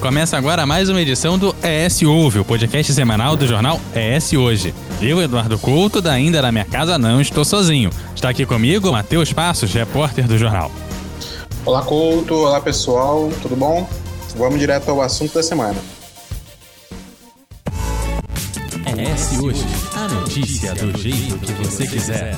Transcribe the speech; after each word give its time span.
começa 0.00 0.36
agora 0.38 0.64
mais 0.64 0.88
uma 0.88 1.00
edição 1.00 1.38
do 1.38 1.54
ES 1.62 2.02
Ouve, 2.02 2.38
o 2.38 2.44
podcast 2.44 2.92
semanal 2.94 3.36
do 3.36 3.46
jornal 3.46 3.78
ES 3.94 4.32
Hoje. 4.32 4.74
Eu, 5.00 5.20
Eduardo 5.20 5.58
Couto, 5.58 6.00
da 6.00 6.12
Ainda 6.12 6.40
na 6.40 6.50
Minha 6.50 6.64
Casa 6.64 6.98
Não 6.98 7.20
Estou 7.20 7.44
Sozinho. 7.44 7.90
Está 8.14 8.30
aqui 8.30 8.46
comigo 8.46 8.90
Matheus 8.90 9.30
Passos, 9.32 9.72
repórter 9.74 10.26
do 10.26 10.38
jornal. 10.38 10.72
Olá, 11.66 11.82
Couto. 11.82 12.34
Olá, 12.34 12.60
pessoal. 12.62 13.30
Tudo 13.42 13.54
bom? 13.54 13.88
Vamos 14.36 14.58
direto 14.58 14.90
ao 14.90 15.02
assunto 15.02 15.34
da 15.34 15.42
semana. 15.42 15.76
ES 18.86 19.38
Hoje, 19.38 19.66
a 19.94 20.08
notícia 20.08 20.74
do 20.74 20.98
jeito 20.98 21.38
que 21.38 21.52
você 21.52 21.86
quiser. 21.86 22.36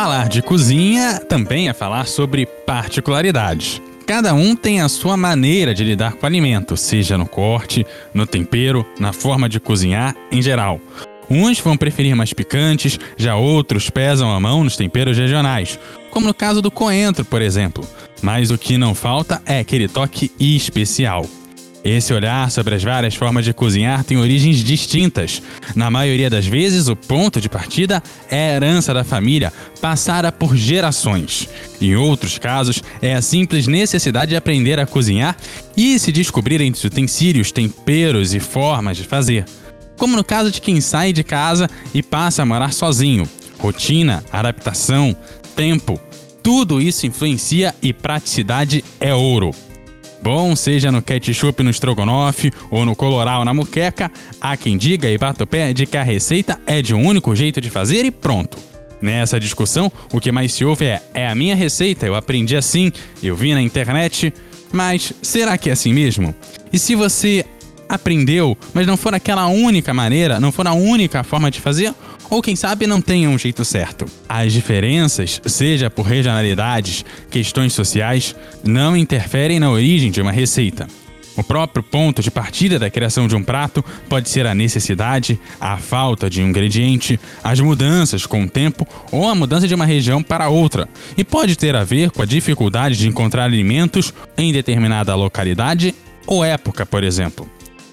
Falar 0.00 0.28
de 0.28 0.40
cozinha 0.42 1.18
também 1.18 1.68
é 1.68 1.72
falar 1.72 2.06
sobre 2.06 2.46
particularidades. 2.46 3.82
Cada 4.06 4.32
um 4.32 4.54
tem 4.54 4.80
a 4.80 4.88
sua 4.88 5.16
maneira 5.16 5.74
de 5.74 5.82
lidar 5.82 6.12
com 6.12 6.22
o 6.22 6.26
alimento, 6.26 6.76
seja 6.76 7.18
no 7.18 7.26
corte, 7.26 7.84
no 8.14 8.24
tempero, 8.24 8.86
na 9.00 9.12
forma 9.12 9.48
de 9.48 9.58
cozinhar 9.58 10.14
em 10.30 10.40
geral. 10.40 10.80
Uns 11.28 11.58
vão 11.58 11.76
preferir 11.76 12.14
mais 12.14 12.32
picantes, 12.32 12.96
já 13.16 13.34
outros 13.34 13.90
pesam 13.90 14.30
a 14.30 14.38
mão 14.38 14.62
nos 14.62 14.76
temperos 14.76 15.18
regionais, 15.18 15.80
como 16.12 16.28
no 16.28 16.32
caso 16.32 16.62
do 16.62 16.70
coentro, 16.70 17.24
por 17.24 17.42
exemplo. 17.42 17.84
Mas 18.22 18.52
o 18.52 18.56
que 18.56 18.78
não 18.78 18.94
falta 18.94 19.42
é 19.44 19.58
aquele 19.58 19.88
toque 19.88 20.30
especial. 20.38 21.26
Esse 21.84 22.12
olhar 22.12 22.50
sobre 22.50 22.74
as 22.74 22.82
várias 22.82 23.14
formas 23.14 23.44
de 23.44 23.54
cozinhar 23.54 24.02
tem 24.02 24.16
origens 24.16 24.58
distintas. 24.58 25.40
Na 25.74 25.90
maioria 25.90 26.28
das 26.28 26.46
vezes, 26.46 26.88
o 26.88 26.96
ponto 26.96 27.40
de 27.40 27.48
partida 27.48 28.02
é 28.30 28.50
a 28.50 28.54
herança 28.56 28.92
da 28.92 29.04
família, 29.04 29.52
passada 29.80 30.32
por 30.32 30.56
gerações. 30.56 31.48
Em 31.80 31.94
outros 31.94 32.36
casos, 32.36 32.82
é 33.00 33.14
a 33.14 33.22
simples 33.22 33.66
necessidade 33.66 34.30
de 34.30 34.36
aprender 34.36 34.80
a 34.80 34.86
cozinhar 34.86 35.36
e 35.76 35.98
se 35.98 36.10
descobrir 36.10 36.60
entre 36.60 36.86
utensílios, 36.86 37.52
temperos 37.52 38.34
e 38.34 38.40
formas 38.40 38.96
de 38.96 39.04
fazer. 39.04 39.44
Como 39.96 40.16
no 40.16 40.24
caso 40.24 40.50
de 40.50 40.60
quem 40.60 40.80
sai 40.80 41.12
de 41.12 41.24
casa 41.24 41.70
e 41.94 42.02
passa 42.02 42.42
a 42.42 42.46
morar 42.46 42.72
sozinho. 42.72 43.28
Rotina, 43.58 44.24
adaptação, 44.32 45.16
tempo, 45.56 46.00
tudo 46.42 46.80
isso 46.80 47.06
influencia 47.06 47.74
e 47.82 47.92
praticidade 47.92 48.84
é 49.00 49.14
ouro. 49.14 49.50
Bom, 50.22 50.56
seja 50.56 50.90
no 50.90 51.00
ketchup 51.00 51.62
no 51.62 51.70
estrogonofe 51.70 52.52
ou 52.70 52.84
no 52.84 52.96
coloral 52.96 53.44
na 53.44 53.54
muqueca, 53.54 54.10
há 54.40 54.56
quem 54.56 54.76
diga 54.76 55.08
e 55.08 55.16
bata 55.16 55.44
o 55.44 55.46
pé 55.46 55.72
de 55.72 55.86
que 55.86 55.96
a 55.96 56.02
receita 56.02 56.60
é 56.66 56.82
de 56.82 56.94
um 56.94 57.06
único 57.06 57.34
jeito 57.34 57.60
de 57.60 57.70
fazer 57.70 58.04
e 58.04 58.10
pronto. 58.10 58.58
Nessa 59.00 59.38
discussão, 59.38 59.92
o 60.12 60.20
que 60.20 60.32
mais 60.32 60.52
se 60.52 60.64
ouve 60.64 60.86
é: 60.86 61.00
é 61.14 61.28
a 61.28 61.34
minha 61.34 61.54
receita, 61.54 62.04
eu 62.04 62.16
aprendi 62.16 62.56
assim, 62.56 62.92
eu 63.22 63.36
vi 63.36 63.54
na 63.54 63.62
internet. 63.62 64.34
Mas 64.72 65.12
será 65.22 65.56
que 65.56 65.70
é 65.70 65.72
assim 65.72 65.94
mesmo? 65.94 66.34
E 66.72 66.78
se 66.78 66.94
você 66.94 67.44
aprendeu, 67.88 68.56
mas 68.74 68.86
não 68.86 68.96
for 68.96 69.14
aquela 69.14 69.46
única 69.46 69.94
maneira, 69.94 70.38
não 70.38 70.52
for 70.52 70.66
a 70.66 70.72
única 70.72 71.24
forma 71.24 71.50
de 71.50 71.60
fazer, 71.60 71.94
ou 72.30 72.42
quem 72.42 72.54
sabe 72.54 72.86
não 72.86 73.00
tenha 73.00 73.28
um 73.30 73.38
jeito 73.38 73.64
certo. 73.64 74.04
As 74.28 74.52
diferenças, 74.52 75.40
seja 75.46 75.88
por 75.88 76.02
regionalidades, 76.04 77.04
questões 77.30 77.72
sociais, 77.72 78.36
não 78.62 78.96
interferem 78.96 79.58
na 79.58 79.70
origem 79.70 80.10
de 80.10 80.20
uma 80.20 80.32
receita. 80.32 80.86
O 81.36 81.44
próprio 81.44 81.84
ponto 81.84 82.20
de 82.20 82.32
partida 82.32 82.80
da 82.80 82.90
criação 82.90 83.28
de 83.28 83.36
um 83.36 83.44
prato 83.44 83.84
pode 84.08 84.28
ser 84.28 84.44
a 84.44 84.56
necessidade, 84.56 85.38
a 85.60 85.76
falta 85.76 86.28
de 86.28 86.42
um 86.42 86.48
ingrediente, 86.48 87.18
as 87.44 87.60
mudanças 87.60 88.26
com 88.26 88.42
o 88.42 88.50
tempo 88.50 88.84
ou 89.12 89.28
a 89.28 89.36
mudança 89.36 89.68
de 89.68 89.74
uma 89.74 89.86
região 89.86 90.20
para 90.20 90.48
outra, 90.48 90.88
e 91.16 91.22
pode 91.22 91.56
ter 91.56 91.76
a 91.76 91.84
ver 91.84 92.10
com 92.10 92.22
a 92.22 92.26
dificuldade 92.26 92.96
de 92.96 93.06
encontrar 93.06 93.44
alimentos 93.44 94.12
em 94.36 94.52
determinada 94.52 95.14
localidade 95.14 95.94
ou 96.26 96.44
época, 96.44 96.84
por 96.84 97.04
exemplo 97.04 97.48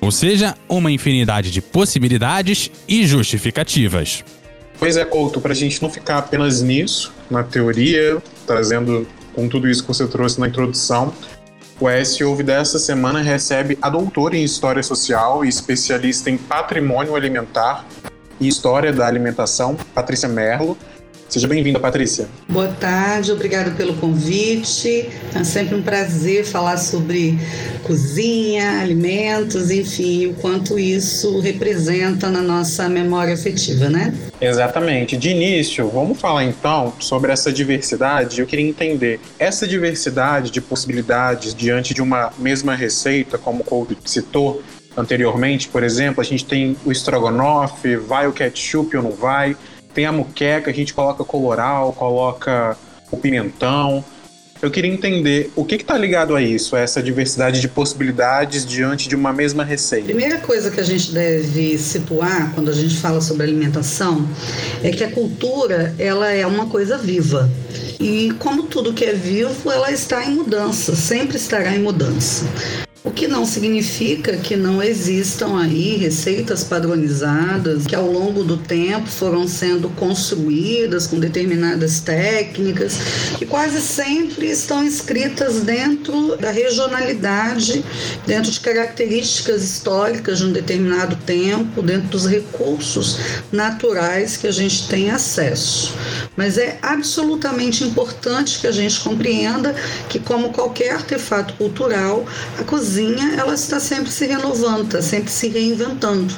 ou 0.06 0.12
seja, 0.12 0.56
uma 0.70 0.92
infinidade 0.92 1.50
de 1.50 1.62
possibilidades 1.62 2.70
e 2.88 3.08
justificativas. 3.08 4.24
Pois 4.78 4.98
é, 4.98 5.04
Couto, 5.04 5.42
para 5.42 5.52
a 5.52 5.56
gente 5.56 5.82
não 5.82 5.90
ficar 5.90 6.20
apenas 6.20 6.62
nisso, 6.62 7.12
na 7.30 7.44
teoria, 7.44 8.22
trazendo 8.46 9.08
com 9.34 9.50
tudo 9.50 9.68
isso 9.68 9.82
que 9.82 9.88
você 9.88 10.06
trouxe 10.06 10.40
na 10.40 10.48
introdução, 10.48 11.12
o 11.80 11.90
S 11.90 12.24
Ouve 12.24 12.44
dessa 12.44 12.78
semana 12.78 13.22
recebe 13.22 13.80
a 13.82 13.90
doutora 13.90 14.38
em 14.38 14.44
História 14.44 14.84
Social 14.84 15.44
e 15.44 15.50
especialista 15.50 16.30
em 16.30 16.38
Patrimônio 16.38 17.16
Alimentar 17.16 17.84
e 18.40 18.48
História 18.48 18.94
da 18.94 19.08
Alimentação, 19.08 19.76
Patrícia 19.94 20.30
Merlo, 20.30 20.78
Seja 21.28 21.48
bem-vinda, 21.48 21.80
Patrícia. 21.80 22.28
Boa 22.48 22.68
tarde, 22.68 23.32
obrigado 23.32 23.76
pelo 23.76 23.96
convite. 23.96 25.10
É 25.34 25.44
sempre 25.44 25.76
um 25.76 25.82
prazer 25.82 26.46
falar 26.46 26.78
sobre 26.78 27.38
cozinha, 27.84 28.80
alimentos, 28.80 29.72
enfim, 29.72 30.28
o 30.28 30.34
quanto 30.36 30.78
isso 30.80 31.40
representa 31.40 32.30
na 32.30 32.42
nossa 32.42 32.88
memória 32.88 33.34
afetiva, 33.34 33.90
né? 33.90 34.14
Exatamente. 34.40 35.18
De 35.18 35.30
início, 35.30 35.90
vamos 35.90 36.20
falar 36.20 36.44
então 36.44 36.94
sobre 37.00 37.32
essa 37.32 37.52
diversidade. 37.52 38.40
Eu 38.40 38.48
queria 38.48 38.66
entender 38.66 39.20
essa 39.40 39.68
diversidade 39.68 40.52
de 40.52 40.62
possibilidades 40.62 41.54
diante 41.54 41.94
de 41.94 42.02
uma 42.02 42.32
mesma 42.38 42.76
receita, 42.76 43.38
como 43.38 43.62
o 43.62 43.64
Couto 43.66 43.98
citou 44.06 44.62
anteriormente, 44.96 45.68
por 45.68 45.84
exemplo, 45.84 46.22
a 46.22 46.24
gente 46.24 46.46
tem 46.46 46.78
o 46.86 46.92
estrogonofe, 46.92 47.98
vai 47.98 48.28
o 48.28 48.32
ketchup 48.32 48.96
ou 48.96 49.04
não 49.04 49.12
vai? 49.12 49.58
Tem 49.96 50.06
a 50.06 50.12
muqueca, 50.12 50.70
a 50.70 50.74
gente 50.74 50.94
coloca 50.94 51.24
coloral, 51.24 51.94
coloca 51.94 52.78
o 53.10 53.16
pimentão. 53.16 54.04
Eu 54.62 54.70
queria 54.70 54.92
entender 54.92 55.52
o 55.56 55.64
que 55.64 55.76
está 55.76 55.98
ligado 55.98 56.36
a 56.36 56.42
isso, 56.42 56.76
a 56.76 56.80
essa 56.80 57.02
diversidade 57.02 57.62
de 57.62 57.70
possibilidades 57.70 58.66
diante 58.66 59.08
de 59.08 59.16
uma 59.16 59.32
mesma 59.32 59.64
receita. 59.64 60.08
Primeira 60.08 60.40
coisa 60.40 60.70
que 60.70 60.82
a 60.82 60.84
gente 60.84 61.14
deve 61.14 61.78
situar 61.78 62.54
quando 62.54 62.70
a 62.70 62.74
gente 62.74 62.98
fala 62.98 63.22
sobre 63.22 63.44
alimentação 63.44 64.28
é 64.84 64.92
que 64.92 65.04
a 65.04 65.12
cultura 65.12 65.96
ela 65.98 66.30
é 66.30 66.46
uma 66.46 66.66
coisa 66.66 66.98
viva. 66.98 67.50
E 67.98 68.34
como 68.40 68.64
tudo 68.64 68.94
que 68.94 69.06
é 69.06 69.14
vivo, 69.14 69.72
ela 69.72 69.92
está 69.92 70.26
em 70.26 70.36
mudança, 70.36 70.94
sempre 70.94 71.38
estará 71.38 71.74
em 71.74 71.80
mudança. 71.80 72.46
O 73.06 73.12
que 73.12 73.28
não 73.28 73.46
significa 73.46 74.36
que 74.36 74.56
não 74.56 74.82
existam 74.82 75.60
aí 75.62 75.96
receitas 75.96 76.64
padronizadas 76.64 77.86
que 77.86 77.94
ao 77.94 78.12
longo 78.12 78.44
do 78.44 78.58
tempo 78.58 79.08
foram 79.08 79.48
sendo 79.48 79.90
construídas 79.90 81.06
com 81.06 81.20
determinadas 81.20 82.00
técnicas 82.00 82.98
que 83.38 83.46
quase 83.46 83.80
sempre 83.80 84.48
estão 84.48 84.84
inscritas 84.84 85.62
dentro 85.62 86.36
da 86.38 86.50
regionalidade, 86.50 87.86
dentro 88.26 88.50
de 88.50 88.60
características 88.60 89.64
históricas 89.64 90.40
de 90.40 90.46
um 90.46 90.52
determinado 90.52 91.16
tempo, 91.28 91.84
dentro 91.84 92.08
dos 92.08 92.26
recursos 92.26 93.20
naturais 93.52 94.36
que 94.36 94.48
a 94.48 94.52
gente 94.52 94.88
tem 94.88 95.12
acesso. 95.12 95.94
Mas 96.36 96.58
é 96.58 96.80
absolutamente 96.82 97.84
importante 97.84 98.60
que 98.60 98.66
a 98.68 98.72
gente 98.72 99.00
compreenda 99.02 99.76
que, 100.10 100.18
como 100.20 100.52
qualquer 100.52 100.92
artefato 100.92 101.54
cultural, 101.54 102.26
a 102.60 102.64
cozinha 102.64 102.95
cozinha 102.96 103.36
ela 103.38 103.54
está 103.54 103.80
sempre 103.80 104.10
se 104.10 104.26
renovando, 104.26 104.86
está 104.86 105.02
sempre 105.02 105.30
se 105.30 105.50
reinventando. 105.50 106.34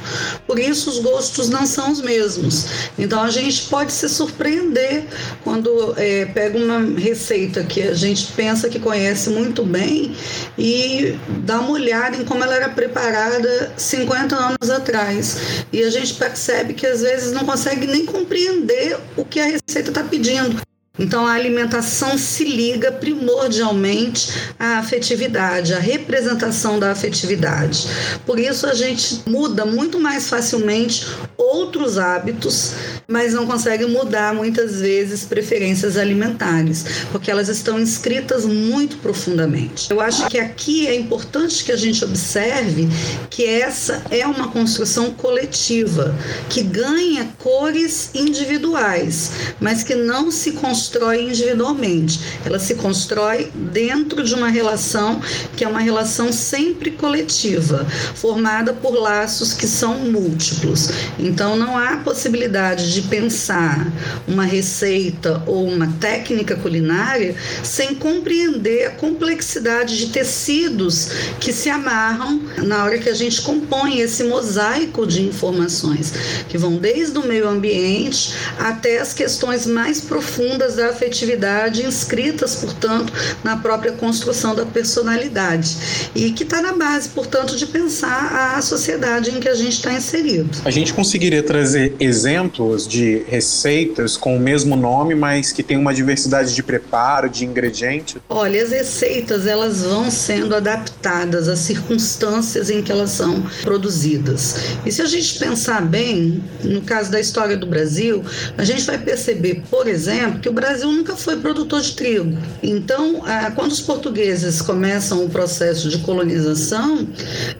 Por 0.47 0.57
isso 0.57 0.89
os 0.89 0.99
gostos 0.99 1.49
não 1.49 1.65
são 1.67 1.91
os 1.91 2.01
mesmos. 2.01 2.65
Então 2.97 3.21
a 3.21 3.29
gente 3.29 3.67
pode 3.67 3.91
se 3.91 4.09
surpreender 4.09 5.05
quando 5.43 5.93
é, 5.97 6.25
pega 6.25 6.57
uma 6.57 6.99
receita 6.99 7.63
que 7.63 7.83
a 7.83 7.93
gente 7.93 8.31
pensa 8.33 8.69
que 8.69 8.79
conhece 8.79 9.29
muito 9.29 9.63
bem 9.63 10.15
e 10.57 11.15
dá 11.45 11.59
uma 11.59 11.71
olhada 11.71 12.17
em 12.17 12.25
como 12.25 12.43
ela 12.43 12.55
era 12.55 12.69
preparada 12.69 13.71
50 13.77 14.35
anos 14.35 14.69
atrás. 14.69 15.37
E 15.71 15.83
a 15.83 15.89
gente 15.91 16.15
percebe 16.15 16.73
que 16.73 16.87
às 16.87 17.01
vezes 17.01 17.33
não 17.33 17.45
consegue 17.45 17.85
nem 17.85 18.05
compreender 18.05 18.97
o 19.15 19.23
que 19.23 19.39
a 19.39 19.45
receita 19.45 19.89
está 19.89 20.03
pedindo. 20.03 20.59
Então, 20.99 21.27
a 21.27 21.33
alimentação 21.33 22.17
se 22.17 22.43
liga 22.43 22.91
primordialmente 22.91 24.31
à 24.57 24.79
afetividade, 24.79 25.73
à 25.73 25.79
representação 25.79 26.79
da 26.79 26.91
afetividade. 26.91 27.87
Por 28.25 28.39
isso, 28.39 28.65
a 28.65 28.73
gente 28.73 29.21
muda 29.27 29.65
muito 29.65 29.99
mais 29.99 30.27
facilmente 30.27 31.05
outros 31.37 31.97
hábitos, 31.97 32.73
mas 33.07 33.33
não 33.33 33.45
consegue 33.45 33.85
mudar 33.85 34.33
muitas 34.33 34.81
vezes 34.81 35.23
preferências 35.23 35.95
alimentares, 35.97 36.83
porque 37.11 37.29
elas 37.29 37.47
estão 37.47 37.79
inscritas 37.79 38.45
muito 38.45 38.97
profundamente. 38.97 39.91
Eu 39.91 40.01
acho 40.01 40.27
que 40.27 40.39
aqui 40.39 40.87
é 40.87 40.95
importante 40.95 41.63
que 41.63 41.71
a 41.71 41.77
gente 41.77 42.03
observe 42.03 42.87
que 43.29 43.45
essa 43.45 44.01
é 44.09 44.25
uma 44.25 44.49
construção 44.49 45.11
coletiva, 45.11 46.15
que 46.49 46.63
ganha 46.63 47.29
cores 47.37 48.09
individuais, 48.13 49.31
mas 49.59 49.83
que 49.83 49.95
não 49.95 50.31
se 50.31 50.53
constrói 50.53 50.86
constrói 50.87 51.23
individualmente, 51.23 52.21
ela 52.45 52.57
se 52.59 52.75
constrói 52.75 53.51
dentro 53.53 54.23
de 54.23 54.33
uma 54.33 54.47
relação 54.47 55.19
que 55.55 55.65
é 55.65 55.67
uma 55.67 55.81
relação 55.81 56.31
sempre 56.31 56.91
coletiva, 56.91 57.85
formada 58.15 58.71
por 58.71 58.93
laços 58.93 59.53
que 59.53 59.67
são 59.67 59.99
múltiplos. 59.99 60.89
Então 61.19 61.57
não 61.57 61.77
há 61.77 61.97
possibilidade 61.97 62.93
de 62.93 63.01
pensar 63.01 63.91
uma 64.25 64.45
receita 64.45 65.43
ou 65.45 65.67
uma 65.67 65.87
técnica 65.99 66.55
culinária 66.55 67.35
sem 67.63 67.93
compreender 67.93 68.85
a 68.85 68.91
complexidade 68.91 69.97
de 69.97 70.07
tecidos 70.07 71.09
que 71.41 71.51
se 71.51 71.69
amarram 71.69 72.41
na 72.63 72.85
hora 72.85 72.97
que 72.97 73.09
a 73.09 73.13
gente 73.13 73.41
compõe 73.41 73.99
esse 73.99 74.23
mosaico 74.23 75.05
de 75.05 75.21
informações, 75.21 76.13
que 76.47 76.57
vão 76.57 76.77
desde 76.77 77.17
o 77.17 77.27
meio 77.27 77.49
ambiente 77.49 78.33
até 78.57 78.99
as 78.99 79.13
questões 79.13 79.65
mais 79.65 79.99
profundas 79.99 80.76
da 80.77 80.89
afetividade, 80.89 81.85
inscritas, 81.85 82.55
portanto, 82.55 83.11
na 83.43 83.57
própria 83.57 83.91
construção 83.91 84.55
da 84.55 84.65
personalidade. 84.65 85.75
E 86.15 86.31
que 86.31 86.43
está 86.43 86.61
na 86.61 86.73
base, 86.73 87.09
portanto, 87.09 87.55
de 87.55 87.65
pensar 87.65 88.55
a 88.55 88.61
sociedade 88.61 89.31
em 89.31 89.39
que 89.39 89.49
a 89.49 89.55
gente 89.55 89.73
está 89.73 89.91
inserido. 89.91 90.49
A 90.63 90.71
gente 90.71 90.93
conseguiria 90.93 91.43
trazer 91.43 91.95
exemplos 91.99 92.87
de 92.87 93.23
receitas 93.27 94.15
com 94.15 94.35
o 94.35 94.39
mesmo 94.39 94.75
nome, 94.75 95.15
mas 95.15 95.51
que 95.51 95.63
tem 95.63 95.77
uma 95.77 95.93
diversidade 95.93 96.53
de 96.53 96.63
preparo, 96.63 97.29
de 97.29 97.45
ingredientes? 97.45 98.17
Olha, 98.29 98.61
as 98.63 98.69
receitas 98.69 99.45
elas 99.47 99.81
vão 99.83 100.09
sendo 100.11 100.55
adaptadas 100.55 101.47
às 101.47 101.59
circunstâncias 101.59 102.69
em 102.69 102.81
que 102.81 102.91
elas 102.91 103.11
são 103.11 103.43
produzidas. 103.63 104.55
E 104.85 104.91
se 104.91 105.01
a 105.01 105.05
gente 105.05 105.39
pensar 105.39 105.81
bem, 105.81 106.43
no 106.63 106.81
caso 106.81 107.11
da 107.11 107.19
história 107.19 107.57
do 107.57 107.65
Brasil, 107.65 108.23
a 108.57 108.63
gente 108.63 108.83
vai 108.85 108.97
perceber, 108.97 109.63
por 109.69 109.87
exemplo, 109.87 110.39
que 110.39 110.49
o 110.49 110.53
Brasil 110.53 110.66
nunca 110.75 111.15
foi 111.15 111.37
produtor 111.37 111.81
de 111.81 111.93
trigo. 111.93 112.37
Então, 112.61 113.21
quando 113.55 113.71
os 113.71 113.81
portugueses 113.81 114.61
começam 114.61 115.23
o 115.25 115.29
processo 115.29 115.89
de 115.89 115.99
colonização, 115.99 117.07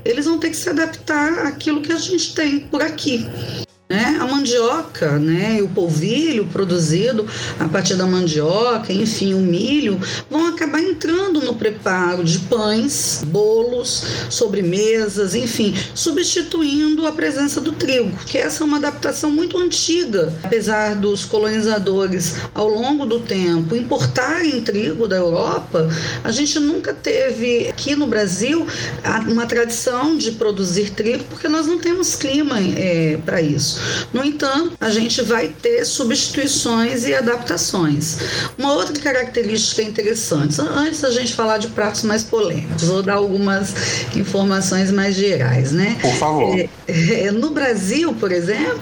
eles 0.06 0.25
vão 0.25 0.38
ter 0.38 0.50
que 0.50 0.57
se 0.57 0.69
adaptar 0.69 1.48
àquilo 1.48 1.81
que 1.81 1.92
a 1.92 1.98
gente 1.98 2.33
tem 2.33 2.59
por 2.59 2.81
aqui. 2.81 3.27
Né? 3.89 4.18
A 4.19 4.28
mandioca, 4.28 5.18
né? 5.18 5.62
o 5.62 5.69
polvilho 5.69 6.45
produzido 6.48 7.25
a 7.57 7.69
partir 7.69 7.95
da 7.95 8.06
mandioca, 8.06 8.92
enfim, 8.92 9.34
o 9.34 9.39
milho, 9.39 9.98
vão 10.30 10.48
acabar 10.48 10.81
entrando 10.81 11.39
no 11.39 11.56
preparo 11.56 12.22
de 12.22 12.39
pães, 12.39 13.24
bolos, 13.25 14.04
sobremesas, 14.30 15.36
enfim, 15.36 15.74
substituindo 15.95 17.07
a 17.07 17.13
presença 17.13 17.62
do 17.62 17.72
trigo, 17.72 18.12
que 18.25 18.38
essa 18.38 18.62
é 18.62 18.68
uma 18.68 18.75
adaptação 18.75 19.31
muito 19.31 19.57
antiga. 19.57 20.33
Apesar 20.44 20.95
dos 20.95 21.24
colonizadores, 21.24 22.36
ao 22.54 22.68
longo 22.68 23.06
do 23.06 23.22
tempo, 23.22 23.74
importarem 23.74 24.62
trigo 24.62 25.07
da 25.07 25.16
Europa, 25.16 25.88
a 26.25 26.31
gente 26.31 26.60
nunca 26.60 26.94
teve 26.94 27.69
aqui 27.69 27.95
no 27.95 28.06
Brasil 28.06 28.68
uma 29.30 29.45
tradição 29.45 30.18
de 30.18 30.33
produzir 30.33 30.90
trigo, 30.90 31.24
porque 31.30 31.48
nós 31.48 31.68
não 31.68 31.80
temos 31.80 32.16
clima 32.16 32.60
é, 32.60 33.18
para 33.25 33.42
isso. 33.42 33.77
No 34.14 34.24
entanto, 34.24 34.74
a 34.80 34.90
gente 34.90 35.22
vai 35.22 35.50
ter 35.50 35.86
substituições 35.86 37.06
e 37.06 37.14
adaptações. 37.14 38.18
Uma 38.58 38.74
outra 38.74 38.98
característica 39.00 39.82
interessante, 39.82 40.60
antes 40.62 41.02
da 41.02 41.12
gente 41.12 41.34
falar 41.34 41.58
de 41.58 41.68
pratos 41.68 42.04
mais 42.04 42.24
polêmicos, 42.24 42.84
vou 42.84 43.04
dar 43.04 43.16
algumas 43.16 43.74
informações 44.16 44.92
mais 44.92 45.16
gerais, 45.16 45.72
né? 45.72 45.98
Por 46.02 46.14
favor. 46.16 46.58
É, 46.58 46.70
é, 46.88 47.32
no 47.32 47.52
Brasil, 47.52 48.14
por 48.14 48.32
exemplo, 48.32 48.82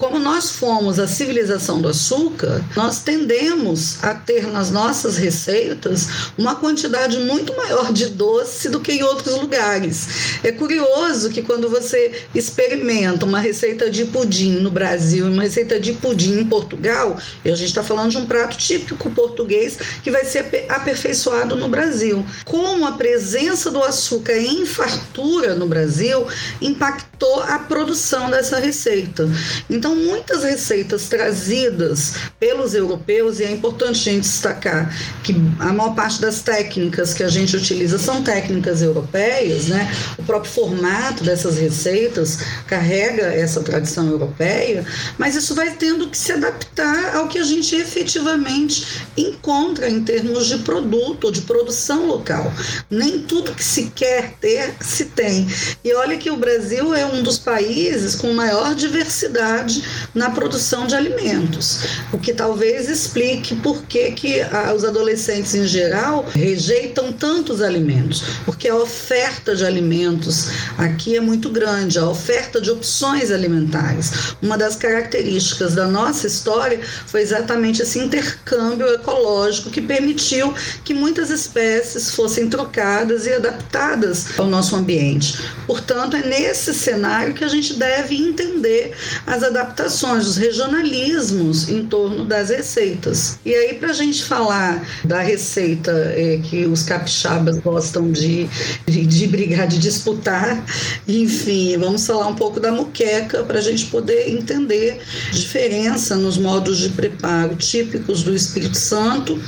como 0.00 0.18
nós 0.18 0.50
fomos 0.52 0.98
a 0.98 1.06
civilização 1.06 1.78
do 1.78 1.86
açúcar, 1.88 2.64
nós 2.74 3.00
tendemos 3.00 4.02
a 4.02 4.14
ter 4.14 4.46
nas 4.46 4.70
nossas 4.70 5.18
receitas 5.18 6.08
uma 6.38 6.56
quantidade 6.56 7.18
muito 7.18 7.54
maior 7.54 7.92
de 7.92 8.06
doce 8.06 8.70
do 8.70 8.80
que 8.80 8.92
em 8.92 9.02
outros 9.02 9.36
lugares. 9.36 10.40
É 10.42 10.50
curioso 10.50 11.28
que 11.28 11.42
quando 11.42 11.68
você 11.68 12.24
experimenta 12.34 13.26
uma 13.26 13.40
receita 13.40 13.90
de 13.90 14.06
pudim 14.06 14.60
no 14.60 14.70
Brasil 14.70 15.26
e 15.26 15.30
uma 15.30 15.42
receita 15.42 15.78
de 15.78 15.92
pudim 15.92 16.40
em 16.40 16.46
Portugal, 16.46 17.18
e 17.44 17.50
a 17.50 17.54
gente 17.54 17.68
está 17.68 17.82
falando 17.82 18.10
de 18.10 18.16
um 18.16 18.24
prato 18.24 18.56
típico 18.56 19.10
português 19.10 19.76
que 20.02 20.10
vai 20.10 20.24
ser 20.24 20.64
aperfeiçoado 20.70 21.54
no 21.56 21.68
Brasil. 21.68 22.24
Como 22.46 22.86
a 22.86 22.92
presença 22.92 23.70
do 23.70 23.82
açúcar 23.82 24.38
em 24.38 24.64
fartura 24.64 25.54
no 25.54 25.66
Brasil 25.66 26.26
impactou 26.58 27.09
a 27.46 27.58
produção 27.58 28.30
dessa 28.30 28.58
receita. 28.58 29.28
Então, 29.68 29.94
muitas 29.94 30.42
receitas 30.42 31.08
trazidas 31.08 32.14
pelos 32.38 32.74
europeus, 32.74 33.40
e 33.40 33.44
é 33.44 33.50
importante 33.50 34.08
a 34.08 34.12
gente 34.12 34.22
destacar 34.22 34.94
que 35.22 35.34
a 35.58 35.72
maior 35.72 35.94
parte 35.94 36.20
das 36.20 36.40
técnicas 36.40 37.12
que 37.14 37.22
a 37.22 37.28
gente 37.28 37.56
utiliza 37.56 37.98
são 37.98 38.22
técnicas 38.22 38.82
europeias, 38.82 39.66
né? 39.66 39.90
O 40.18 40.22
próprio 40.22 40.50
formato 40.50 41.22
dessas 41.24 41.58
receitas 41.58 42.38
carrega 42.66 43.22
essa 43.22 43.60
tradição 43.60 44.08
europeia, 44.08 44.84
mas 45.18 45.36
isso 45.36 45.54
vai 45.54 45.70
tendo 45.72 46.08
que 46.08 46.16
se 46.16 46.32
adaptar 46.32 47.16
ao 47.16 47.28
que 47.28 47.38
a 47.38 47.44
gente 47.44 47.74
efetivamente 47.76 49.04
encontra 49.16 49.88
em 49.88 50.02
termos 50.02 50.46
de 50.46 50.58
produto 50.58 51.30
de 51.30 51.42
produção 51.42 52.06
local. 52.06 52.52
Nem 52.90 53.20
tudo 53.20 53.54
que 53.54 53.64
se 53.64 53.90
quer 53.94 54.32
ter 54.40 54.74
se 54.80 55.06
tem. 55.06 55.46
E 55.84 55.94
olha 55.94 56.16
que 56.16 56.30
o 56.30 56.36
Brasil 56.36 56.94
é 56.94 57.04
um 57.04 57.09
dos 57.22 57.38
países 57.38 58.14
com 58.14 58.32
maior 58.32 58.74
diversidade 58.74 59.82
na 60.14 60.30
produção 60.30 60.86
de 60.86 60.94
alimentos, 60.94 61.80
o 62.12 62.18
que 62.18 62.32
talvez 62.32 62.88
explique 62.88 63.56
por 63.56 63.82
que, 63.82 64.12
que 64.12 64.36
os 64.74 64.84
adolescentes 64.84 65.54
em 65.54 65.66
geral 65.66 66.24
rejeitam 66.32 67.12
tantos 67.12 67.60
alimentos, 67.60 68.22
porque 68.44 68.68
a 68.68 68.76
oferta 68.76 69.54
de 69.54 69.64
alimentos 69.64 70.48
aqui 70.78 71.16
é 71.16 71.20
muito 71.20 71.50
grande, 71.50 71.98
a 71.98 72.08
oferta 72.08 72.60
de 72.60 72.70
opções 72.70 73.30
alimentares. 73.30 74.34
Uma 74.40 74.56
das 74.56 74.76
características 74.76 75.74
da 75.74 75.86
nossa 75.86 76.26
história 76.26 76.80
foi 77.06 77.22
exatamente 77.22 77.82
esse 77.82 77.98
intercâmbio 77.98 78.86
ecológico 78.94 79.70
que 79.70 79.80
permitiu 79.80 80.54
que 80.84 80.94
muitas 80.94 81.30
espécies 81.30 82.10
fossem 82.10 82.48
trocadas 82.48 83.26
e 83.26 83.32
adaptadas 83.32 84.38
ao 84.38 84.46
nosso 84.46 84.76
ambiente. 84.76 85.38
Portanto, 85.66 86.16
é 86.16 86.22
nesse 86.22 86.72
cenário 86.72 86.99
que 87.34 87.44
a 87.44 87.48
gente 87.48 87.74
deve 87.74 88.16
entender 88.16 88.92
as 89.26 89.42
adaptações 89.42 90.26
os 90.26 90.36
regionalismos 90.36 91.68
em 91.68 91.86
torno 91.86 92.24
das 92.24 92.50
receitas. 92.50 93.38
E 93.44 93.54
aí, 93.54 93.74
para 93.74 93.90
a 93.90 93.94
gente 93.94 94.24
falar 94.24 94.86
da 95.04 95.20
receita 95.20 95.90
é, 96.16 96.40
que 96.42 96.66
os 96.66 96.82
capixabas 96.82 97.58
gostam 97.58 98.10
de, 98.10 98.48
de, 98.86 99.06
de, 99.06 99.26
brigar, 99.26 99.66
de 99.66 99.78
disputar, 99.78 100.64
enfim, 101.06 101.76
vamos 101.78 102.06
falar 102.06 102.28
um 102.28 102.34
pouco 102.34 102.60
da 102.60 102.70
muqueca 102.70 103.42
para 103.44 103.58
a 103.58 103.62
gente 103.62 103.86
poder 103.86 104.28
entender 104.30 105.00
diferença 105.32 106.16
nos 106.16 106.38
modos 106.38 106.78
de 106.78 106.90
preparo 106.90 107.56
típicos 107.56 108.22
do 108.22 108.34
Espírito 108.34 108.76
Santo 108.76 109.40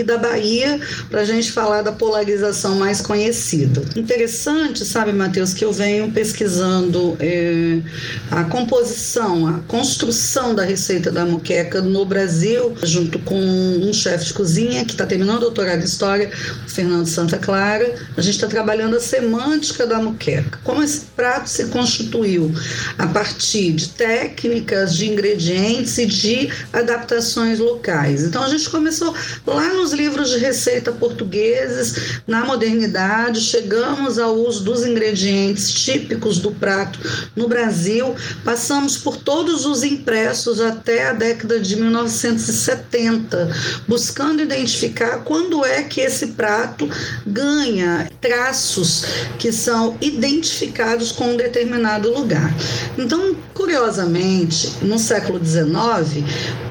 e 0.00 0.04
da 0.04 0.16
Bahia, 0.16 0.80
para 1.10 1.22
a 1.22 1.24
gente 1.24 1.50
falar 1.50 1.82
da 1.82 1.92
polarização 1.92 2.76
mais 2.76 3.00
conhecida. 3.00 3.82
Interessante, 3.96 4.84
sabe, 4.84 5.12
Matheus, 5.12 5.52
que 5.52 5.64
eu 5.64 5.72
venho 5.72 6.10
pesquisando 6.12 7.16
é, 7.20 7.80
a 8.30 8.44
composição, 8.44 9.46
a 9.46 9.60
construção 9.66 10.54
da 10.54 10.64
receita 10.64 11.10
da 11.10 11.24
muqueca 11.24 11.80
no 11.80 12.04
Brasil, 12.04 12.74
junto 12.82 13.18
com 13.20 13.38
um 13.38 13.92
chefe 13.92 14.26
de 14.26 14.34
cozinha 14.34 14.84
que 14.84 14.92
está 14.92 15.06
terminando 15.06 15.38
o 15.38 15.40
doutorado 15.40 15.80
em 15.80 15.84
História, 15.84 16.30
o 16.66 16.70
Fernando 16.70 17.06
Santa 17.06 17.38
Clara. 17.38 17.94
A 18.16 18.20
gente 18.20 18.34
está 18.34 18.46
trabalhando 18.46 18.96
a 18.96 19.00
semântica 19.00 19.86
da 19.86 19.98
muqueca. 19.98 20.58
Como 20.62 20.82
esse 20.82 21.00
prato 21.16 21.48
se 21.48 21.66
constituiu 21.66 22.52
a 22.96 23.06
partir 23.06 23.72
de 23.72 23.88
técnicas, 23.90 24.94
de 24.94 25.08
ingredientes 25.08 25.98
e 25.98 26.06
de 26.06 26.50
adaptações 26.72 27.58
locais. 27.58 28.22
Então 28.22 28.42
a 28.42 28.48
gente 28.48 28.68
começou 28.70 29.14
lá 29.46 29.72
nos 29.74 29.87
livros 29.92 30.30
de 30.30 30.38
receita 30.38 30.92
portugueses, 30.92 32.20
na 32.26 32.44
modernidade, 32.44 33.40
chegamos 33.40 34.18
ao 34.18 34.34
uso 34.34 34.62
dos 34.62 34.86
ingredientes 34.86 35.72
típicos 35.72 36.38
do 36.38 36.52
prato 36.52 36.98
no 37.34 37.48
Brasil, 37.48 38.14
passamos 38.44 38.96
por 38.96 39.16
todos 39.16 39.48
todos 39.48 39.64
os 39.64 39.82
impressos 39.82 40.60
até 40.60 41.08
a 41.08 41.12
década 41.12 41.58
de 41.58 41.74
1970, 41.76 43.50
buscando 43.86 44.42
identificar 44.42 45.24
quando 45.24 45.64
é 45.64 45.82
que 45.82 46.00
esse 46.00 46.28
prato 46.28 46.88
ganha 47.26 48.10
traços 48.20 49.04
que 49.38 49.50
são 49.50 49.96
identificados 50.00 51.12
com 51.12 51.32
um 51.32 51.36
determinado 51.36 52.12
lugar. 52.12 52.52
Então, 52.98 53.36
curiosamente, 53.58 54.72
no 54.82 55.00
século 55.00 55.44
XIX, 55.44 56.24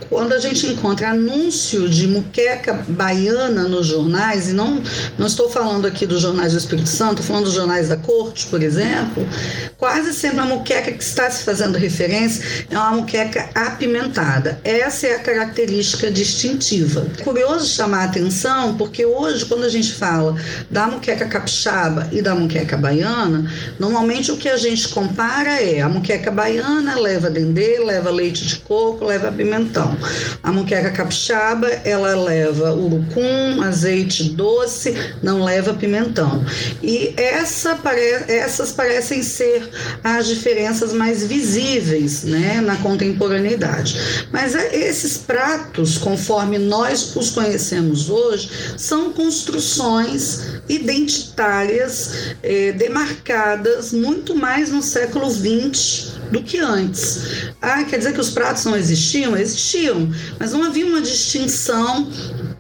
quando 0.10 0.32
a 0.32 0.39
gente 0.39 0.65
encontra 0.67 1.10
anúncio 1.10 1.89
de 1.89 2.08
muqueca 2.08 2.86
baiana 2.88 3.63
nos 3.63 3.88
jornais, 3.88 4.48
e 4.48 4.53
não, 4.53 4.82
não 5.17 5.27
estou 5.27 5.50
falando 5.50 5.86
aqui 5.86 6.06
dos 6.06 6.22
jornais 6.22 6.53
do 6.53 6.60
Espírito 6.60 6.88
Santo, 6.88 7.20
estou 7.20 7.25
falando 7.25 7.44
dos 7.44 7.56
jornais 7.56 7.89
da 7.89 7.98
corte, 7.98 8.46
por 8.46 8.63
exemplo, 8.63 9.27
quase 9.77 10.13
sempre 10.13 10.39
a 10.39 10.46
muqueca 10.46 10.94
que 10.94 11.03
está 11.03 11.29
se 11.29 11.44
fazendo 11.44 11.77
referência 11.77 12.65
é 12.72 12.77
uma 12.77 12.91
muqueca 12.91 13.50
apimentada. 13.53 14.60
Essa 14.63 15.08
é 15.08 15.15
a 15.15 15.20
característica 15.20 16.10
distintiva. 16.10 17.06
É 17.20 17.24
curioso 17.24 17.67
chamar 17.67 18.03
a 18.03 18.06
atenção, 18.06 18.77
porque 18.77 19.06
hoje, 19.06 19.44
quando 19.46 19.65
a 19.65 19.70
gente 19.70 19.94
fala 19.94 20.38
da 20.72 20.88
muqueca 20.88 21.25
capixaba 21.25 22.08
e 22.13 22.22
da 22.22 22.34
muqueca 22.34 22.77
baiana, 22.77 23.51
normalmente 23.77 24.32
o 24.32 24.38
que 24.38 24.48
a 24.48 24.56
gente 24.56 24.88
compara 24.88 25.62
é 25.62 25.82
a 25.82 25.89
muqueca 25.89 26.32
baiana 26.32 26.76
leva 26.96 27.29
dendê, 27.29 27.79
leva 27.79 28.10
leite 28.10 28.46
de 28.46 28.57
coco, 28.57 29.05
leva 29.05 29.31
pimentão. 29.31 29.98
A 30.43 30.51
muqueca 30.51 30.91
capixaba, 30.91 31.67
ela 31.84 32.15
leva 32.15 32.74
urucum, 32.74 33.62
azeite 33.63 34.29
doce, 34.31 34.96
não 35.22 35.43
leva 35.43 35.74
pimentão. 35.74 36.43
E 36.81 37.13
essa 37.17 37.75
pare... 37.75 38.01
essas 38.27 38.72
parecem 38.72 39.24
ser 39.24 39.69
as 40.03 40.27
diferenças 40.27 40.93
mais 40.93 41.25
visíveis 41.25 42.24
né, 42.24 42.62
na 42.62 42.75
contemporaneidade. 42.77 44.27
Mas 44.31 44.55
é, 44.55 44.75
esses 44.75 45.17
pratos, 45.17 45.98
conforme 45.98 46.57
nós 46.57 47.15
os 47.15 47.29
conhecemos 47.31 48.10
hoje, 48.10 48.50
são 48.77 49.12
construções 49.12 50.62
identitárias 50.67 52.36
eh, 52.43 52.72
demarcadas 52.74 53.91
muito 53.91 54.36
mais 54.36 54.69
no 54.69 54.81
século 54.81 55.29
XX 55.29 56.16
do 56.31 56.43
que 56.43 56.60
antes. 56.60 57.51
Ah, 57.62 57.84
quer 57.84 57.98
dizer 57.98 58.13
que 58.13 58.19
os 58.19 58.29
pratos 58.29 58.65
não 58.65 58.75
existiam? 58.75 59.36
Existiam, 59.36 60.10
mas 60.39 60.51
não 60.51 60.63
havia 60.63 60.86
uma 60.86 61.01
distinção 61.01 62.10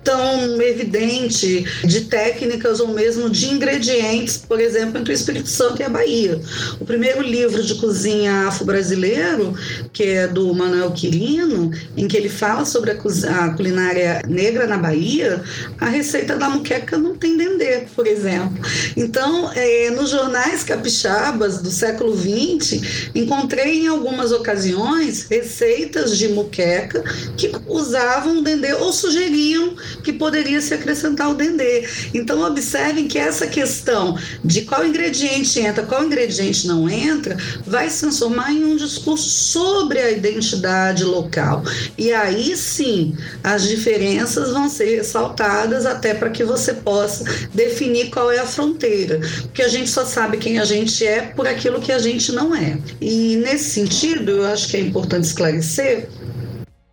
tão 0.07 0.61
evidente 0.61 1.65
de 1.83 2.05
técnicas 2.05 2.79
ou 2.79 2.87
mesmo 2.87 3.29
de 3.29 3.47
ingredientes, 3.47 4.37
por 4.37 4.57
exemplo, 4.57 4.97
entre 4.97 5.11
o 5.11 5.13
Espírito 5.13 5.49
Santo 5.49 5.81
e 5.81 5.83
a 5.83 5.89
Bahia. 5.89 6.39
O 6.79 6.85
primeiro 6.85 7.21
livro 7.21 7.61
de 7.61 7.75
cozinha 7.75 8.47
afro-brasileiro, 8.47 9.53
que 9.91 10.03
é 10.03 10.25
do 10.25 10.53
Manuel 10.53 10.91
Quirino, 10.91 11.71
em 11.97 12.07
que 12.07 12.15
ele 12.15 12.29
fala 12.29 12.63
sobre 12.63 12.91
a, 12.91 13.49
culinária 13.49 14.21
negra 14.25 14.65
na 14.65 14.77
Bahia, 14.77 15.43
a 15.77 15.89
receita 15.89 16.37
da 16.37 16.47
muqueca 16.47 16.97
não 16.97 17.17
tem 17.17 17.35
dendê, 17.35 17.83
por 17.93 18.07
exemplo. 18.07 18.57
Então, 18.95 19.51
é, 19.53 19.89
nos 19.89 20.09
jornais 20.09 20.63
capixabas 20.63 21.61
do 21.61 21.69
século 21.69 22.15
XX, 22.15 23.09
encontrei 23.13 23.81
em 23.81 23.87
algumas 23.87 24.31
ocasiões 24.31 25.27
receitas 25.29 26.17
de 26.17 26.29
muqueca 26.29 27.03
que 27.35 27.51
usavam 27.67 28.41
dendê 28.41 28.73
ou 28.73 28.93
sugeriam 28.93 29.75
que 30.01 30.13
poderia 30.13 30.61
se 30.61 30.73
acrescentar 30.73 31.29
o 31.29 31.35
dendê. 31.35 31.87
Então, 32.13 32.41
observem 32.41 33.07
que 33.07 33.17
essa 33.17 33.47
questão 33.47 34.17
de 34.43 34.61
qual 34.61 34.85
ingrediente 34.85 35.59
entra, 35.59 35.83
qual 35.83 36.03
ingrediente 36.03 36.67
não 36.67 36.89
entra, 36.89 37.37
vai 37.65 37.89
se 37.89 38.01
transformar 38.01 38.51
em 38.51 38.63
um 38.63 38.75
discurso 38.75 39.29
sobre 39.29 39.99
a 39.99 40.11
identidade 40.11 41.03
local. 41.03 41.63
E 41.97 42.11
aí 42.11 42.55
sim, 42.55 43.15
as 43.43 43.67
diferenças 43.67 44.51
vão 44.51 44.69
ser 44.69 44.97
ressaltadas 44.97 45.85
até 45.85 46.13
para 46.13 46.29
que 46.29 46.43
você 46.43 46.73
possa 46.73 47.23
definir 47.53 48.09
qual 48.09 48.31
é 48.31 48.39
a 48.39 48.45
fronteira. 48.45 49.19
Porque 49.43 49.61
a 49.61 49.67
gente 49.67 49.89
só 49.89 50.05
sabe 50.05 50.37
quem 50.37 50.59
a 50.59 50.65
gente 50.65 51.05
é 51.05 51.21
por 51.21 51.47
aquilo 51.47 51.81
que 51.81 51.91
a 51.91 51.99
gente 51.99 52.31
não 52.31 52.55
é. 52.55 52.77
E 53.01 53.37
nesse 53.37 53.71
sentido, 53.71 54.31
eu 54.31 54.45
acho 54.45 54.67
que 54.67 54.77
é 54.77 54.81
importante 54.81 55.25
esclarecer 55.25 56.07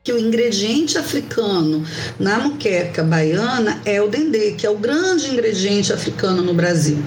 que 0.04 0.12
o 0.12 0.18
ingrediente 0.18 0.98
africano 0.98 1.82
na 2.20 2.38
muqueca 2.38 3.02
baiana 3.02 3.80
é 3.86 4.02
o 4.02 4.06
dendê, 4.06 4.52
que 4.52 4.66
é 4.66 4.70
o 4.70 4.76
grande 4.76 5.30
ingrediente 5.30 5.94
africano 5.94 6.42
no 6.42 6.52
Brasil. 6.52 6.98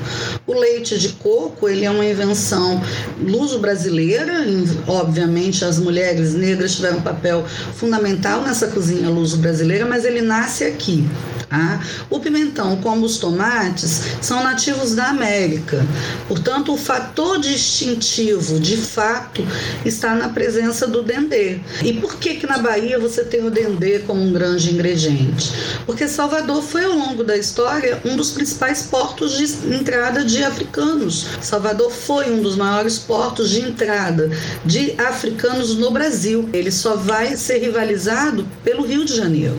O 0.48 0.54
leite 0.54 0.98
de 0.98 1.10
coco, 1.10 1.70
ele 1.70 1.86
é 1.86 1.92
uma 1.92 2.04
invenção 2.04 2.82
luso-brasileira, 3.22 4.44
obviamente 4.88 5.64
as 5.64 5.78
mulheres 5.78 6.34
negras 6.34 6.76
tiveram 6.76 6.98
um 6.98 7.02
papel 7.04 7.46
fundamental 7.76 8.42
nessa 8.42 8.66
cozinha 8.66 9.08
luso-brasileira, 9.12 9.86
mas 9.86 10.04
ele 10.04 10.22
nasce 10.22 10.64
aqui. 10.64 11.08
Tá? 11.50 11.82
O 12.10 12.20
pimentão, 12.20 12.76
como 12.78 13.06
os 13.06 13.18
tomates, 13.18 14.02
são 14.22 14.44
nativos 14.44 14.94
da 14.94 15.08
América. 15.08 15.86
Portanto, 16.28 16.74
o 16.74 16.78
fator 16.78 17.40
distintivo, 17.40 18.60
de 18.60 18.76
fato, 18.76 19.46
está 19.86 20.14
na 20.14 20.28
presença 20.30 20.86
do 20.86 21.02
dendê. 21.02 21.60
E 21.84 21.94
por 21.94 22.16
que 22.18 22.36
que 22.36 22.46
na 22.46 22.58
Bahia 22.58 23.00
você 23.00 23.24
tem 23.24 23.46
o 23.46 23.50
dendê 23.50 24.00
como 24.00 24.22
um 24.22 24.34
grande 24.34 24.74
ingrediente? 24.74 25.54
Porque 25.86 26.08
Salvador 26.08 26.62
foi, 26.62 26.84
ao 26.84 26.94
longo 26.94 27.24
da 27.24 27.38
história, 27.38 28.02
um 28.04 28.18
dos 28.18 28.32
principais 28.32 28.82
portos 28.82 29.38
de 29.38 29.46
entrada 29.74 30.26
de 30.26 30.44
africanos. 30.44 31.28
Salvador 31.42 31.92
foi 31.92 32.30
um 32.30 32.42
dos 32.42 32.58
maiores 32.58 33.00
portos 33.00 33.50
de 33.50 33.62
entrada 33.62 34.30
de 34.66 34.94
africanos 34.98 35.76
no 35.76 35.92
Brasil. 35.92 36.50
Ele 36.52 36.72
só 36.72 36.98
vai 36.98 37.38
ser 37.38 37.60
rivalizado 37.60 38.46
pelo 38.66 38.86
Rio 38.86 39.06
de 39.06 39.16
Janeiro. 39.16 39.58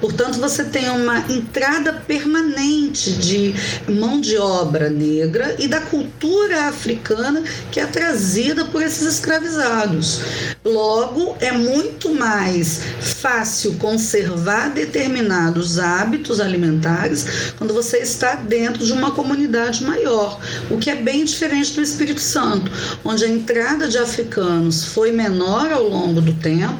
Portanto, 0.00 0.40
você 0.40 0.64
tem 0.64 0.90
uma 0.90 1.27
entrada 1.28 1.92
permanente 1.92 3.12
de 3.12 3.54
mão 3.88 4.20
de 4.20 4.36
obra 4.36 4.88
negra 4.88 5.56
e 5.58 5.68
da 5.68 5.80
cultura 5.80 6.68
africana 6.68 7.42
que 7.70 7.80
é 7.80 7.86
trazida 7.86 8.64
por 8.66 8.82
esses 8.82 9.06
escravizados. 9.06 10.20
Logo, 10.68 11.34
é 11.40 11.50
muito 11.50 12.14
mais 12.14 12.82
fácil 13.00 13.76
conservar 13.76 14.68
determinados 14.68 15.78
hábitos 15.78 16.40
alimentares 16.40 17.54
quando 17.56 17.72
você 17.72 17.98
está 17.98 18.34
dentro 18.34 18.84
de 18.84 18.92
uma 18.92 19.12
comunidade 19.12 19.82
maior, 19.82 20.38
o 20.70 20.76
que 20.76 20.90
é 20.90 20.94
bem 20.94 21.24
diferente 21.24 21.72
do 21.72 21.80
Espírito 21.80 22.20
Santo, 22.20 22.70
onde 23.02 23.24
a 23.24 23.28
entrada 23.28 23.88
de 23.88 23.96
africanos 23.96 24.84
foi 24.84 25.10
menor 25.10 25.72
ao 25.72 25.88
longo 25.88 26.20
do 26.20 26.34
tempo 26.34 26.76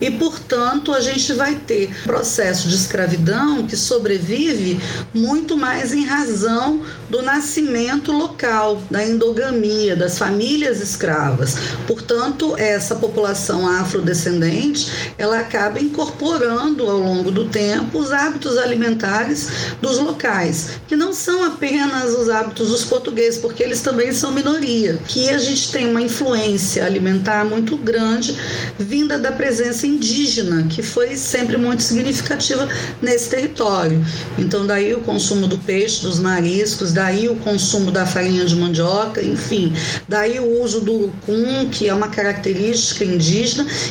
e, 0.00 0.10
portanto, 0.10 0.92
a 0.92 1.00
gente 1.00 1.32
vai 1.32 1.54
ter 1.54 1.94
processo 2.02 2.66
de 2.66 2.74
escravidão 2.74 3.68
que 3.68 3.76
sobrevive 3.76 4.80
muito 5.14 5.56
mais 5.56 5.92
em 5.92 6.04
razão 6.04 6.82
do 7.08 7.22
nascimento 7.22 8.10
local, 8.10 8.82
da 8.90 9.06
endogamia, 9.06 9.94
das 9.94 10.18
famílias 10.18 10.80
escravas. 10.80 11.54
Portanto, 11.86 12.56
essa 12.56 12.96
população 12.96 13.27
afrodescendente, 13.30 15.12
ela 15.16 15.38
acaba 15.40 15.80
incorporando 15.80 16.88
ao 16.88 16.98
longo 16.98 17.30
do 17.30 17.46
tempo 17.46 17.98
os 17.98 18.12
hábitos 18.12 18.56
alimentares 18.56 19.48
dos 19.80 19.98
locais, 19.98 20.70
que 20.86 20.96
não 20.96 21.12
são 21.12 21.44
apenas 21.44 22.14
os 22.14 22.28
hábitos 22.28 22.68
dos 22.68 22.84
portugueses, 22.84 23.38
porque 23.38 23.62
eles 23.62 23.80
também 23.80 24.12
são 24.12 24.32
minoria, 24.32 24.98
que 25.06 25.30
a 25.30 25.38
gente 25.38 25.70
tem 25.72 25.88
uma 25.88 26.02
influência 26.02 26.84
alimentar 26.84 27.44
muito 27.44 27.76
grande 27.76 28.36
vinda 28.78 29.18
da 29.18 29.32
presença 29.32 29.86
indígena, 29.86 30.66
que 30.68 30.82
foi 30.82 31.16
sempre 31.16 31.56
muito 31.56 31.82
significativa 31.82 32.68
nesse 33.00 33.28
território. 33.28 34.04
Então, 34.38 34.66
daí 34.66 34.94
o 34.94 35.00
consumo 35.00 35.46
do 35.46 35.58
peixe, 35.58 36.02
dos 36.02 36.18
mariscos, 36.18 36.92
daí 36.92 37.28
o 37.28 37.36
consumo 37.36 37.90
da 37.90 38.06
farinha 38.06 38.44
de 38.44 38.56
mandioca, 38.56 39.22
enfim, 39.22 39.72
daí 40.08 40.38
o 40.38 40.62
uso 40.62 40.80
do 40.80 40.92
urucum, 40.92 41.68
que 41.70 41.88
é 41.88 41.94
uma 41.94 42.08
característica 42.08 43.04
indígena, 43.04 43.17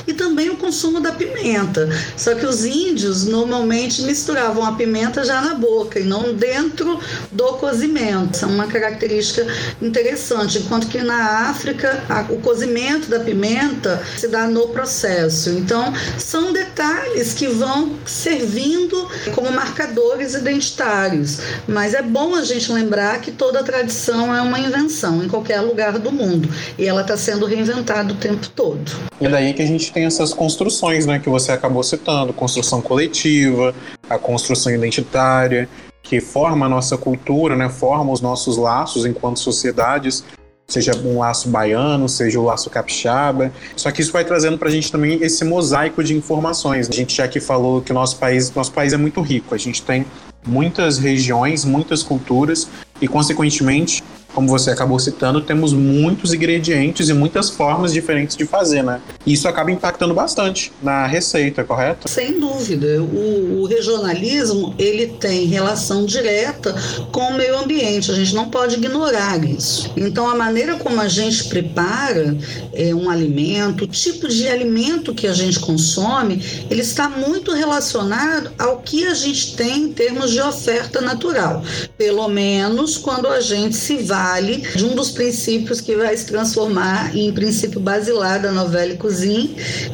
e 0.07 0.13
também 0.13 0.49
o 0.49 0.57
consumo 0.57 0.99
da 0.99 1.11
pimenta. 1.11 1.89
Só 2.15 2.35
que 2.35 2.45
os 2.45 2.65
índios 2.65 3.25
normalmente 3.25 4.01
misturavam 4.03 4.65
a 4.65 4.73
pimenta 4.73 5.23
já 5.23 5.41
na 5.41 5.53
boca 5.53 5.99
e 5.99 6.03
não 6.03 6.33
dentro 6.33 6.99
do 7.31 7.53
cozimento. 7.53 8.35
Isso 8.35 8.45
é 8.45 8.47
uma 8.47 8.67
característica 8.67 9.45
interessante, 9.81 10.59
enquanto 10.59 10.87
que 10.87 10.99
na 10.99 11.49
África 11.49 12.03
a, 12.09 12.21
o 12.31 12.39
cozimento 12.39 13.09
da 13.09 13.19
pimenta 13.19 14.01
se 14.17 14.27
dá 14.27 14.47
no 14.47 14.67
processo. 14.69 15.49
Então, 15.49 15.93
são 16.17 16.53
detalhes 16.53 17.33
que 17.33 17.47
vão 17.47 17.97
servindo 18.05 19.07
como 19.33 19.51
marcadores 19.51 20.33
identitários. 20.33 21.39
Mas 21.67 21.93
é 21.93 22.01
bom 22.01 22.35
a 22.35 22.43
gente 22.43 22.71
lembrar 22.71 23.21
que 23.21 23.31
toda 23.31 23.63
tradição 23.63 24.35
é 24.35 24.41
uma 24.41 24.59
invenção 24.59 25.23
em 25.23 25.27
qualquer 25.27 25.61
lugar 25.61 25.97
do 25.99 26.11
mundo 26.11 26.49
e 26.77 26.85
ela 26.85 27.01
está 27.01 27.17
sendo 27.17 27.45
reinventada 27.45 28.13
o 28.13 28.15
tempo 28.15 28.47
todo. 28.49 28.91
E 29.19 29.27
daí 29.27 29.53
que 29.53 29.61
a 29.61 29.65
gente 29.65 29.91
tem 29.91 30.05
essas 30.05 30.33
construções, 30.33 31.05
né, 31.05 31.17
que 31.19 31.29
você 31.29 31.51
acabou 31.51 31.83
citando, 31.83 32.31
construção 32.33 32.81
coletiva, 32.81 33.73
a 34.07 34.17
construção 34.19 34.71
identitária, 34.71 35.67
que 36.03 36.21
forma 36.21 36.67
a 36.67 36.69
nossa 36.69 36.97
cultura, 36.97 37.55
né, 37.55 37.67
forma 37.67 38.11
os 38.11 38.21
nossos 38.21 38.57
laços 38.57 39.05
enquanto 39.05 39.39
sociedades, 39.39 40.23
seja 40.67 40.95
um 40.97 41.17
laço 41.19 41.49
baiano, 41.49 42.07
seja 42.07 42.39
o 42.39 42.43
um 42.43 42.45
laço 42.45 42.69
capixaba. 42.69 43.51
Só 43.75 43.89
que 43.89 44.01
isso 44.01 44.11
vai 44.11 44.23
trazendo 44.23 44.57
para 44.57 44.67
a 44.67 44.71
gente 44.71 44.91
também 44.91 45.17
esse 45.23 45.43
mosaico 45.43 46.03
de 46.03 46.13
informações. 46.13 46.89
A 46.89 46.93
gente 46.93 47.15
já 47.15 47.23
aqui 47.23 47.39
falou 47.39 47.81
que 47.81 47.91
o 47.91 47.95
nosso 47.95 48.17
país, 48.17 48.53
nosso 48.53 48.71
país 48.71 48.93
é 48.93 48.97
muito 48.97 49.21
rico. 49.21 49.55
A 49.55 49.57
gente 49.57 49.81
tem 49.81 50.05
muitas 50.45 50.97
regiões, 50.97 51.65
muitas 51.65 52.03
culturas 52.03 52.67
e, 53.01 53.07
consequentemente, 53.07 54.03
como 54.37 54.49
você 54.49 54.69
acabou 54.69 54.99
citando, 54.99 55.41
temos 55.41 55.73
muitos 55.73 56.31
ingredientes 56.31 57.09
e 57.09 57.13
muitas 57.13 57.49
formas 57.49 57.91
diferentes 57.91 58.37
de 58.37 58.45
fazer, 58.45 58.83
né? 58.83 59.01
Isso 59.25 59.47
acaba 59.47 59.71
impactando 59.71 60.13
bastante 60.13 60.71
na 60.79 61.07
receita, 61.07 61.63
correto? 61.63 62.07
Sem 62.07 62.39
dúvida. 62.39 63.01
O, 63.01 63.61
o 63.61 63.65
regionalismo 63.65 64.75
ele 64.77 65.07
tem 65.07 65.47
relação 65.47 66.05
direta 66.05 66.75
com 67.11 67.21
o 67.21 67.33
meio 67.33 67.57
ambiente. 67.57 68.11
A 68.11 68.13
gente 68.13 68.35
não 68.35 68.47
pode 68.51 68.75
ignorar 68.75 69.43
isso. 69.43 69.91
Então, 69.97 70.29
a 70.29 70.35
maneira 70.35 70.75
como 70.75 71.01
a 71.01 71.07
gente 71.07 71.45
prepara 71.45 72.37
é, 72.73 72.93
um 72.93 73.09
alimento, 73.09 73.85
o 73.85 73.87
tipo 73.87 74.27
de 74.27 74.47
alimento 74.47 75.15
que 75.15 75.25
a 75.25 75.33
gente 75.33 75.59
consome, 75.59 76.45
ele 76.69 76.81
está 76.81 77.09
muito 77.09 77.53
relacionado 77.53 78.51
ao 78.59 78.81
que 78.81 79.07
a 79.07 79.15
gente 79.15 79.55
tem 79.55 79.85
em 79.85 79.93
termos 79.93 80.29
de 80.29 80.39
oferta 80.39 81.01
natural. 81.01 81.63
Pelo 81.97 82.27
menos 82.27 82.97
quando 82.97 83.27
a 83.27 83.41
gente 83.41 83.75
se 83.75 83.97
vale 84.27 84.57
de 84.75 84.83
um 84.83 84.93
dos 84.93 85.09
princípios 85.09 85.79
que 85.79 85.95
vai 85.95 86.15
se 86.17 86.25
transformar 86.25 87.15
em 87.15 87.31
princípio 87.31 87.79
basilar 87.79 88.41
da 88.41 88.51
novela 88.51 88.93
e 88.93 88.97
cozinha, 88.97 89.49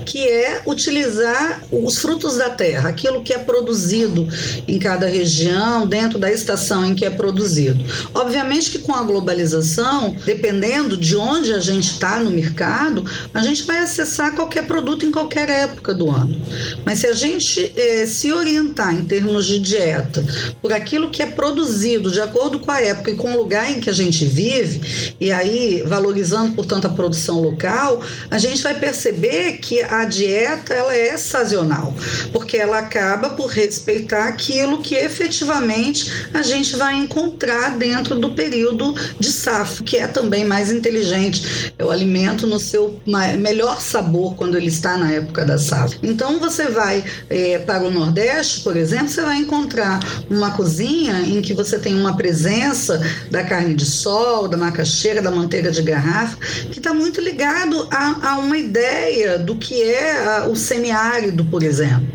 que 0.06 0.28
é 0.28 0.62
utilizar 0.66 1.64
os 1.72 2.00
frutos 2.00 2.38
da 2.38 2.50
terra, 2.50 2.90
aquilo 2.90 3.22
que 3.22 3.34
é 3.34 3.38
produzido 3.38 4.28
em 4.68 4.80
cada 4.80 5.06
região, 5.08 5.86
dentro 5.86 6.18
da 6.18 6.32
estação 6.32 6.86
em 6.86 6.96
que 6.96 7.06
é 7.06 7.10
produzido. 7.10 7.84
Obviamente 8.14 8.72
que 8.72 8.80
com 8.80 8.94
a 8.94 9.04
globalização, 9.04 10.16
dependendo 10.26 10.98
de 10.98 11.16
onde 11.16 11.54
a 11.54 11.60
gente 11.60 11.92
está 11.92 12.20
no 12.20 12.32
mercado, 12.32 13.06
a 13.34 13.42
gente 13.42 13.64
vai 13.64 13.80
acessar 13.80 14.34
qualquer 14.34 14.66
produto 14.66 15.06
em 15.06 15.12
qualquer 15.12 15.50
época 15.50 15.94
do 15.94 16.10
ano. 16.10 16.36
Mas 16.86 17.00
se 17.00 17.08
a 17.08 17.14
gente 17.14 17.72
eh, 17.76 18.06
se 18.08 18.32
orientar 18.32 18.94
em 18.94 19.06
termos 19.06 19.46
de 19.46 19.60
dieta 19.60 20.24
por 20.62 20.74
aquilo 20.74 21.10
que 21.10 21.22
é 21.22 21.26
produzido 21.26 22.10
de 22.10 22.22
acordo 22.22 22.60
com 22.60 22.72
a 22.72 22.82
época 22.82 23.12
e 23.12 23.16
com 23.16 23.34
o 23.34 23.38
lugar 23.38 23.70
em 23.70 23.80
que 23.80 23.90
a 23.90 23.94
gente 23.94 24.23
vive, 24.26 25.16
e 25.20 25.32
aí 25.32 25.84
valorizando, 25.86 26.54
portanto, 26.54 26.86
a 26.86 26.90
produção 26.90 27.42
local, 27.42 28.02
a 28.30 28.38
gente 28.38 28.62
vai 28.62 28.74
perceber 28.80 29.58
que 29.60 29.82
a 29.82 30.06
dieta 30.06 30.74
ela 30.74 30.96
é 30.96 31.18
sazonal, 31.18 31.94
porque 32.32 32.58
ela 32.58 32.80
acaba 32.80 33.32
por 33.32 33.48
respeitar 33.48 34.28
aquilo 34.28 34.82
que 34.82 34.96
efetivamente 34.96 36.12
a 36.34 36.42
gente 36.42 36.76
vai 36.76 36.96
encontrar 36.96 37.78
dentro 37.78 38.16
do 38.20 38.32
período 38.32 38.96
de 39.20 39.32
safra, 39.32 39.84
que 39.84 39.98
é 39.98 40.08
também 40.08 40.46
mais 40.46 40.72
inteligente. 40.72 41.74
É 41.78 41.84
o 41.84 41.92
alimento 41.92 42.48
no 42.48 42.60
seu 42.60 43.00
melhor 43.40 43.82
sabor 43.82 44.36
quando 44.36 44.58
ele 44.58 44.68
está 44.68 44.98
na 44.98 45.12
época 45.12 45.46
da 45.46 45.58
safra. 45.58 45.98
Então 46.04 46.40
você 46.40 46.68
vai 46.68 47.04
é, 47.30 47.60
para 47.60 47.84
o 47.84 47.92
Nordeste, 47.92 48.62
por 48.62 48.76
exemplo, 48.76 49.10
você 49.10 49.22
vai 49.22 49.38
encontrar 49.38 50.00
uma 50.30 50.52
cozinha 50.52 51.22
em 51.22 51.42
que 51.42 51.54
você 51.54 51.78
tem 51.80 51.96
uma 51.96 52.16
presença 52.16 53.02
da 53.30 53.44
carne 53.44 53.74
de 53.74 53.86
sol, 53.86 54.13
da 54.48 54.58
macaxeira, 54.58 55.22
da 55.22 55.32
manteiga 55.32 55.72
de 55.72 55.82
garrafa, 55.82 56.38
que 56.72 56.80
está 56.80 56.94
muito 56.94 57.20
ligado 57.20 57.88
a, 57.92 58.32
a, 58.32 58.38
uma 58.38 58.58
ideia 58.58 59.40
do 59.40 59.56
que 59.56 59.82
é 59.82 60.26
a, 60.26 60.48
o 60.48 60.56
semiárido, 60.56 61.44
por 61.46 61.64
exemplo. 61.64 62.08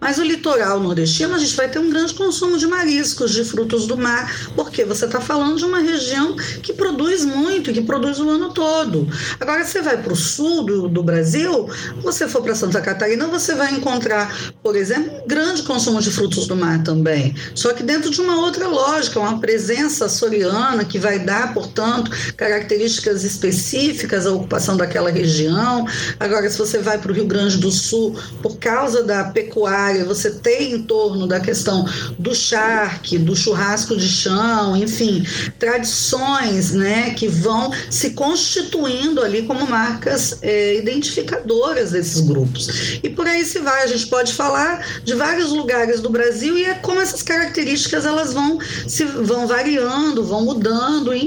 Mas 0.00 0.18
o 0.18 0.22
litoral 0.22 0.80
nordestino, 0.80 1.34
a 1.34 1.38
gente 1.38 1.54
vai 1.56 1.68
ter 1.68 1.78
um 1.78 1.90
grande 1.90 2.14
consumo 2.14 2.58
de 2.58 2.66
mariscos, 2.66 3.32
de 3.32 3.44
frutos 3.44 3.86
do 3.86 3.96
mar, 3.96 4.50
porque 4.54 4.84
você 4.84 5.06
está 5.06 5.20
falando 5.20 5.56
de 5.56 5.64
uma 5.64 5.80
região 5.80 6.36
que 6.62 6.72
produz 6.72 7.24
muito, 7.24 7.72
que 7.72 7.82
produz 7.82 8.18
o 8.18 8.28
ano 8.28 8.52
todo. 8.52 9.08
Agora, 9.40 9.64
você 9.64 9.80
vai 9.80 9.96
para 9.96 10.12
o 10.12 10.16
sul 10.16 10.64
do, 10.64 10.88
do 10.88 11.02
Brasil, 11.02 11.68
você 12.02 12.28
for 12.28 12.42
para 12.42 12.54
Santa 12.54 12.80
Catarina, 12.80 13.26
você 13.26 13.54
vai 13.54 13.72
encontrar, 13.72 14.52
por 14.62 14.76
exemplo, 14.76 15.22
um 15.24 15.28
grande 15.28 15.62
consumo 15.62 16.00
de 16.00 16.10
frutos 16.10 16.46
do 16.46 16.56
mar 16.56 16.82
também. 16.82 17.34
Só 17.54 17.72
que 17.72 17.82
dentro 17.82 18.10
de 18.10 18.20
uma 18.20 18.36
outra 18.40 18.66
lógica, 18.68 19.20
uma 19.20 19.38
presença 19.38 20.08
soriana 20.08 20.84
que 20.84 20.98
vai 20.98 21.18
dar, 21.18 21.35
portanto, 21.48 22.10
características 22.36 23.24
específicas 23.24 24.26
à 24.26 24.32
ocupação 24.32 24.76
daquela 24.76 25.10
região. 25.10 25.86
Agora, 26.18 26.48
se 26.48 26.58
você 26.58 26.78
vai 26.78 26.98
para 26.98 27.10
o 27.10 27.14
Rio 27.14 27.26
Grande 27.26 27.58
do 27.58 27.70
Sul, 27.70 28.16
por 28.42 28.58
causa 28.58 29.02
da 29.02 29.24
pecuária, 29.24 30.04
você 30.04 30.30
tem 30.30 30.72
em 30.72 30.82
torno 30.82 31.26
da 31.26 31.40
questão 31.40 31.84
do 32.18 32.34
charque, 32.34 33.18
do 33.18 33.34
churrasco 33.34 33.96
de 33.96 34.08
chão, 34.08 34.76
enfim, 34.76 35.26
tradições 35.58 36.72
né, 36.72 37.10
que 37.10 37.28
vão 37.28 37.72
se 37.90 38.10
constituindo 38.10 39.22
ali 39.22 39.42
como 39.42 39.66
marcas 39.66 40.38
é, 40.42 40.76
identificadoras 40.76 41.90
desses 41.90 42.20
grupos. 42.20 43.00
E 43.02 43.08
por 43.08 43.26
aí 43.26 43.44
se 43.44 43.58
vai, 43.58 43.82
a 43.82 43.86
gente 43.86 44.06
pode 44.06 44.32
falar 44.32 44.84
de 45.04 45.14
vários 45.14 45.50
lugares 45.50 46.00
do 46.00 46.10
Brasil 46.10 46.56
e 46.58 46.64
é 46.64 46.74
como 46.74 47.00
essas 47.00 47.22
características 47.22 48.06
elas 48.06 48.32
vão 48.32 48.58
se 48.86 49.04
vão 49.04 49.46
variando, 49.46 50.24
vão 50.24 50.44
mudando, 50.44 51.14
enfim. 51.14 51.25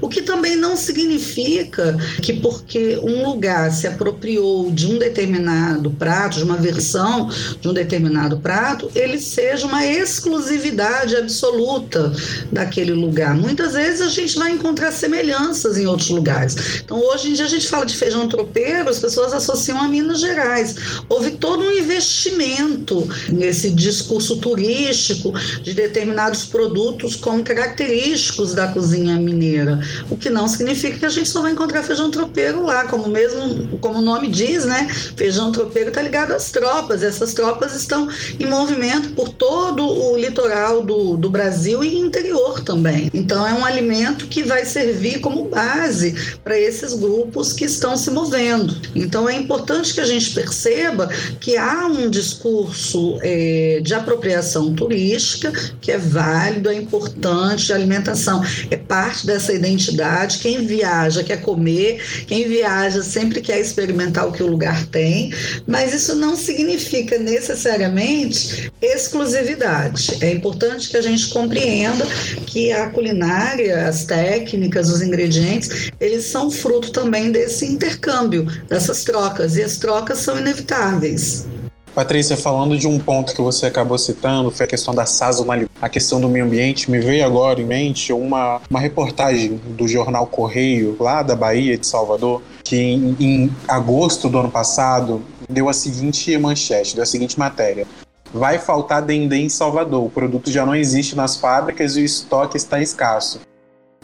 O 0.00 0.08
que 0.08 0.22
também 0.22 0.56
não 0.56 0.76
significa 0.76 1.96
que 2.22 2.32
porque 2.32 2.98
um 3.02 3.24
lugar 3.28 3.72
se 3.72 3.86
apropriou 3.86 4.70
de 4.70 4.86
um 4.86 4.98
determinado 4.98 5.90
prato, 5.90 6.38
de 6.38 6.44
uma 6.44 6.56
versão 6.56 7.30
de 7.60 7.68
um 7.68 7.72
determinado 7.72 8.38
prato, 8.38 8.90
ele 8.94 9.18
seja 9.18 9.66
uma 9.66 9.84
exclusividade 9.86 11.16
absoluta 11.16 12.12
daquele 12.52 12.92
lugar. 12.92 13.34
Muitas 13.34 13.74
vezes 13.74 14.00
a 14.00 14.08
gente 14.08 14.38
vai 14.38 14.52
encontrar 14.52 14.92
semelhanças 14.92 15.78
em 15.78 15.86
outros 15.86 16.10
lugares. 16.10 16.56
Então, 16.84 16.98
hoje 16.98 17.30
em 17.30 17.32
dia 17.32 17.44
a 17.44 17.48
gente 17.48 17.66
fala 17.66 17.84
de 17.84 17.96
feijão 17.96 18.28
tropeiro, 18.28 18.88
as 18.88 18.98
pessoas 18.98 19.32
associam 19.32 19.80
a 19.80 19.88
Minas 19.88 20.20
Gerais. 20.20 20.74
Houve 21.08 21.32
todo 21.32 21.62
um 21.62 21.72
investimento 21.72 23.08
nesse 23.28 23.70
discurso 23.70 24.36
turístico 24.36 25.32
de 25.62 25.72
determinados 25.74 26.44
produtos 26.44 27.16
como 27.16 27.42
característicos 27.42 28.54
da 28.54 28.68
cozinha 28.68 29.16
mineira, 29.24 29.80
o 30.10 30.16
que 30.16 30.30
não 30.30 30.46
significa 30.46 30.98
que 30.98 31.06
a 31.06 31.10
gente 31.10 31.28
só 31.28 31.42
vai 31.42 31.52
encontrar 31.52 31.82
feijão 31.82 32.10
tropeiro 32.10 32.64
lá, 32.64 32.86
como 32.86 33.08
mesmo 33.08 33.78
como 33.78 33.98
o 33.98 34.02
nome 34.02 34.28
diz, 34.28 34.64
né? 34.64 34.88
Feijão 35.16 35.50
tropeiro 35.50 35.88
está 35.88 36.02
ligado 36.02 36.32
às 36.32 36.50
tropas, 36.50 37.02
essas 37.02 37.34
tropas 37.34 37.74
estão 37.74 38.08
em 38.38 38.46
movimento 38.46 39.10
por 39.10 39.28
todo 39.28 39.86
o 39.86 40.16
litoral 40.16 40.82
do, 40.82 41.16
do 41.16 41.30
Brasil 41.30 41.82
e 41.82 41.98
interior 41.98 42.60
também. 42.60 43.10
Então 43.12 43.46
é 43.46 43.52
um 43.52 43.64
alimento 43.64 44.26
que 44.26 44.42
vai 44.42 44.64
servir 44.64 45.20
como 45.20 45.48
base 45.48 46.14
para 46.42 46.58
esses 46.58 46.92
grupos 46.94 47.52
que 47.52 47.64
estão 47.64 47.96
se 47.96 48.10
movendo. 48.10 48.76
Então 48.94 49.28
é 49.28 49.34
importante 49.34 49.94
que 49.94 50.00
a 50.00 50.06
gente 50.06 50.30
perceba 50.32 51.08
que 51.40 51.56
há 51.56 51.86
um 51.86 52.10
discurso 52.10 53.18
é, 53.22 53.80
de 53.82 53.94
apropriação 53.94 54.74
turística 54.74 55.52
que 55.80 55.92
é 55.92 55.98
válido, 55.98 56.68
é 56.68 56.74
importante, 56.74 57.72
a 57.72 57.76
alimentação 57.76 58.42
é 58.70 58.76
parte 58.76 59.13
dessa 59.22 59.52
identidade. 59.52 60.38
Quem 60.38 60.66
viaja 60.66 61.22
quer 61.22 61.40
comer, 61.40 62.00
quem 62.26 62.48
viaja 62.48 63.02
sempre 63.02 63.40
quer 63.40 63.60
experimentar 63.60 64.26
o 64.26 64.32
que 64.32 64.42
o 64.42 64.46
lugar 64.46 64.86
tem, 64.86 65.32
mas 65.66 65.94
isso 65.94 66.14
não 66.14 66.36
significa 66.36 67.18
necessariamente 67.18 68.72
exclusividade. 68.80 70.18
É 70.20 70.32
importante 70.32 70.88
que 70.88 70.96
a 70.96 71.02
gente 71.02 71.28
compreenda 71.28 72.06
que 72.46 72.72
a 72.72 72.88
culinária, 72.90 73.86
as 73.86 74.04
técnicas, 74.04 74.90
os 74.90 75.02
ingredientes, 75.02 75.90
eles 76.00 76.24
são 76.24 76.50
fruto 76.50 76.90
também 76.90 77.30
desse 77.30 77.66
intercâmbio, 77.66 78.46
dessas 78.68 79.04
trocas, 79.04 79.56
e 79.56 79.62
as 79.62 79.76
trocas 79.76 80.18
são 80.18 80.38
inevitáveis. 80.38 81.46
Patrícia, 81.94 82.36
falando 82.36 82.76
de 82.76 82.88
um 82.88 82.98
ponto 82.98 83.32
que 83.32 83.40
você 83.40 83.66
acabou 83.66 83.96
citando, 83.96 84.50
foi 84.50 84.66
a 84.66 84.68
questão 84.68 84.92
da 84.92 85.06
sazonalidade, 85.06 85.70
a 85.80 85.88
questão 85.88 86.20
do 86.20 86.28
meio 86.28 86.44
ambiente, 86.44 86.90
me 86.90 86.98
veio 86.98 87.24
agora 87.24 87.60
em 87.60 87.64
mente 87.64 88.12
uma, 88.12 88.60
uma 88.68 88.80
reportagem 88.80 89.60
do 89.64 89.86
jornal 89.86 90.26
Correio, 90.26 90.96
lá 90.98 91.22
da 91.22 91.36
Bahia, 91.36 91.78
de 91.78 91.86
Salvador, 91.86 92.42
que 92.64 92.76
em, 92.76 93.16
em 93.20 93.56
agosto 93.68 94.28
do 94.28 94.38
ano 94.38 94.50
passado 94.50 95.22
deu 95.48 95.68
a 95.68 95.72
seguinte 95.72 96.36
manchete, 96.36 96.96
deu 96.96 97.04
a 97.04 97.06
seguinte 97.06 97.38
matéria. 97.38 97.86
Vai 98.32 98.58
faltar 98.58 99.00
dendê 99.00 99.36
em 99.36 99.48
Salvador, 99.48 100.04
o 100.04 100.10
produto 100.10 100.50
já 100.50 100.66
não 100.66 100.74
existe 100.74 101.14
nas 101.14 101.36
fábricas 101.36 101.96
e 101.96 102.00
o 102.00 102.04
estoque 102.04 102.56
está 102.56 102.82
escasso. 102.82 103.40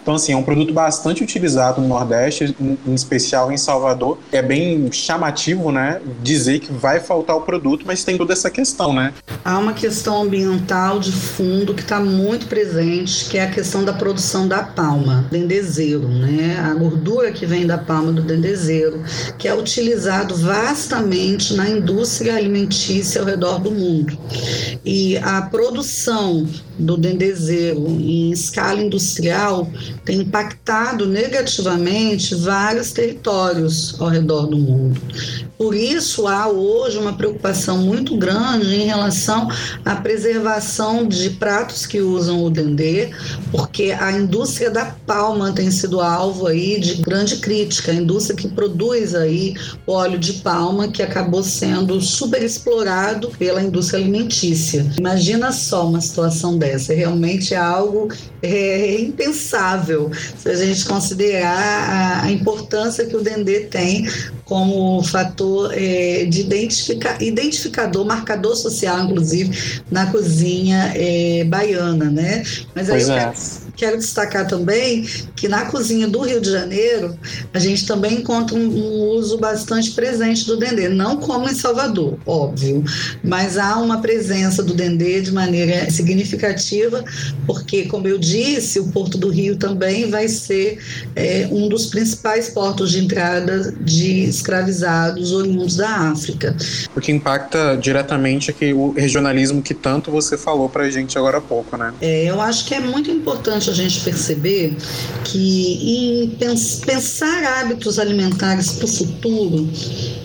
Então, 0.03 0.15
assim, 0.15 0.33
é 0.33 0.37
um 0.37 0.43
produto 0.43 0.73
bastante 0.73 1.23
utilizado 1.23 1.81
no 1.81 1.89
Nordeste, 1.89 2.55
em 2.61 2.95
especial 2.95 3.53
em 3.53 3.57
Salvador. 3.57 4.19
É 4.33 4.43
bem 4.43 4.91
chamativo, 4.91 5.71
né, 5.71 6.01
dizer 6.23 6.61
que 6.61 6.73
vai 6.73 7.01
faltar 7.01 7.37
o 7.37 7.43
produto, 7.43 7.85
mas 7.87 8.03
tem 8.05 8.17
toda 8.17 8.33
essa 8.33 8.51
questão, 8.51 8.93
né? 8.93 9.13
Há 9.45 9.59
uma 9.59 9.73
questão 9.73 10.23
ambiental 10.23 10.99
de 10.99 11.13
fundo 11.13 11.75
que 11.75 11.83
está 11.83 12.01
muito 12.01 12.47
presente, 12.47 13.27
que 13.27 13.39
é 13.39 13.45
a 13.45 13.51
questão 13.51 13.85
da 13.85 13.93
produção 13.93 14.49
da 14.49 14.63
palma, 14.63 15.27
dendezeiro, 15.31 16.09
né? 16.09 16.59
A 16.65 16.75
gordura 16.75 17.33
que 17.33 17.47
vem 17.47 17.67
da 17.67 17.79
palma 17.79 18.13
do 18.13 18.23
dendezeiro, 18.23 19.03
que 19.39 19.47
é 19.47 19.55
utilizado 19.55 20.35
vastamente 20.37 21.55
na 21.55 21.69
indústria 21.69 22.37
alimentícia 22.37 23.21
ao 23.21 23.27
redor 23.27 23.59
do 23.59 23.71
mundo. 23.71 24.17
E 24.85 25.17
a 25.19 25.43
produção 25.43 26.47
do 26.81 26.97
dendezeiro 26.97 27.87
em 27.89 28.31
escala 28.31 28.81
industrial 28.81 29.71
tem 30.05 30.21
impactado 30.21 31.07
negativamente 31.07 32.35
vários 32.35 32.93
territórios 32.93 34.01
ao 34.01 34.09
redor 34.09 34.47
do 34.47 34.59
mundo. 34.59 35.01
Por 35.61 35.75
isso 35.75 36.27
há 36.27 36.49
hoje 36.49 36.97
uma 36.97 37.13
preocupação 37.13 37.77
muito 37.77 38.17
grande 38.17 38.75
em 38.77 38.87
relação 38.87 39.47
à 39.85 39.95
preservação 39.95 41.07
de 41.07 41.29
pratos 41.29 41.85
que 41.85 42.01
usam 42.01 42.43
o 42.43 42.49
dendê, 42.49 43.11
porque 43.53 43.93
a 43.93 44.11
indústria 44.11 44.71
da 44.71 44.87
palma 45.07 45.53
tem 45.53 45.71
sido 45.71 46.01
alvo 46.01 46.47
aí 46.47 46.81
de 46.81 46.95
grande 47.03 47.37
crítica, 47.37 47.93
a 47.93 47.95
indústria 47.95 48.35
que 48.35 48.49
produz 48.49 49.15
aí 49.15 49.55
óleo 49.87 50.19
de 50.19 50.33
palma 50.33 50.89
que 50.89 51.03
acabou 51.03 51.43
sendo 51.43 52.01
superexplorado 52.01 53.29
pela 53.39 53.63
indústria 53.63 54.01
alimentícia. 54.01 54.91
Imagina 54.99 55.53
só 55.53 55.87
uma 55.87 56.01
situação 56.01 56.57
dessa, 56.57 56.95
realmente 56.95 57.53
é 57.53 57.59
algo 57.59 58.09
é, 58.43 59.01
impensável 59.01 60.11
se 60.39 60.49
a 60.49 60.55
gente 60.55 60.85
considerar 60.87 62.25
a, 62.25 62.31
importância 62.31 63.05
que 63.05 63.17
o 63.17 63.23
dendê 63.23 63.61
tem 63.61 64.09
como 64.45 65.03
fator 65.05 65.73
é, 65.73 66.25
de 66.25 66.41
identifica, 66.41 67.23
identificador, 67.23 68.05
marcador 68.05 68.57
social, 68.57 69.05
inclusive, 69.05 69.83
na 69.91 70.07
cozinha 70.07 70.93
é, 70.97 71.45
baiana, 71.45 72.11
né? 72.11 72.43
Mas 72.75 72.91
aí 72.91 73.03
é. 73.03 73.33
Quero 73.77 73.99
destacar 73.99 74.47
também 74.47 75.03
que 75.35 75.49
na 75.49 75.67
cozinha 75.67 76.09
do 76.09 76.21
Rio 76.21 76.41
de 76.41 76.51
Janeiro 76.51 77.17
a 77.53 77.59
gente 77.59 77.87
também 77.87 78.19
encontra 78.19 78.57
um, 78.57 78.67
um, 78.67 79.09
uso 79.11 79.39
bastante 79.39 79.93
presente 79.93 80.47
do 80.47 80.57
dendê, 80.57 80.89
não 80.89 81.17
como 81.17 81.49
em 81.49 81.55
Salvador, 81.55 82.19
óbvio, 82.27 82.85
mas 83.23 83.59
há 83.59 83.77
uma 83.77 84.01
presença 84.01 84.63
do 84.63 84.75
dendê 84.75 85.21
de 85.21 85.33
maneira 85.33 85.91
significativa, 85.91 87.05
porque, 87.47 87.87
como 87.87 88.07
eu 88.07 88.19
disse, 88.19 88.79
o 88.81 88.89
Porto 88.89 89.19
do 89.19 89.29
Rio 89.29 89.57
também 89.57 90.11
vai 90.11 90.29
ser 90.29 90.79
é, 91.17 91.49
um 91.51 91.69
dos 91.69 91.87
principais 91.87 92.49
portos 92.49 92.91
de 92.91 92.99
entrada 92.99 93.73
de 93.81 94.25
escravizados 94.25 95.33
oriundos 95.33 95.77
da 95.77 95.89
África. 95.89 96.57
O 96.95 97.01
que 97.01 97.13
impacta 97.13 97.77
diretamente 97.77 98.51
aqui 98.51 98.73
o 98.73 98.93
regionalismo 98.93 99.63
que 99.63 99.75
tanto 99.75 100.11
você 100.11 100.37
falou 100.37 100.69
para 100.69 100.85
a 100.85 100.91
gente 100.91 101.19
agora 101.19 101.39
há 101.39 101.41
pouco, 101.41 101.77
né? 101.77 101.93
É, 102.01 102.25
eu 102.25 102.41
acho 102.41 102.65
que 102.65 102.75
é 102.75 102.81
muito 102.81 103.11
importante 103.11 103.60
a 103.69 103.75
gente 103.75 104.01
perceber 104.01 104.77
que 105.25 106.33
pensar 106.87 107.45
hábitos 107.61 107.99
alimentares 107.99 108.73
para 108.73 108.85
o 108.85 108.89
futuro 108.89 109.69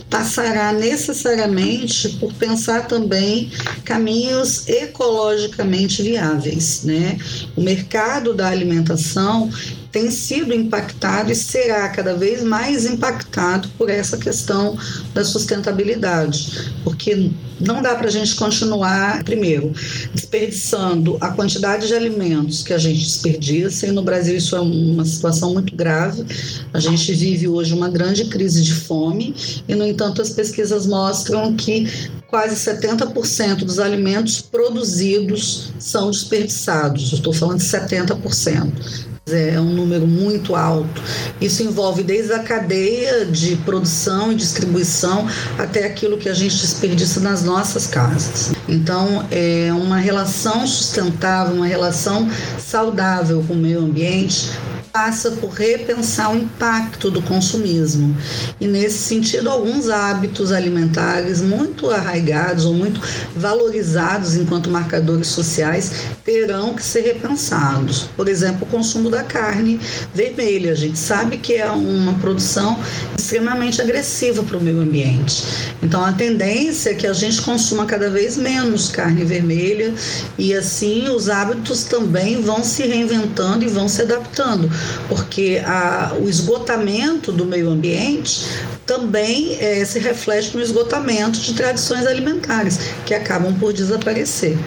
passará 0.09 0.71
necessariamente 0.71 2.09
por 2.19 2.31
pensar 2.33 2.87
também 2.87 3.51
caminhos 3.83 4.67
ecologicamente 4.67 6.01
viáveis, 6.03 6.83
né? 6.83 7.17
O 7.55 7.61
mercado 7.61 8.33
da 8.33 8.47
alimentação 8.47 9.49
tem 9.95 10.12
sido 10.12 10.53
impactado 10.53 11.31
e 11.31 11.36
será 11.36 11.88
cada 11.88 12.13
vez 12.15 12.43
mais 12.43 12.86
impactado 12.86 13.69
por 13.77 13.89
essa 13.89 14.17
questão 14.17 14.77
da 15.13 15.23
sustentabilidade, 15.23 16.73
porque 16.84 17.31
não 17.62 17.81
dá 17.81 17.95
para 17.95 18.08
a 18.08 18.12
gente 18.12 18.36
continuar, 18.36 19.23
primeiro, 19.23 19.71
desperdiçando 20.13 21.17
a 21.21 21.29
quantidade 21.29 21.88
de 21.88 21.93
alimentos 21.93 22.62
que 22.62 22.73
a 22.73 22.77
gente 22.77 22.99
desperdiça, 22.99 23.88
e 23.88 23.93
no 23.93 24.03
Brasil 24.03 24.36
isso 24.36 24.53
é 24.58 24.60
uma 24.60 25.05
situação 25.05 25.53
muito 25.53 25.73
grave. 25.73 26.25
A 26.73 26.79
gente 26.81 27.13
vive 27.13 27.47
hoje 27.47 27.73
uma 27.73 27.88
grande 27.88 28.25
crise 28.25 28.62
de 28.62 28.73
fome, 28.73 29.34
e, 29.65 29.73
no 29.75 29.88
entanto, 29.88 30.21
as 30.21 30.29
pesquisas 30.29 30.86
mostram 30.86 31.55
que 31.55 31.88
quase 32.27 32.58
70% 32.58 33.63
dos 33.63 33.79
alimentos 33.79 34.41
produzidos 34.41 35.71
são 35.79 36.12
desperdiçados. 36.12 37.13
estou 37.13 37.31
falando 37.31 37.60
de 37.60 37.63
70% 37.63 39.14
é 39.27 39.59
um 39.59 39.73
número 39.73 40.05
muito 40.05 40.55
alto. 40.55 41.01
Isso 41.41 41.63
envolve 41.63 42.03
desde 42.03 42.31
a 42.31 42.43
cadeia 42.43 43.25
de 43.25 43.55
produção 43.55 44.31
e 44.31 44.35
distribuição 44.35 45.27
até 45.57 45.83
aquilo 45.83 46.15
que 46.15 46.29
a 46.29 46.33
gente 46.33 46.55
desperdiça 46.55 47.19
nas 47.19 47.43
nossas 47.43 47.88
casas. 47.88 48.51
Então, 48.69 49.25
é 49.31 49.73
uma 49.73 49.97
relação 49.97 50.67
sustentável, 50.67 51.55
uma 51.55 51.65
relação 51.65 52.29
saudável 52.59 53.43
com 53.47 53.55
o 53.55 53.57
meio 53.57 53.79
ambiente 53.79 54.51
passa 54.95 55.31
por 55.31 55.49
repensar 55.49 56.31
o 56.31 56.38
impacto 56.38 57.12
do 57.12 57.21
consumismo. 57.21 58.15
E, 58.62 58.65
nesse 58.65 58.99
sentido, 58.99 59.49
alguns 59.49 59.89
hábitos 59.89 60.53
alimentares 60.53 61.41
muito 61.41 61.89
arraigados 61.89 62.63
ou 62.63 62.73
muito 62.73 63.01
valorizados 63.36 64.36
enquanto 64.36 64.69
marcadores 64.69 65.27
sociais 65.27 65.91
terão 66.23 66.73
que 66.73 66.81
ser 66.81 67.01
repensados. 67.01 68.08
Por 68.15 68.29
exemplo, 68.29 68.60
o 68.62 68.71
consumo 68.71 69.10
da 69.10 69.21
carne 69.21 69.81
vermelha. 70.13 70.71
A 70.71 70.75
gente 70.75 70.97
sabe 70.97 71.39
que 71.39 71.55
é 71.55 71.69
uma 71.69 72.13
produção 72.13 72.79
extremamente 73.17 73.81
agressiva 73.81 74.43
para 74.43 74.55
o 74.55 74.62
meio 74.62 74.79
ambiente. 74.79 75.43
Então, 75.84 76.05
a 76.05 76.13
tendência 76.13 76.91
é 76.91 76.93
que 76.93 77.05
a 77.05 77.12
gente 77.12 77.41
consuma 77.41 77.86
cada 77.86 78.10
vez 78.10 78.38
menos 78.38 78.88
carne 78.88 79.25
vermelha 79.25 79.93
e, 80.38 80.53
assim, 80.53 81.10
os 81.10 81.27
hábitos 81.27 81.84
também 81.84 82.41
vão 82.41 82.63
se 82.63 82.84
reinventando 82.84 83.65
e 83.65 83.67
vão 83.67 83.89
se 83.89 84.01
adaptando 84.01 84.69
porque 85.07 85.61
a, 85.65 86.13
o 86.19 86.29
esgotamento 86.29 87.31
do 87.31 87.45
meio 87.45 87.69
ambiente 87.69 88.45
também 88.85 89.57
é, 89.59 89.83
se 89.85 89.99
reflete 89.99 90.55
no 90.55 90.61
esgotamento 90.61 91.39
de 91.39 91.53
tradições 91.53 92.05
alimentares, 92.05 92.79
que 93.05 93.13
acabam 93.13 93.53
por 93.57 93.73
desaparecer. 93.73 94.57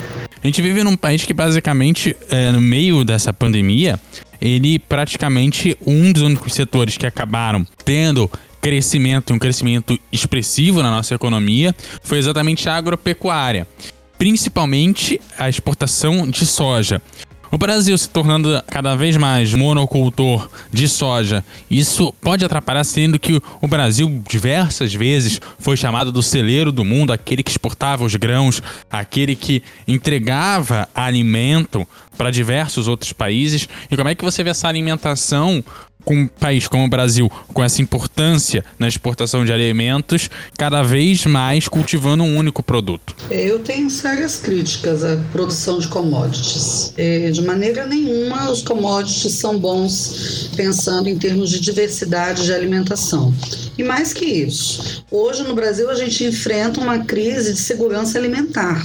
A 0.42 0.46
gente 0.46 0.62
vive 0.62 0.84
num 0.84 0.96
país 0.96 1.24
que 1.24 1.34
basicamente, 1.34 2.16
é, 2.30 2.52
no 2.52 2.60
meio 2.60 3.04
dessa 3.04 3.32
pandemia, 3.32 3.98
ele 4.40 4.78
praticamente 4.78 5.76
um 5.84 6.12
dos 6.12 6.22
únicos 6.22 6.54
setores 6.54 6.96
que 6.96 7.06
acabaram 7.06 7.66
tendo 7.84 8.30
crescimento, 8.60 9.32
um 9.32 9.38
crescimento 9.38 9.98
expressivo 10.12 10.82
na 10.82 10.90
nossa 10.90 11.14
economia, 11.14 11.74
foi 12.02 12.18
exatamente 12.18 12.68
a 12.68 12.76
agropecuária, 12.76 13.66
principalmente 14.16 15.20
a 15.38 15.48
exportação 15.48 16.28
de 16.28 16.44
soja. 16.44 17.00
O 17.50 17.56
Brasil 17.56 17.96
se 17.96 18.08
tornando 18.08 18.62
cada 18.66 18.94
vez 18.94 19.16
mais 19.16 19.54
monocultor 19.54 20.50
de 20.70 20.86
soja, 20.86 21.42
isso 21.70 22.12
pode 22.20 22.44
atrapalhar, 22.44 22.84
sendo 22.84 23.18
que 23.18 23.40
o 23.60 23.66
Brasil 23.66 24.22
diversas 24.28 24.92
vezes 24.92 25.40
foi 25.58 25.76
chamado 25.76 26.12
do 26.12 26.22
celeiro 26.22 26.70
do 26.70 26.84
mundo, 26.84 27.12
aquele 27.12 27.42
que 27.42 27.50
exportava 27.50 28.04
os 28.04 28.14
grãos, 28.16 28.62
aquele 28.90 29.34
que 29.34 29.62
entregava 29.86 30.88
alimento 30.94 31.88
para 32.18 32.30
diversos 32.30 32.86
outros 32.86 33.12
países. 33.12 33.68
E 33.90 33.96
como 33.96 34.08
é 34.08 34.14
que 34.14 34.24
você 34.24 34.44
vê 34.44 34.50
essa 34.50 34.68
alimentação 34.68 35.64
com 36.04 36.22
um 36.22 36.26
país 36.26 36.66
como 36.66 36.84
o 36.84 36.88
Brasil, 36.88 37.30
com 37.52 37.62
essa 37.62 37.82
importância 37.82 38.64
na 38.78 38.88
exportação 38.88 39.44
de 39.44 39.52
alimentos, 39.52 40.30
cada 40.56 40.82
vez 40.82 41.26
mais 41.26 41.68
cultivando 41.68 42.24
um 42.24 42.36
único 42.36 42.62
produto? 42.62 43.14
Eu 43.30 43.58
tenho 43.58 43.90
sérias 43.90 44.36
críticas 44.36 45.04
à 45.04 45.16
produção 45.32 45.78
de 45.78 45.88
commodities. 45.88 46.92
É, 46.96 47.30
de 47.30 47.42
maneira 47.42 47.86
nenhuma 47.86 48.50
os 48.50 48.62
commodities 48.62 49.34
são 49.34 49.58
bons 49.58 50.50
pensando 50.56 51.08
em 51.08 51.18
termos 51.18 51.50
de 51.50 51.60
diversidade 51.60 52.44
de 52.44 52.52
alimentação. 52.52 53.34
E 53.76 53.84
mais 53.84 54.12
que 54.12 54.24
isso, 54.24 55.04
hoje 55.10 55.42
no 55.42 55.54
Brasil 55.54 55.88
a 55.88 55.94
gente 55.94 56.24
enfrenta 56.24 56.80
uma 56.80 56.98
crise 57.00 57.52
de 57.52 57.60
segurança 57.60 58.18
alimentar. 58.18 58.84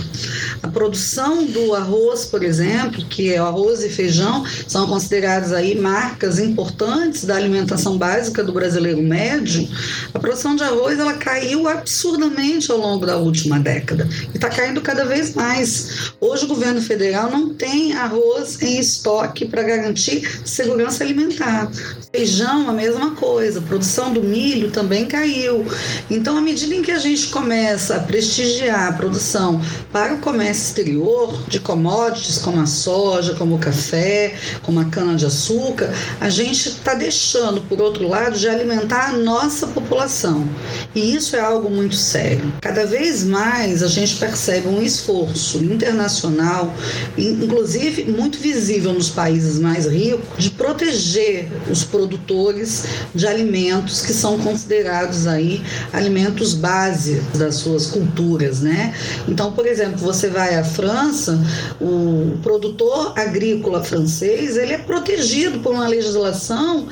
A 0.62 0.68
produção 0.68 1.46
do 1.46 1.74
arroz, 1.74 2.26
por 2.26 2.44
exemplo, 2.44 3.04
que 3.06 3.34
é 3.34 3.42
o 3.42 3.46
arroz 3.46 3.84
e 3.84 3.90
feijão, 3.90 4.44
são 4.68 4.88
considerados 4.88 5.52
aí 5.52 5.76
marcas 5.76 6.38
importantes 6.38 7.03
da 7.12 7.36
alimentação 7.36 7.98
básica 7.98 8.44
do 8.44 8.54
brasileiro 8.54 9.02
médio. 9.02 9.68
A 10.14 10.20
produção 10.20 10.56
de 10.56 10.64
arroz 10.64 10.98
ela 11.00 11.14
caiu 11.14 11.68
absurdamente 11.68 12.72
ao 12.72 12.78
longo 12.78 13.06
da 13.06 13.18
última 13.18 13.60
década 13.60 14.08
e 14.34 14.38
está 14.38 14.50
caindo 14.50 14.82
cada 14.82 15.06
vez 15.06 15.34
mais. 15.34 16.14
Hoje 16.20 16.46
o 16.46 16.48
governo 16.48 16.82
federal 16.82 17.30
não 17.30 17.54
tem 17.54 17.94
arroz 17.94 18.62
em 18.62 18.80
estoque 18.80 19.46
para 19.46 19.64
garantir 19.64 20.42
segurança 20.46 21.04
alimentar. 21.04 21.70
Feijão, 22.12 22.70
a 22.70 22.74
mesma 22.74 23.12
coisa. 23.12 23.60
A 23.60 23.62
produção 23.62 24.14
do 24.14 24.24
milho 24.24 24.72
também 24.72 25.06
caiu. 25.06 25.66
Então, 26.10 26.38
à 26.38 26.42
medida 26.42 26.74
em 26.74 26.82
que 26.82 26.92
a 26.92 27.00
gente 27.00 27.28
começa 27.28 27.96
a 27.96 28.00
prestigiar 28.00 28.90
a 28.90 28.94
produção 28.94 29.62
para 29.92 30.14
o 30.14 30.20
comércio 30.20 30.64
exterior 30.64 31.44
de 31.48 31.60
commodities 31.60 32.38
como 32.38 32.62
a 32.62 32.66
soja, 32.66 33.34
como 33.36 33.56
o 33.56 33.60
café, 33.60 34.36
como 34.62 34.80
a 34.80 34.86
cana-de-açúcar, 34.86 35.92
a 36.20 36.30
gente 36.30 36.70
está 36.70 36.93
deixando, 36.96 37.62
por 37.62 37.82
outro 37.82 38.08
lado, 38.08 38.38
de 38.38 38.48
alimentar 38.48 39.10
a 39.10 39.14
nossa 39.14 39.68
população. 39.68 40.48
E 40.96 41.16
isso 41.16 41.36
é 41.36 41.40
algo 41.40 41.70
muito 41.70 41.96
sério. 41.96 42.52
Cada 42.62 42.86
vez 42.86 43.24
mais 43.24 43.84
a 43.84 43.88
gente 43.88 44.16
percebe 44.16 44.68
um 44.68 44.82
esforço 44.82 45.58
internacional, 45.58 46.74
inclusive 47.18 48.06
muito 48.06 48.38
visível 48.38 48.94
nos 48.94 49.10
países 49.10 49.60
mais 49.60 49.86
ricos, 49.86 50.24
de 50.38 50.50
proteger 50.50 51.50
os 51.70 51.84
produtores 51.84 52.84
de 53.14 53.28
alimentos 53.28 54.02
que 54.02 54.14
são 54.14 54.38
considerados 54.40 55.28
aí 55.28 55.62
alimentos 55.92 56.54
base 56.54 57.22
das 57.36 57.56
suas 57.56 57.88
culturas, 57.88 58.62
né? 58.62 58.94
Então, 59.28 59.52
por 59.52 59.66
exemplo, 59.66 59.98
você 59.98 60.28
vai 60.28 60.56
à 60.56 60.64
França, 60.64 61.40
o 61.80 62.38
produtor 62.42 63.14
agrícola 63.18 63.84
francês, 63.84 64.58
ele 64.58 64.74
é 64.74 64.78
protegido 64.78 65.60
por 65.60 65.74
uma 65.74 65.88
legislação 65.88 66.83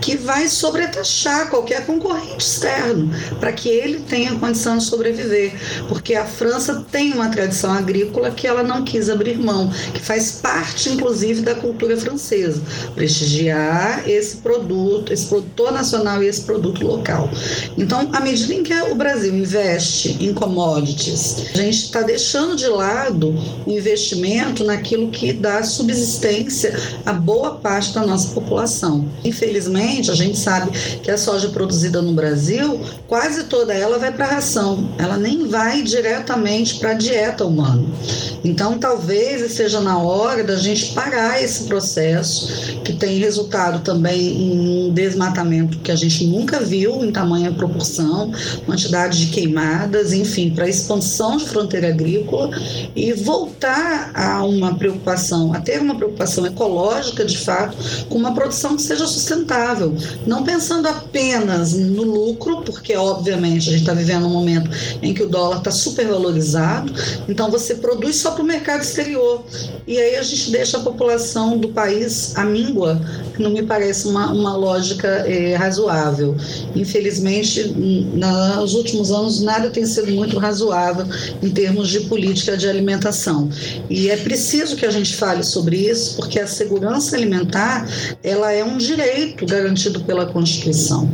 que 0.00 0.16
vai 0.16 0.48
sobretaxar 0.48 1.50
qualquer 1.50 1.86
concorrente 1.86 2.44
externo, 2.44 3.10
para 3.40 3.52
que 3.52 3.68
ele 3.68 4.00
tenha 4.00 4.34
condição 4.36 4.78
de 4.78 4.84
sobreviver, 4.84 5.52
porque 5.88 6.14
a 6.14 6.24
França 6.24 6.84
tem 6.90 7.12
uma 7.12 7.28
tradição 7.28 7.72
agrícola 7.72 8.30
que 8.30 8.46
ela 8.46 8.62
não 8.62 8.84
quis 8.84 9.08
abrir 9.08 9.38
mão, 9.38 9.70
que 9.92 10.00
faz 10.00 10.32
parte 10.32 10.90
inclusive 10.90 11.42
da 11.42 11.54
cultura 11.54 11.96
francesa, 11.96 12.62
prestigiar 12.94 14.08
esse 14.08 14.38
produto, 14.38 15.12
esse 15.12 15.26
produtor 15.26 15.72
nacional 15.72 16.22
e 16.22 16.26
esse 16.26 16.42
produto 16.42 16.86
local. 16.86 17.30
Então, 17.76 18.08
à 18.12 18.20
medida 18.20 18.54
em 18.54 18.62
que 18.62 18.74
o 18.74 18.94
Brasil 18.94 19.34
investe 19.34 20.16
em 20.20 20.32
commodities, 20.32 21.36
a 21.54 21.58
gente 21.58 21.84
está 21.84 22.02
deixando 22.02 22.56
de 22.56 22.66
lado 22.66 23.34
o 23.66 23.70
investimento 23.70 24.64
naquilo 24.64 25.10
que 25.10 25.32
dá 25.32 25.62
subsistência 25.62 26.78
a 27.04 27.12
boa 27.12 27.56
parte 27.56 27.92
da 27.92 28.06
nossa 28.06 28.28
população. 28.34 29.08
Infelizmente, 29.38 30.10
a 30.10 30.14
gente 30.14 30.36
sabe 30.36 30.72
que 31.00 31.10
a 31.10 31.16
soja 31.16 31.48
produzida 31.50 32.02
no 32.02 32.12
Brasil, 32.12 32.80
quase 33.06 33.44
toda 33.44 33.72
ela 33.72 33.96
vai 33.96 34.10
para 34.10 34.26
a 34.26 34.30
ração, 34.30 34.90
ela 34.98 35.16
nem 35.16 35.46
vai 35.46 35.80
diretamente 35.82 36.74
para 36.74 36.90
a 36.90 36.94
dieta 36.94 37.44
humana. 37.44 37.84
Então, 38.42 38.78
talvez 38.78 39.40
esteja 39.40 39.80
na 39.80 39.98
hora 39.98 40.42
da 40.42 40.56
gente 40.56 40.92
parar 40.92 41.40
esse 41.40 41.64
processo, 41.64 42.80
que 42.82 42.92
tem 42.92 43.18
resultado 43.18 43.80
também 43.84 44.20
em 44.20 44.88
um 44.88 44.92
desmatamento 44.92 45.78
que 45.78 45.92
a 45.92 45.96
gente 45.96 46.26
nunca 46.26 46.58
viu 46.58 47.04
em 47.04 47.12
tamanha 47.12 47.52
proporção, 47.52 48.32
quantidade 48.66 49.26
de 49.26 49.32
queimadas, 49.32 50.12
enfim, 50.12 50.50
para 50.50 50.68
expansão 50.68 51.36
de 51.36 51.48
fronteira 51.48 51.88
agrícola 51.88 52.50
e 52.96 53.12
voltar 53.12 54.10
a 54.14 54.44
uma 54.44 54.74
preocupação, 54.74 55.52
a 55.52 55.60
ter 55.60 55.80
uma 55.80 55.94
preocupação 55.94 56.44
ecológica, 56.46 57.24
de 57.24 57.38
fato, 57.38 57.76
com 58.08 58.18
uma 58.18 58.34
produção 58.34 58.74
que 58.74 58.82
seja 58.82 59.06
sustentável, 59.06 59.27
não 60.26 60.44
pensando 60.44 60.88
apenas 60.88 61.72
no 61.72 62.02
lucro, 62.02 62.62
porque 62.62 62.96
obviamente 62.96 63.68
a 63.68 63.72
gente 63.72 63.82
está 63.82 63.94
vivendo 63.94 64.26
um 64.26 64.30
momento 64.30 64.70
em 65.02 65.12
que 65.12 65.22
o 65.22 65.28
dólar 65.28 65.58
está 65.58 65.70
super 65.70 66.06
valorizado, 66.06 66.92
então 67.28 67.50
você 67.50 67.74
produz 67.74 68.16
só 68.16 68.32
para 68.32 68.42
o 68.42 68.46
mercado 68.46 68.82
exterior. 68.82 69.44
E 69.86 69.98
aí 69.98 70.16
a 70.16 70.22
gente 70.22 70.50
deixa 70.50 70.76
a 70.76 70.80
população 70.80 71.58
do 71.58 71.68
país 71.68 72.36
à 72.36 72.44
míngua, 72.44 73.00
que 73.34 73.42
não 73.42 73.50
me 73.50 73.62
parece 73.62 74.06
uma, 74.06 74.32
uma 74.32 74.56
lógica 74.56 75.08
é, 75.08 75.54
razoável. 75.54 76.36
Infelizmente, 76.74 77.64
nos 77.68 78.74
últimos 78.74 79.10
anos 79.10 79.40
nada 79.40 79.70
tem 79.70 79.86
sido 79.86 80.12
muito 80.12 80.38
razoável 80.38 81.06
em 81.42 81.50
termos 81.50 81.88
de 81.88 82.00
política 82.00 82.56
de 82.56 82.68
alimentação. 82.68 83.48
E 83.88 84.10
é 84.10 84.16
preciso 84.16 84.76
que 84.76 84.86
a 84.86 84.90
gente 84.90 85.16
fale 85.16 85.42
sobre 85.42 85.76
isso, 85.76 86.16
porque 86.16 86.38
a 86.38 86.46
segurança 86.46 87.16
alimentar 87.16 87.86
ela 88.22 88.52
é 88.52 88.64
um 88.64 88.76
direito 88.76 89.17
garantido 89.46 90.00
pela 90.00 90.26
Constituição. 90.26 91.08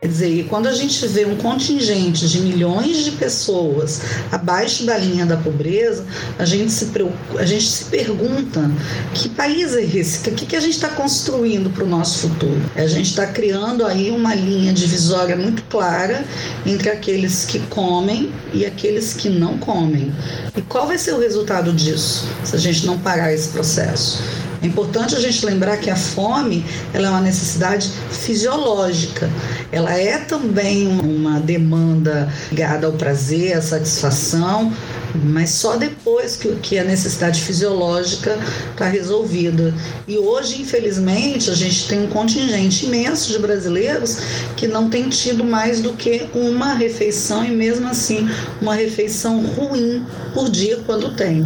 Quer 0.00 0.08
dizer, 0.08 0.46
quando 0.48 0.66
a 0.66 0.72
gente 0.72 1.06
vê 1.08 1.24
um 1.24 1.36
contingente 1.36 2.28
de 2.28 2.40
milhões 2.40 2.98
de 2.98 3.12
pessoas 3.12 4.02
abaixo 4.30 4.84
da 4.84 4.96
linha 4.96 5.24
da 5.24 5.38
pobreza, 5.38 6.04
a 6.38 6.44
gente 6.44 6.70
se, 6.70 6.86
preocupa, 6.86 7.40
a 7.40 7.46
gente 7.46 7.66
se 7.66 7.86
pergunta 7.86 8.70
que 9.14 9.28
país 9.30 9.74
é 9.74 9.82
esse? 9.82 10.28
O 10.28 10.34
que, 10.34 10.44
que 10.44 10.54
a 10.54 10.60
gente 10.60 10.74
está 10.74 10.90
construindo 10.90 11.70
para 11.70 11.82
o 11.82 11.88
nosso 11.88 12.28
futuro? 12.28 12.60
A 12.76 12.86
gente 12.86 13.08
está 13.08 13.26
criando 13.26 13.86
aí 13.86 14.10
uma 14.10 14.34
linha 14.34 14.72
divisória 14.72 15.34
muito 15.34 15.62
clara 15.64 16.24
entre 16.66 16.90
aqueles 16.90 17.46
que 17.46 17.58
comem 17.60 18.30
e 18.52 18.66
aqueles 18.66 19.14
que 19.14 19.30
não 19.30 19.56
comem. 19.58 20.12
E 20.54 20.62
qual 20.62 20.86
vai 20.86 20.98
ser 20.98 21.14
o 21.14 21.18
resultado 21.18 21.72
disso 21.72 22.28
se 22.44 22.54
a 22.54 22.58
gente 22.58 22.86
não 22.86 22.98
parar 22.98 23.32
esse 23.32 23.48
processo? 23.48 24.22
É 24.62 24.66
importante 24.66 25.14
a 25.14 25.20
gente 25.20 25.44
lembrar 25.44 25.76
que 25.78 25.90
a 25.90 25.96
fome 25.96 26.64
ela 26.92 27.08
é 27.08 27.10
uma 27.10 27.20
necessidade 27.20 27.90
fisiológica. 28.10 29.30
Ela 29.70 29.92
é 29.92 30.18
também 30.18 30.86
uma 30.86 31.38
demanda 31.40 32.32
ligada 32.50 32.86
ao 32.86 32.92
prazer, 32.92 33.56
à 33.56 33.62
satisfação, 33.62 34.72
mas 35.14 35.50
só 35.50 35.76
depois 35.76 36.36
que, 36.36 36.54
que 36.56 36.78
a 36.78 36.84
necessidade 36.84 37.40
fisiológica 37.40 38.38
está 38.70 38.86
resolvida. 38.88 39.74
E 40.06 40.18
hoje, 40.18 40.60
infelizmente, 40.60 41.50
a 41.50 41.54
gente 41.54 41.88
tem 41.88 42.02
um 42.02 42.08
contingente 42.08 42.86
imenso 42.86 43.32
de 43.32 43.38
brasileiros 43.38 44.18
que 44.56 44.66
não 44.66 44.88
tem 44.88 45.08
tido 45.08 45.44
mais 45.44 45.80
do 45.80 45.92
que 45.92 46.26
uma 46.34 46.74
refeição 46.74 47.44
e 47.44 47.50
mesmo 47.50 47.88
assim 47.88 48.28
uma 48.60 48.74
refeição 48.74 49.44
ruim 49.44 50.04
por 50.34 50.50
dia 50.50 50.78
quando 50.86 51.14
tem. 51.14 51.44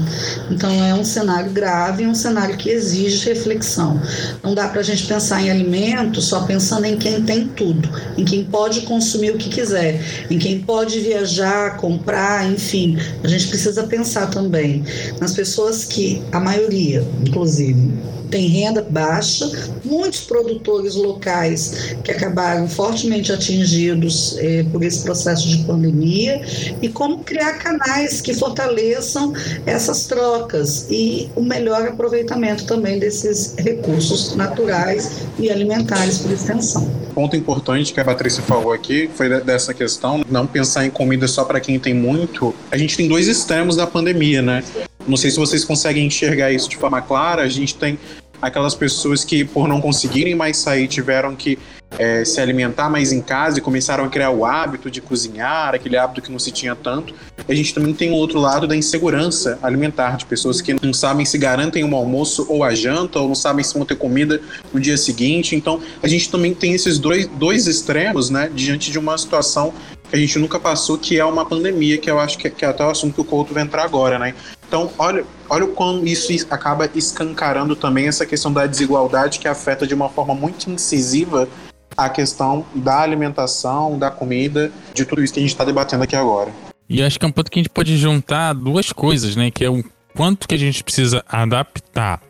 Então 0.51 0.71
é 0.71 0.95
um 0.95 1.05
cenário 1.05 1.51
grave, 1.51 2.07
um 2.07 2.15
cenário 2.15 2.57
que 2.57 2.71
exige 2.71 3.29
reflexão. 3.29 4.01
Não 4.43 4.55
dá 4.55 4.69
para 4.69 4.81
a 4.81 4.85
gente 4.85 5.07
pensar 5.07 5.43
em 5.43 5.51
alimento 5.51 6.21
só 6.21 6.41
pensando 6.41 6.85
em 6.85 6.97
quem 6.97 7.23
tem 7.23 7.47
tudo, 7.47 7.89
em 8.17 8.25
quem 8.25 8.45
pode 8.45 8.83
consumir 8.83 9.31
o 9.31 9.39
que 9.39 9.49
quiser, 9.49 10.01
em 10.31 10.39
quem 10.39 10.61
pode 10.61 11.01
viajar, 11.01 11.77
comprar, 11.77 12.51
enfim. 12.51 12.99
A 13.23 13.29
gente 13.29 13.50
precisa 13.51 13.83
pensar 13.85 14.31
também 14.31 14.83
nas 15.21 15.35
pessoas 15.35 15.85
que, 15.85 16.23
a 16.33 16.41
maioria, 16.41 17.05
inclusive, 17.27 17.93
tem 18.31 18.47
renda 18.47 18.87
baixa, 18.89 19.51
muitos 19.85 20.21
produtores 20.21 20.95
locais 20.95 21.97
que 22.05 22.13
acabaram 22.13 22.69
fortemente 22.69 23.33
atingidos 23.33 24.37
eh, 24.39 24.65
por 24.71 24.83
esse 24.85 25.03
processo 25.03 25.49
de 25.49 25.65
pandemia 25.65 26.41
e 26.81 26.89
como 26.89 27.25
criar 27.25 27.55
canais 27.55 28.21
que 28.21 28.33
fortaleçam 28.33 29.35
essas 29.67 30.07
trocas 30.07 30.87
e 30.89 31.29
o 31.35 31.43
melhor 31.43 31.89
aproveitamento 31.89 32.65
também 32.67 32.99
desses 33.01 33.55
recursos 33.59 34.37
naturais 34.37 35.11
e 35.39 35.51
alimentares 35.51 36.19
por 36.19 36.31
extensão. 36.31 37.00
Ponto 37.11 37.37
importante 37.37 37.93
que 37.93 38.01
a 38.01 38.05
Patrícia 38.05 38.43
falou 38.43 38.73
aqui 38.73 39.11
foi 39.15 39.41
dessa 39.41 39.75
questão, 39.75 40.25
não 40.31 40.47
pensar 40.47 40.87
em 40.87 40.91
comida 40.91 41.27
só 41.27 41.45
para 41.45 41.61
quem 41.61 41.79
tem 41.79 41.93
muito. 41.93 42.55
A 42.71 42.79
gente 42.79 42.97
tem 42.97 43.09
dois 43.09 43.29
extremos 43.29 43.77
da 43.77 43.87
pandemia, 43.87 44.41
né? 44.41 44.65
Não 45.07 45.17
sei 45.17 45.31
se 45.31 45.39
vocês 45.39 45.65
conseguem 45.65 46.07
enxergar 46.07 46.53
isso 46.53 46.69
de 46.69 46.77
forma 46.77 47.03
clara. 47.03 47.43
A 47.43 47.49
gente 47.49 47.75
tem 47.75 47.99
aquelas 48.41 48.75
pessoas 48.75 49.25
que, 49.25 49.45
por 49.45 49.69
não 49.69 49.81
conseguirem 49.81 50.35
mais 50.35 50.57
sair, 50.57 50.89
tiveram 50.89 51.35
que 51.35 51.59
é, 51.99 52.25
se 52.25 52.41
alimentar 52.41 52.89
mais 52.89 53.13
em 53.13 53.21
casa 53.21 53.59
e 53.59 53.63
começaram 53.63 54.05
a 54.05 54.09
criar 54.09 54.31
o 54.31 54.45
hábito 54.45 54.91
de 54.91 55.01
cozinhar, 55.01 55.75
aquele 55.75 55.97
hábito 55.97 56.23
que 56.23 56.31
não 56.31 56.39
se 56.39 56.51
tinha 56.51 56.75
tanto. 56.75 57.15
A 57.49 57.55
gente 57.55 57.75
também 57.75 57.93
tem 57.93 58.11
o 58.11 58.15
outro 58.15 58.39
lado 58.39 58.67
da 58.67 58.77
insegurança 58.77 59.59
alimentar, 59.63 60.17
de 60.17 60.25
pessoas 60.25 60.61
que 60.61 60.75
não 60.85 60.93
sabem 60.93 61.25
se 61.27 61.37
garantem 61.37 61.85
um 61.85 61.95
almoço 61.95 62.47
ou 62.49 62.63
a 62.63 62.75
janta, 62.75 63.19
ou 63.19 63.29
não 63.29 63.35
sabem 63.35 63.65
se 63.65 63.75
vão 63.75 63.85
ter 63.85 63.97
comida 63.97 64.41
no 64.73 64.81
dia 64.81 64.97
seguinte. 64.97 65.57
Então, 65.57 65.81
a 66.03 66.09
gente 66.09 66.31
também 66.31 66.55
tem 66.55 66.73
esses 66.73 66.99
dois, 66.99 67.27
dois 67.27 67.67
extremos, 67.67 68.31
né, 68.31 68.51
diante 68.55 68.91
de 68.91 68.99
uma 68.99 69.17
situação 69.19 69.73
que 70.09 70.17
a 70.17 70.19
gente 70.19 70.39
nunca 70.39 70.59
passou, 70.59 70.99
que 70.99 71.19
é 71.19 71.25
uma 71.25 71.47
pandemia, 71.47 71.97
que 71.97 72.11
eu 72.11 72.19
acho 72.19 72.37
que, 72.37 72.51
que 72.51 72.65
é 72.65 72.69
até 72.69 72.85
o 72.85 72.91
assunto 72.91 73.15
que 73.15 73.21
o 73.21 73.25
Couto 73.25 73.55
vai 73.55 73.63
entrar 73.63 73.85
agora, 73.85 74.19
né? 74.19 74.35
Então, 74.67 74.91
olha, 74.99 75.25
olha 75.49 75.67
como 75.69 76.05
isso 76.07 76.33
acaba 76.51 76.89
escancarando 76.95 77.77
também 77.77 78.09
essa 78.09 78.27
questão 78.27 78.53
da 78.53 78.67
desigualdade 78.67 79.39
que 79.39 79.49
afeta 79.49 79.87
de 79.87 79.95
uma 79.95 80.09
forma 80.09 80.35
muito 80.35 80.71
incisiva 80.71 81.49
a 81.97 82.09
questão 82.09 82.65
da 82.75 83.01
alimentação, 83.01 83.99
da 83.99 84.11
comida, 84.11 84.73
de 84.95 85.05
tudo 85.05 85.23
isso 85.23 85.33
que 85.33 85.41
a 85.41 85.43
gente 85.43 85.53
está 85.53 85.65
debatendo 85.65 86.05
aqui 86.05 86.17
agora. 86.17 86.51
E 86.89 87.03
acho 87.03 87.19
que 87.19 87.25
é 87.25 87.29
um 87.29 87.33
ponto 87.33 87.51
que 87.51 87.59
a 87.59 87.63
gente 87.63 87.71
pode 87.71 87.97
juntar 87.97 88.53
duas 88.53 88.93
coisas, 88.93 89.37
né? 89.37 89.51
Que 89.51 89.65
é 89.65 89.71
o 89.71 89.85
quanto 90.15 90.49
que 90.49 90.55
a 90.55 90.59
gente 90.59 90.83
precisa 90.83 91.25
adaptar 91.29 92.21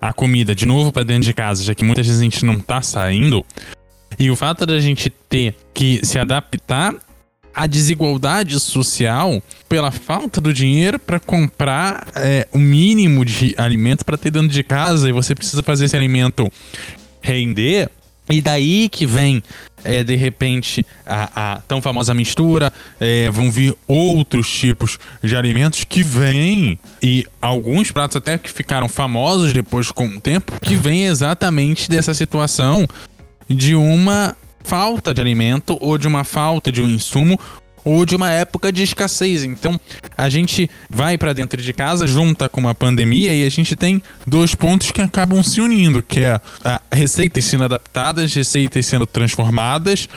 a 0.00 0.12
comida 0.12 0.54
de 0.54 0.64
novo 0.64 0.90
para 0.90 1.02
dentro 1.02 1.24
de 1.24 1.34
casa, 1.34 1.62
já 1.62 1.74
que 1.74 1.84
muitas 1.84 2.06
vezes 2.06 2.20
a 2.20 2.24
gente 2.24 2.44
não 2.44 2.58
tá 2.58 2.80
saindo. 2.80 3.44
E 4.18 4.30
o 4.30 4.36
fato 4.36 4.64
da 4.64 4.80
gente 4.80 5.10
ter 5.10 5.54
que 5.74 6.00
se 6.02 6.18
adaptar 6.18 6.94
à 7.54 7.66
desigualdade 7.66 8.58
social 8.58 9.42
pela 9.68 9.90
falta 9.90 10.40
do 10.40 10.52
dinheiro 10.52 10.98
para 10.98 11.20
comprar 11.20 12.06
é, 12.14 12.48
o 12.52 12.58
mínimo 12.58 13.24
de 13.24 13.54
alimento 13.58 14.04
para 14.04 14.16
ter 14.16 14.30
dentro 14.30 14.48
de 14.48 14.62
casa 14.62 15.08
e 15.08 15.12
você 15.12 15.34
precisa 15.34 15.62
fazer 15.62 15.86
esse 15.86 15.96
alimento 15.96 16.50
render 17.20 17.90
e 18.30 18.40
daí 18.40 18.88
que 18.88 19.06
vem, 19.06 19.42
é, 19.82 20.04
de 20.04 20.14
repente, 20.16 20.84
a, 21.04 21.52
a, 21.52 21.56
tão 21.60 21.82
famosa 21.82 22.14
mistura, 22.14 22.72
é, 23.00 23.30
vão 23.30 23.50
vir 23.50 23.74
outros 23.88 24.50
tipos 24.50 24.98
de 25.22 25.36
alimentos 25.36 25.84
que 25.84 26.02
vêm, 26.02 26.78
e 27.02 27.26
alguns 27.40 27.90
pratos 27.90 28.16
até 28.16 28.38
que 28.38 28.50
ficaram 28.50 28.88
famosos 28.88 29.52
depois 29.52 29.90
com 29.90 30.06
o 30.06 30.20
tempo, 30.20 30.58
que 30.60 30.76
vem 30.76 31.06
exatamente 31.06 31.88
dessa 31.88 32.14
situação 32.14 32.86
de 33.48 33.74
uma 33.74 34.36
falta 34.62 35.12
de 35.12 35.20
alimento 35.20 35.76
ou 35.80 35.98
de 35.98 36.06
uma 36.06 36.22
falta 36.22 36.70
de 36.70 36.82
um 36.82 36.88
insumo 36.88 37.38
ou 37.84 38.04
de 38.04 38.16
uma 38.16 38.30
época 38.30 38.72
de 38.72 38.82
escassez. 38.82 39.44
Então, 39.44 39.78
a 40.16 40.28
gente 40.28 40.70
vai 40.88 41.16
para 41.16 41.32
dentro 41.32 41.60
de 41.60 41.72
casa, 41.72 42.06
junta 42.06 42.48
com 42.48 42.60
uma 42.60 42.74
pandemia 42.74 43.34
e 43.34 43.46
a 43.46 43.50
gente 43.50 43.74
tem 43.76 44.02
dois 44.26 44.54
pontos 44.54 44.90
que 44.90 45.00
acabam 45.00 45.42
se 45.42 45.60
unindo, 45.60 46.02
que 46.02 46.20
é 46.20 46.40
a 46.64 46.80
receitas 46.92 47.44
sendo 47.44 47.64
adaptadas, 47.64 48.32
receitas 48.34 48.86
sendo 48.86 49.06
transformadas, 49.06 50.08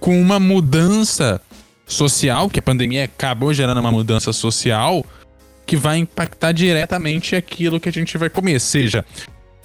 com 0.00 0.20
uma 0.20 0.38
mudança 0.38 1.40
social, 1.86 2.50
que 2.50 2.58
a 2.58 2.62
pandemia 2.62 3.04
acabou 3.04 3.54
gerando 3.54 3.80
uma 3.80 3.92
mudança 3.92 4.32
social 4.32 5.04
que 5.64 5.76
vai 5.76 5.98
impactar 5.98 6.52
diretamente 6.52 7.34
aquilo 7.34 7.80
que 7.80 7.88
a 7.88 7.92
gente 7.92 8.16
vai 8.16 8.30
comer, 8.30 8.60
seja 8.60 9.04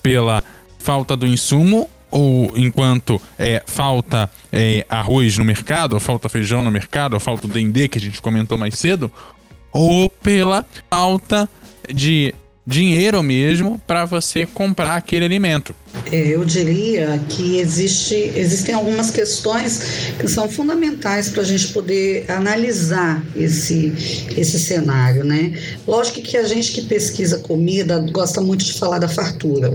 pela 0.01 0.43
falta 0.79 1.15
do 1.15 1.27
insumo 1.27 1.89
ou 2.11 2.51
enquanto 2.55 3.19
é, 3.39 3.63
falta 3.65 4.29
é, 4.51 4.85
arroz 4.89 5.37
no 5.37 5.45
mercado, 5.45 5.93
ou 5.93 5.99
falta 5.99 6.29
feijão 6.29 6.61
no 6.61 6.69
mercado, 6.69 7.13
ou 7.13 7.19
falta 7.19 7.47
o 7.47 7.49
dendê 7.49 7.87
que 7.87 7.97
a 7.97 8.01
gente 8.01 8.21
comentou 8.21 8.57
mais 8.57 8.77
cedo, 8.77 9.11
ou 9.71 10.09
pela 10.09 10.65
falta 10.89 11.49
de 11.91 12.35
dinheiro 12.67 13.23
mesmo 13.23 13.81
para 13.87 14.05
você 14.05 14.45
comprar 14.45 14.95
aquele 14.95 15.25
alimento. 15.25 15.73
É, 16.11 16.27
eu 16.27 16.43
diria 16.43 17.21
que 17.29 17.57
existe, 17.57 18.15
existem 18.35 18.75
algumas 18.75 19.11
questões 19.11 20.11
que 20.19 20.27
são 20.27 20.49
fundamentais 20.49 21.29
para 21.29 21.41
a 21.41 21.45
gente 21.45 21.69
poder 21.69 22.29
analisar 22.29 23.23
esse, 23.35 23.93
esse 24.35 24.59
cenário, 24.59 25.23
né? 25.23 25.53
Lógico 25.87 26.21
que 26.21 26.37
a 26.37 26.43
gente 26.43 26.73
que 26.73 26.81
pesquisa 26.81 27.37
comida 27.39 27.99
gosta 28.11 28.41
muito 28.41 28.65
de 28.65 28.73
falar 28.73 28.99
da 28.99 29.07
fartura. 29.07 29.73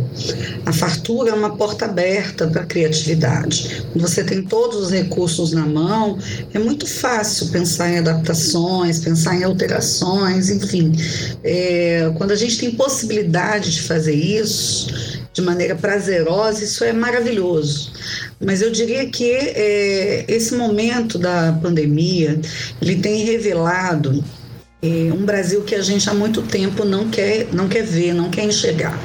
A 0.65 0.73
fartura 0.73 1.31
é 1.31 1.35
uma 1.35 1.57
porta 1.57 1.87
aberta 1.87 2.47
para 2.47 2.63
a 2.63 2.67
criatividade. 2.67 3.85
Quando 3.93 4.07
você 4.07 4.23
tem 4.25 4.43
todos 4.43 4.77
os 4.77 4.91
recursos 4.91 5.53
na 5.53 5.65
mão, 5.65 6.19
é 6.53 6.59
muito 6.59 6.87
fácil 6.87 7.49
pensar 7.49 7.91
em 7.91 7.99
adaptações, 7.99 8.99
pensar 8.99 9.37
em 9.37 9.45
alterações, 9.45 10.51
enfim. 10.51 10.93
É, 11.43 12.11
quando 12.17 12.33
a 12.33 12.37
gente 12.37 12.59
tem 12.59 12.71
possibilidade 12.73 13.71
de 13.71 13.83
fazer 13.83 14.15
isso 14.15 15.26
de 15.37 15.43
maneira 15.43 15.75
prazerosa, 15.77 16.65
isso 16.65 16.83
é 16.83 16.95
maravilhoso. 16.95 17.93
Mas 18.43 18.63
eu 18.63 18.71
diria 18.71 19.07
que 19.11 19.31
é, 19.31 20.25
esse 20.27 20.55
momento 20.55 21.19
da 21.19 21.53
pandemia 21.63 22.41
ele 22.81 22.97
tem 22.97 23.23
revelado 23.23 24.25
é, 24.83 25.13
um 25.13 25.27
Brasil 25.27 25.63
que 25.63 25.75
a 25.75 25.83
gente 25.83 26.09
há 26.09 26.15
muito 26.15 26.41
tempo 26.41 26.87
não 26.87 27.11
quer, 27.11 27.49
não 27.53 27.69
quer 27.69 27.85
ver, 27.85 28.15
não 28.15 28.31
quer 28.31 28.45
enxergar 28.45 28.99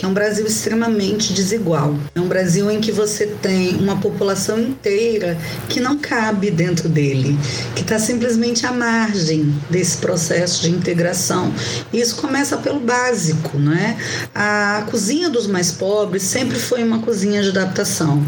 que 0.00 0.06
é 0.06 0.08
um 0.08 0.14
Brasil 0.14 0.46
extremamente 0.46 1.34
desigual. 1.34 1.94
É 2.14 2.20
um 2.20 2.26
Brasil 2.26 2.70
em 2.70 2.80
que 2.80 2.90
você 2.90 3.26
tem 3.26 3.76
uma 3.76 4.00
população 4.00 4.58
inteira 4.58 5.36
que 5.68 5.78
não 5.78 5.98
cabe 5.98 6.50
dentro 6.50 6.88
dele, 6.88 7.38
que 7.76 7.82
está 7.82 7.98
simplesmente 7.98 8.64
à 8.64 8.72
margem 8.72 9.54
desse 9.68 9.98
processo 9.98 10.62
de 10.62 10.70
integração. 10.70 11.52
E 11.92 12.00
isso 12.00 12.16
começa 12.16 12.56
pelo 12.56 12.80
básico, 12.80 13.58
não 13.58 13.74
é? 13.74 13.94
A 14.34 14.86
cozinha 14.90 15.28
dos 15.28 15.46
mais 15.46 15.70
pobres 15.70 16.22
sempre 16.22 16.58
foi 16.58 16.82
uma 16.82 17.00
cozinha 17.00 17.42
de 17.42 17.50
adaptação. 17.50 18.24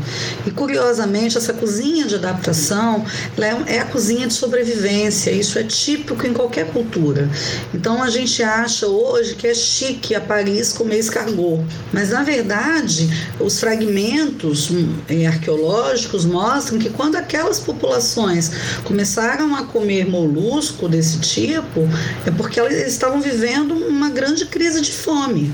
E 0.46 0.50
curiosamente, 0.50 1.38
essa 1.38 1.54
cozinha 1.54 2.04
de 2.04 2.16
adaptação 2.16 3.02
é, 3.38 3.76
é 3.76 3.80
a 3.80 3.86
cozinha 3.86 4.26
de 4.26 4.34
sobrevivência. 4.34 5.30
Isso 5.30 5.58
é 5.58 5.64
típico 5.64 6.26
em 6.26 6.34
qualquer 6.34 6.66
cultura. 6.66 7.30
Então 7.72 8.02
a 8.02 8.10
gente 8.10 8.42
acha 8.42 8.86
hoje 8.86 9.36
que 9.36 9.46
é 9.46 9.54
chique 9.54 10.14
a 10.14 10.20
Paris 10.20 10.70
comer 10.70 10.98
escargot. 10.98 11.61
Mas, 11.92 12.10
na 12.10 12.22
verdade, 12.22 13.08
os 13.40 13.60
fragmentos 13.60 14.70
hum, 14.70 14.94
eh, 15.08 15.26
arqueológicos 15.26 16.24
mostram 16.24 16.78
que 16.78 16.90
quando 16.90 17.16
aquelas 17.16 17.58
populações 17.60 18.50
começaram 18.84 19.54
a 19.54 19.64
comer 19.64 20.06
molusco 20.08 20.88
desse 20.88 21.18
tipo, 21.20 21.88
é 22.26 22.30
porque 22.30 22.58
elas 22.58 22.74
estavam 22.74 23.20
vivendo 23.20 23.74
uma 23.74 24.10
grande 24.10 24.46
crise 24.46 24.80
de 24.80 24.92
fome. 24.92 25.52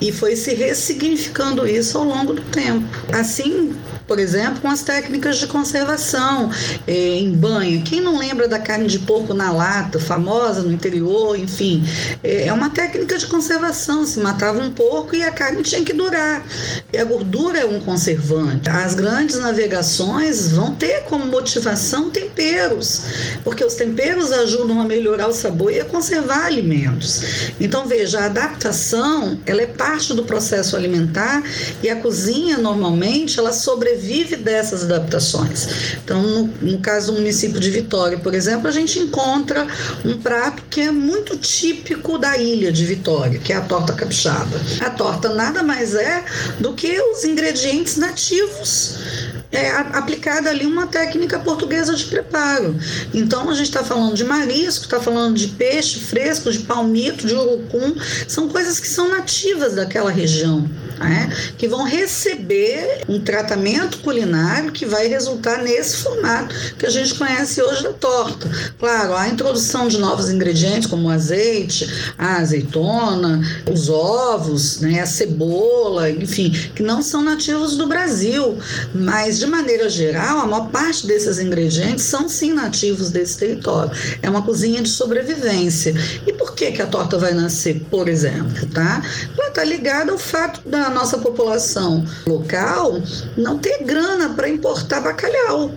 E 0.00 0.12
foi 0.12 0.36
se 0.36 0.54
ressignificando 0.54 1.66
isso 1.66 1.96
ao 1.96 2.04
longo 2.04 2.34
do 2.34 2.42
tempo. 2.42 2.86
Assim, 3.12 3.74
por 4.06 4.18
exemplo, 4.18 4.60
com 4.60 4.68
as 4.68 4.82
técnicas 4.82 5.38
de 5.38 5.46
conservação 5.46 6.50
é, 6.86 7.18
em 7.18 7.32
banho. 7.32 7.82
Quem 7.82 8.00
não 8.00 8.18
lembra 8.18 8.46
da 8.46 8.58
carne 8.58 8.86
de 8.86 8.98
porco 9.00 9.32
na 9.32 9.50
lata, 9.50 9.98
famosa 9.98 10.62
no 10.62 10.72
interior, 10.72 11.38
enfim, 11.38 11.84
é, 12.22 12.46
é 12.46 12.52
uma 12.52 12.70
técnica 12.70 13.16
de 13.16 13.26
conservação. 13.26 14.04
Se 14.04 14.20
matava 14.20 14.60
um 14.60 14.70
porco 14.70 15.16
e 15.16 15.22
a 15.22 15.30
carne 15.30 15.62
tinha 15.62 15.82
que 15.82 15.92
durar. 15.92 16.44
E 16.92 16.98
a 16.98 17.04
gordura 17.04 17.60
é 17.60 17.64
um 17.64 17.80
conservante. 17.80 18.68
As 18.68 18.94
grandes 18.94 19.38
navegações 19.38 20.52
vão 20.52 20.74
ter 20.74 21.04
como 21.04 21.26
motivação 21.26 22.10
temperos, 22.10 23.02
porque 23.42 23.64
os 23.64 23.74
temperos 23.74 24.32
ajudam 24.32 24.80
a 24.80 24.84
melhorar 24.84 25.28
o 25.28 25.32
sabor 25.32 25.72
e 25.72 25.80
a 25.80 25.84
conservar 25.84 26.46
alimentos. 26.46 27.52
Então, 27.58 27.86
veja, 27.86 28.20
a 28.20 28.24
adaptação 28.26 29.38
ela 29.46 29.62
é 29.62 29.66
parte 29.66 30.12
do 30.12 30.24
processo 30.24 30.76
alimentar 30.76 31.42
e 31.82 31.88
a 31.88 31.96
cozinha 31.96 32.58
normalmente 32.58 33.38
ela 33.38 33.52
sobrevive 33.52 33.93
sobrevive 33.94 34.36
dessas 34.36 34.84
adaptações. 34.84 35.94
Então, 36.04 36.22
no, 36.22 36.46
no 36.60 36.78
caso 36.78 37.12
do 37.12 37.18
município 37.18 37.60
de 37.60 37.70
Vitória, 37.70 38.18
por 38.18 38.34
exemplo, 38.34 38.68
a 38.68 38.70
gente 38.70 38.98
encontra 38.98 39.66
um 40.04 40.18
prato 40.18 40.62
que 40.68 40.80
é 40.80 40.90
muito 40.90 41.36
típico 41.36 42.18
da 42.18 42.36
ilha 42.36 42.72
de 42.72 42.84
Vitória, 42.84 43.38
que 43.38 43.52
é 43.52 43.56
a 43.56 43.60
torta 43.60 43.92
capixaba. 43.92 44.60
A 44.80 44.90
torta 44.90 45.28
nada 45.28 45.62
mais 45.62 45.94
é 45.94 46.24
do 46.58 46.74
que 46.74 47.00
os 47.00 47.24
ingredientes 47.24 47.96
nativos 47.96 48.98
é, 49.54 49.70
aplicada 49.70 50.50
ali 50.50 50.66
uma 50.66 50.88
técnica 50.88 51.38
portuguesa 51.38 51.94
de 51.94 52.04
preparo. 52.04 52.76
Então 53.12 53.48
a 53.48 53.54
gente 53.54 53.68
está 53.68 53.84
falando 53.84 54.14
de 54.14 54.24
marisco, 54.24 54.84
está 54.84 55.00
falando 55.00 55.36
de 55.36 55.48
peixe 55.48 56.00
fresco, 56.00 56.50
de 56.50 56.58
palmito, 56.60 57.26
de 57.26 57.34
urucum, 57.34 57.94
são 58.26 58.48
coisas 58.48 58.80
que 58.80 58.88
são 58.88 59.08
nativas 59.08 59.74
daquela 59.74 60.10
região 60.10 60.68
né, 60.98 61.30
que 61.56 61.68
vão 61.68 61.84
receber 61.84 63.02
um 63.08 63.20
tratamento 63.20 63.98
culinário 63.98 64.72
que 64.72 64.86
vai 64.86 65.06
resultar 65.06 65.62
nesse 65.62 65.98
formato 65.98 66.54
que 66.78 66.86
a 66.86 66.90
gente 66.90 67.14
conhece 67.14 67.62
hoje 67.62 67.82
da 67.82 67.92
torta. 67.92 68.48
Claro, 68.78 69.14
a 69.14 69.28
introdução 69.28 69.88
de 69.88 69.98
novos 69.98 70.30
ingredientes 70.30 70.88
como 70.88 71.08
o 71.08 71.10
azeite, 71.10 71.88
a 72.18 72.36
azeitona, 72.36 73.40
os 73.70 73.88
ovos, 73.88 74.80
né, 74.80 75.00
a 75.00 75.06
cebola, 75.06 76.10
enfim, 76.10 76.50
que 76.74 76.82
não 76.82 77.02
são 77.02 77.22
nativos 77.22 77.76
do 77.76 77.86
Brasil, 77.86 78.58
mas 78.94 79.38
de 79.44 79.50
maneira 79.50 79.88
geral, 79.90 80.38
a 80.40 80.46
maior 80.46 80.68
parte 80.70 81.06
desses 81.06 81.38
ingredientes 81.38 82.04
são 82.04 82.28
sim 82.28 82.52
nativos 82.52 83.10
desse 83.10 83.38
território. 83.38 83.90
É 84.22 84.30
uma 84.30 84.42
cozinha 84.42 84.80
de 84.80 84.88
sobrevivência. 84.88 85.94
E 86.26 86.32
por 86.32 86.54
que, 86.54 86.72
que 86.72 86.80
a 86.80 86.86
torta 86.86 87.18
vai 87.18 87.34
nascer, 87.34 87.82
por 87.90 88.08
exemplo? 88.08 88.66
Tá? 88.72 89.02
Ela 89.36 89.48
está 89.48 89.64
ligada 89.64 90.12
ao 90.12 90.18
fato 90.18 90.66
da 90.68 90.88
nossa 90.88 91.18
população 91.18 92.04
local 92.26 93.02
não 93.36 93.58
ter 93.58 93.84
grana 93.84 94.30
para 94.30 94.48
importar 94.48 95.00
bacalhau, 95.00 95.72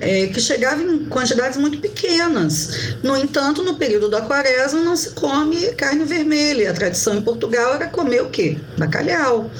é, 0.00 0.26
que 0.28 0.40
chegava 0.40 0.82
em 0.82 1.04
quantidades 1.04 1.58
muito 1.58 1.78
pequenas. 1.78 2.96
No 3.02 3.16
entanto, 3.16 3.62
no 3.62 3.74
período 3.74 4.08
da 4.08 4.22
quaresma 4.22 4.80
não 4.80 4.96
se 4.96 5.10
come 5.10 5.56
carne 5.72 6.04
vermelha. 6.04 6.70
A 6.70 6.74
tradição 6.74 7.16
em 7.16 7.22
Portugal 7.22 7.74
era 7.74 7.88
comer 7.88 8.22
o 8.22 8.30
quê? 8.30 8.56
Bacalhau. 8.78 9.50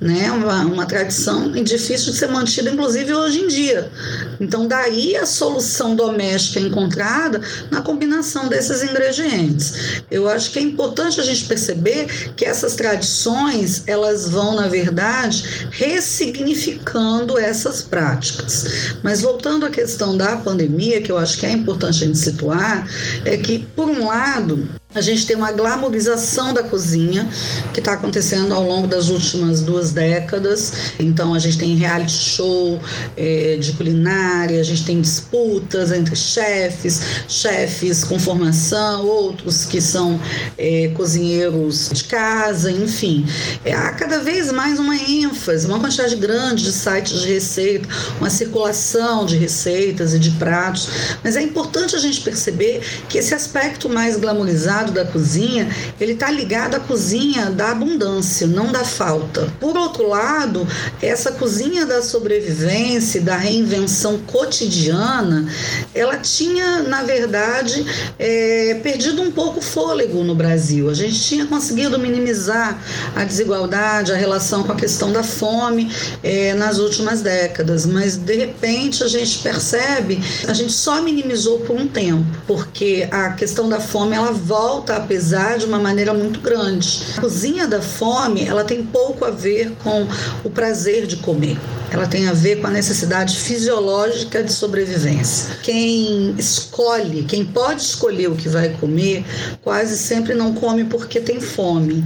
Né? 0.00 0.30
Uma, 0.30 0.62
uma 0.64 0.86
tradição 0.86 1.50
difícil 1.52 2.12
de 2.12 2.18
ser 2.18 2.28
mantida, 2.28 2.70
inclusive 2.70 2.99
hoje 3.08 3.40
em 3.40 3.48
dia. 3.48 3.90
Então, 4.38 4.66
daí 4.66 5.16
a 5.16 5.26
solução 5.26 5.94
doméstica 5.94 6.60
encontrada 6.60 7.40
na 7.70 7.82
combinação 7.82 8.48
desses 8.48 8.82
ingredientes. 8.82 10.02
Eu 10.10 10.28
acho 10.28 10.50
que 10.50 10.58
é 10.58 10.62
importante 10.62 11.20
a 11.20 11.24
gente 11.24 11.44
perceber 11.46 12.06
que 12.36 12.44
essas 12.44 12.74
tradições 12.74 13.84
elas 13.86 14.28
vão 14.28 14.50
na 14.54 14.68
verdade, 14.68 15.68
ressignificando 15.70 17.38
essas 17.38 17.82
práticas. 17.82 18.96
Mas 19.02 19.22
voltando 19.22 19.66
à 19.66 19.70
questão 19.70 20.16
da 20.16 20.36
pandemia, 20.36 21.00
que 21.00 21.10
eu 21.10 21.18
acho 21.18 21.38
que 21.38 21.46
é 21.46 21.52
importante 21.52 22.04
a 22.04 22.06
gente 22.06 22.18
situar, 22.18 22.86
é 23.24 23.36
que, 23.36 23.60
por 23.74 23.88
um 23.88 24.06
lado, 24.06 24.68
a 24.92 25.00
gente 25.00 25.24
tem 25.24 25.36
uma 25.36 25.52
glamorização 25.52 26.52
da 26.52 26.64
cozinha 26.64 27.28
que 27.72 27.78
está 27.78 27.92
acontecendo 27.92 28.52
ao 28.52 28.64
longo 28.64 28.88
das 28.88 29.08
últimas 29.08 29.62
duas 29.62 29.92
décadas. 29.92 30.72
Então, 30.98 31.32
a 31.32 31.38
gente 31.38 31.58
tem 31.58 31.76
reality 31.76 32.12
show 32.12 32.80
é, 33.16 33.56
de 33.56 33.72
culinária, 33.74 34.60
a 34.60 34.64
gente 34.64 34.84
tem 34.84 35.00
disputas 35.00 35.92
entre 35.92 36.16
chefes, 36.16 37.00
chefes 37.28 38.02
com 38.02 38.18
formação, 38.18 39.06
outros 39.06 39.64
que 39.64 39.80
são 39.80 40.20
é, 40.58 40.90
cozinheiros 40.96 41.88
de 41.92 42.04
casa, 42.04 42.72
enfim. 42.72 43.24
É, 43.64 43.72
há 43.72 43.92
cada 43.92 44.18
vez 44.18 44.50
mais 44.50 44.80
uma 44.80 44.96
ênfase, 44.96 45.68
uma 45.68 45.78
quantidade 45.78 46.16
grande 46.16 46.64
de 46.64 46.72
sites 46.72 47.20
de 47.20 47.28
receita, 47.32 47.88
uma 48.18 48.28
circulação 48.28 49.24
de 49.24 49.36
receitas 49.36 50.14
e 50.14 50.18
de 50.18 50.32
pratos. 50.32 50.88
Mas 51.22 51.36
é 51.36 51.42
importante 51.42 51.94
a 51.94 52.00
gente 52.00 52.20
perceber 52.22 52.80
que 53.08 53.18
esse 53.18 53.32
aspecto 53.32 53.88
mais 53.88 54.16
glamorizado 54.16 54.79
lado 54.80 54.92
da 54.92 55.04
cozinha, 55.04 55.68
ele 56.00 56.12
está 56.12 56.30
ligado 56.30 56.74
à 56.74 56.80
cozinha 56.80 57.50
da 57.50 57.70
abundância, 57.70 58.46
não 58.46 58.72
da 58.72 58.84
falta. 58.84 59.52
Por 59.60 59.76
outro 59.76 60.08
lado, 60.08 60.66
essa 61.02 61.32
cozinha 61.32 61.84
da 61.84 62.02
sobrevivência, 62.02 63.20
da 63.20 63.36
reinvenção 63.36 64.18
cotidiana, 64.26 65.46
ela 65.94 66.16
tinha, 66.16 66.82
na 66.82 67.02
verdade, 67.02 67.84
é, 68.18 68.80
perdido 68.82 69.20
um 69.20 69.30
pouco 69.30 69.58
o 69.58 69.62
fôlego 69.62 70.24
no 70.24 70.34
Brasil. 70.34 70.88
A 70.88 70.94
gente 70.94 71.20
tinha 71.20 71.46
conseguido 71.46 71.98
minimizar 71.98 72.78
a 73.14 73.24
desigualdade, 73.24 74.12
a 74.12 74.16
relação 74.16 74.62
com 74.62 74.72
a 74.72 74.76
questão 74.76 75.12
da 75.12 75.22
fome 75.22 75.92
é, 76.22 76.54
nas 76.54 76.78
últimas 76.78 77.20
décadas, 77.20 77.84
mas 77.84 78.16
de 78.16 78.34
repente 78.34 79.04
a 79.04 79.08
gente 79.08 79.38
percebe, 79.40 80.20
a 80.48 80.54
gente 80.54 80.72
só 80.72 81.02
minimizou 81.02 81.60
por 81.60 81.76
um 81.76 81.86
tempo, 81.86 82.24
porque 82.46 83.06
a 83.10 83.30
questão 83.30 83.68
da 83.68 83.80
fome 83.80 84.16
ela 84.16 84.32
volta 84.32 84.69
a 84.78 85.00
pesar 85.00 85.58
de 85.58 85.66
uma 85.66 85.78
maneira 85.78 86.14
muito 86.14 86.40
grande. 86.40 87.02
A 87.16 87.20
cozinha 87.20 87.66
da 87.66 87.82
fome 87.82 88.44
ela 88.44 88.64
tem 88.64 88.84
pouco 88.84 89.24
a 89.24 89.30
ver 89.30 89.72
com 89.82 90.06
o 90.44 90.50
prazer 90.50 91.06
de 91.06 91.16
comer 91.16 91.58
ela 91.90 92.06
tem 92.06 92.28
a 92.28 92.32
ver 92.32 92.60
com 92.60 92.68
a 92.68 92.70
necessidade 92.70 93.36
fisiológica 93.36 94.42
de 94.44 94.52
sobrevivência. 94.52 95.56
Quem 95.62 96.34
escolhe, 96.38 97.24
quem 97.24 97.44
pode 97.44 97.82
escolher 97.82 98.28
o 98.28 98.36
que 98.36 98.48
vai 98.48 98.68
comer, 98.80 99.24
quase 99.60 99.98
sempre 99.98 100.34
não 100.34 100.54
come 100.54 100.84
porque 100.84 101.20
tem 101.20 101.40
fome, 101.40 102.04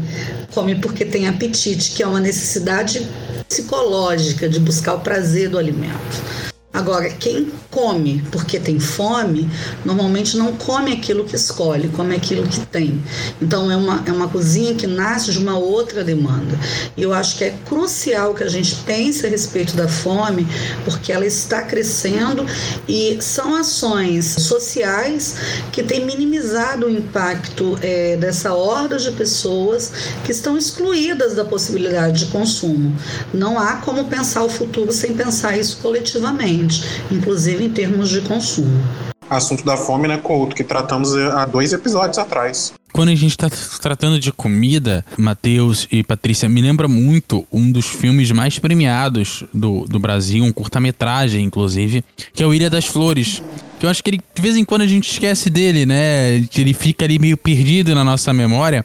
come 0.54 0.76
porque 0.76 1.04
tem 1.04 1.28
apetite, 1.28 1.90
que 1.90 2.02
é 2.02 2.06
uma 2.06 2.20
necessidade 2.20 3.06
psicológica 3.46 4.48
de 4.48 4.58
buscar 4.58 4.94
o 4.94 5.00
prazer 5.00 5.50
do 5.50 5.58
alimento. 5.58 6.43
Agora, 6.74 7.08
quem 7.08 7.52
come 7.70 8.24
porque 8.32 8.58
tem 8.58 8.80
fome, 8.80 9.48
normalmente 9.84 10.36
não 10.36 10.56
come 10.56 10.92
aquilo 10.92 11.24
que 11.24 11.36
escolhe, 11.36 11.88
come 11.90 12.16
aquilo 12.16 12.42
que 12.48 12.58
tem. 12.66 13.00
Então, 13.40 13.70
é 13.70 13.76
uma, 13.76 14.02
é 14.04 14.10
uma 14.10 14.26
cozinha 14.26 14.74
que 14.74 14.84
nasce 14.84 15.30
de 15.30 15.38
uma 15.38 15.56
outra 15.56 16.02
demanda. 16.02 16.58
E 16.96 17.02
eu 17.02 17.14
acho 17.14 17.38
que 17.38 17.44
é 17.44 17.54
crucial 17.64 18.34
que 18.34 18.42
a 18.42 18.48
gente 18.48 18.74
pense 18.84 19.24
a 19.24 19.28
respeito 19.28 19.76
da 19.76 19.86
fome, 19.86 20.48
porque 20.84 21.12
ela 21.12 21.24
está 21.24 21.62
crescendo 21.62 22.44
e 22.88 23.18
são 23.20 23.54
ações 23.54 24.24
sociais 24.24 25.36
que 25.70 25.80
têm 25.80 26.04
minimizado 26.04 26.86
o 26.86 26.90
impacto 26.90 27.78
é, 27.82 28.16
dessa 28.16 28.52
horda 28.52 28.98
de 28.98 29.12
pessoas 29.12 29.92
que 30.24 30.32
estão 30.32 30.58
excluídas 30.58 31.34
da 31.34 31.44
possibilidade 31.44 32.24
de 32.24 32.32
consumo. 32.32 32.96
Não 33.32 33.60
há 33.60 33.76
como 33.76 34.06
pensar 34.06 34.42
o 34.42 34.48
futuro 34.48 34.90
sem 34.90 35.14
pensar 35.14 35.56
isso 35.56 35.76
coletivamente 35.80 36.63
inclusive 37.10 37.64
em 37.64 37.70
termos 37.70 38.10
de 38.10 38.20
consumo. 38.22 38.82
Assunto 39.28 39.64
da 39.64 39.76
fome, 39.76 40.06
né, 40.06 40.18
Couto, 40.18 40.54
que 40.54 40.62
tratamos 40.62 41.14
há 41.14 41.46
dois 41.46 41.72
episódios 41.72 42.18
atrás. 42.18 42.74
Quando 42.92 43.08
a 43.08 43.14
gente 43.14 43.32
está 43.32 43.50
tratando 43.80 44.20
de 44.20 44.30
comida, 44.30 45.04
Matheus 45.18 45.88
e 45.90 46.04
Patrícia, 46.04 46.48
me 46.48 46.62
lembra 46.62 46.86
muito 46.86 47.44
um 47.50 47.72
dos 47.72 47.86
filmes 47.86 48.30
mais 48.30 48.58
premiados 48.58 49.42
do, 49.52 49.84
do 49.86 49.98
Brasil, 49.98 50.44
um 50.44 50.52
curta-metragem, 50.52 51.42
inclusive, 51.44 52.04
que 52.32 52.42
é 52.42 52.46
o 52.46 52.54
Ilha 52.54 52.70
das 52.70 52.86
Flores. 52.86 53.42
Que 53.80 53.86
eu 53.86 53.90
acho 53.90 54.04
que 54.04 54.10
ele, 54.10 54.20
de 54.32 54.40
vez 54.40 54.56
em 54.56 54.64
quando 54.64 54.82
a 54.82 54.86
gente 54.86 55.10
esquece 55.10 55.50
dele, 55.50 55.84
né? 55.84 56.46
Que 56.48 56.60
ele 56.60 56.72
fica 56.72 57.04
ali 57.04 57.18
meio 57.18 57.36
perdido 57.36 57.94
na 57.96 58.04
nossa 58.04 58.32
memória. 58.32 58.84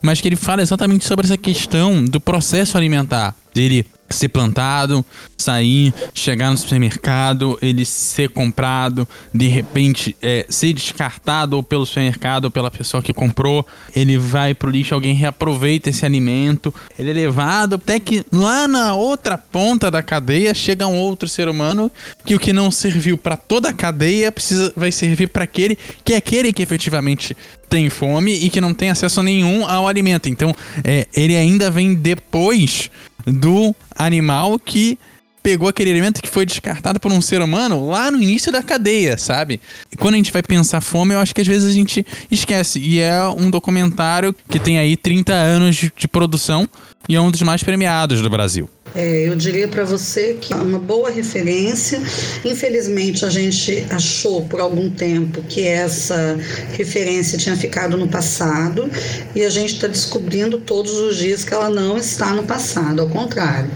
Mas 0.00 0.20
que 0.20 0.28
ele 0.28 0.36
fala 0.36 0.62
exatamente 0.62 1.04
sobre 1.04 1.26
essa 1.26 1.36
questão 1.36 2.04
do 2.04 2.20
processo 2.20 2.78
alimentar. 2.78 3.34
Dele 3.52 3.84
ser 4.10 4.28
plantado, 4.28 5.04
sair, 5.36 5.92
chegar 6.14 6.50
no 6.50 6.56
supermercado, 6.56 7.58
ele 7.60 7.84
ser 7.84 8.30
comprado, 8.30 9.06
de 9.32 9.46
repente 9.48 10.16
é, 10.22 10.46
ser 10.48 10.72
descartado 10.72 11.56
ou 11.56 11.62
pelo 11.62 11.86
supermercado 11.86 12.46
ou 12.46 12.50
pela 12.50 12.70
pessoa 12.70 13.02
que 13.02 13.12
comprou, 13.12 13.66
ele 13.94 14.18
vai 14.18 14.54
pro 14.54 14.70
lixo, 14.70 14.94
alguém 14.94 15.14
reaproveita 15.14 15.90
esse 15.90 16.04
alimento, 16.04 16.74
ele 16.98 17.10
é 17.10 17.14
levado 17.14 17.74
até 17.74 18.00
que 18.00 18.24
lá 18.32 18.66
na 18.66 18.94
outra 18.94 19.36
ponta 19.36 19.90
da 19.90 20.02
cadeia 20.02 20.54
chega 20.54 20.86
um 20.86 20.98
outro 20.98 21.28
ser 21.28 21.48
humano 21.48 21.90
que 22.24 22.34
o 22.34 22.40
que 22.40 22.52
não 22.52 22.70
serviu 22.70 23.18
para 23.18 23.36
toda 23.36 23.68
a 23.68 23.72
cadeia 23.72 24.32
precisa 24.32 24.72
vai 24.76 24.90
servir 24.90 25.28
para 25.28 25.44
aquele 25.44 25.78
que 26.04 26.14
é 26.14 26.16
aquele 26.16 26.52
que 26.52 26.62
efetivamente 26.62 27.36
tem 27.68 27.90
fome 27.90 28.32
e 28.32 28.50
que 28.50 28.60
não 28.60 28.72
tem 28.72 28.90
acesso 28.90 29.22
nenhum 29.22 29.66
ao 29.66 29.86
alimento. 29.86 30.28
Então, 30.28 30.54
é, 30.82 31.06
ele 31.14 31.36
ainda 31.36 31.70
vem 31.70 31.94
depois 31.94 32.90
do 33.26 33.74
animal 33.96 34.58
que 34.58 34.98
pegou 35.42 35.68
aquele 35.68 35.90
alimento 35.90 36.20
que 36.20 36.28
foi 36.28 36.44
descartado 36.44 37.00
por 37.00 37.10
um 37.10 37.22
ser 37.22 37.40
humano 37.40 37.88
lá 37.88 38.10
no 38.10 38.22
início 38.22 38.52
da 38.52 38.62
cadeia, 38.62 39.16
sabe? 39.16 39.60
E 39.90 39.96
quando 39.96 40.14
a 40.14 40.16
gente 40.18 40.32
vai 40.32 40.42
pensar 40.42 40.80
fome, 40.80 41.14
eu 41.14 41.20
acho 41.20 41.34
que 41.34 41.40
às 41.40 41.46
vezes 41.46 41.70
a 41.70 41.72
gente 41.72 42.04
esquece. 42.30 42.78
E 42.78 43.00
é 43.00 43.26
um 43.28 43.50
documentário 43.50 44.34
que 44.48 44.58
tem 44.58 44.78
aí 44.78 44.96
30 44.96 45.32
anos 45.32 45.76
de 45.96 46.08
produção 46.08 46.68
e 47.08 47.16
é 47.16 47.20
um 47.20 47.30
dos 47.30 47.42
mais 47.42 47.62
premiados 47.62 48.20
do 48.20 48.28
Brasil. 48.28 48.68
É, 48.94 49.28
eu 49.28 49.36
diria 49.36 49.68
para 49.68 49.84
você 49.84 50.38
que 50.40 50.52
é 50.52 50.56
uma 50.56 50.78
boa 50.78 51.10
referência. 51.10 52.00
Infelizmente, 52.44 53.24
a 53.24 53.30
gente 53.30 53.86
achou 53.90 54.44
por 54.46 54.60
algum 54.60 54.90
tempo 54.90 55.42
que 55.42 55.66
essa 55.66 56.38
referência 56.72 57.38
tinha 57.38 57.56
ficado 57.56 57.96
no 57.96 58.08
passado 58.08 58.90
e 59.34 59.44
a 59.44 59.50
gente 59.50 59.74
está 59.74 59.86
descobrindo 59.86 60.58
todos 60.58 60.92
os 60.98 61.16
dias 61.16 61.44
que 61.44 61.54
ela 61.54 61.70
não 61.70 61.96
está 61.96 62.32
no 62.32 62.44
passado, 62.44 63.00
ao 63.00 63.08
contrário, 63.08 63.70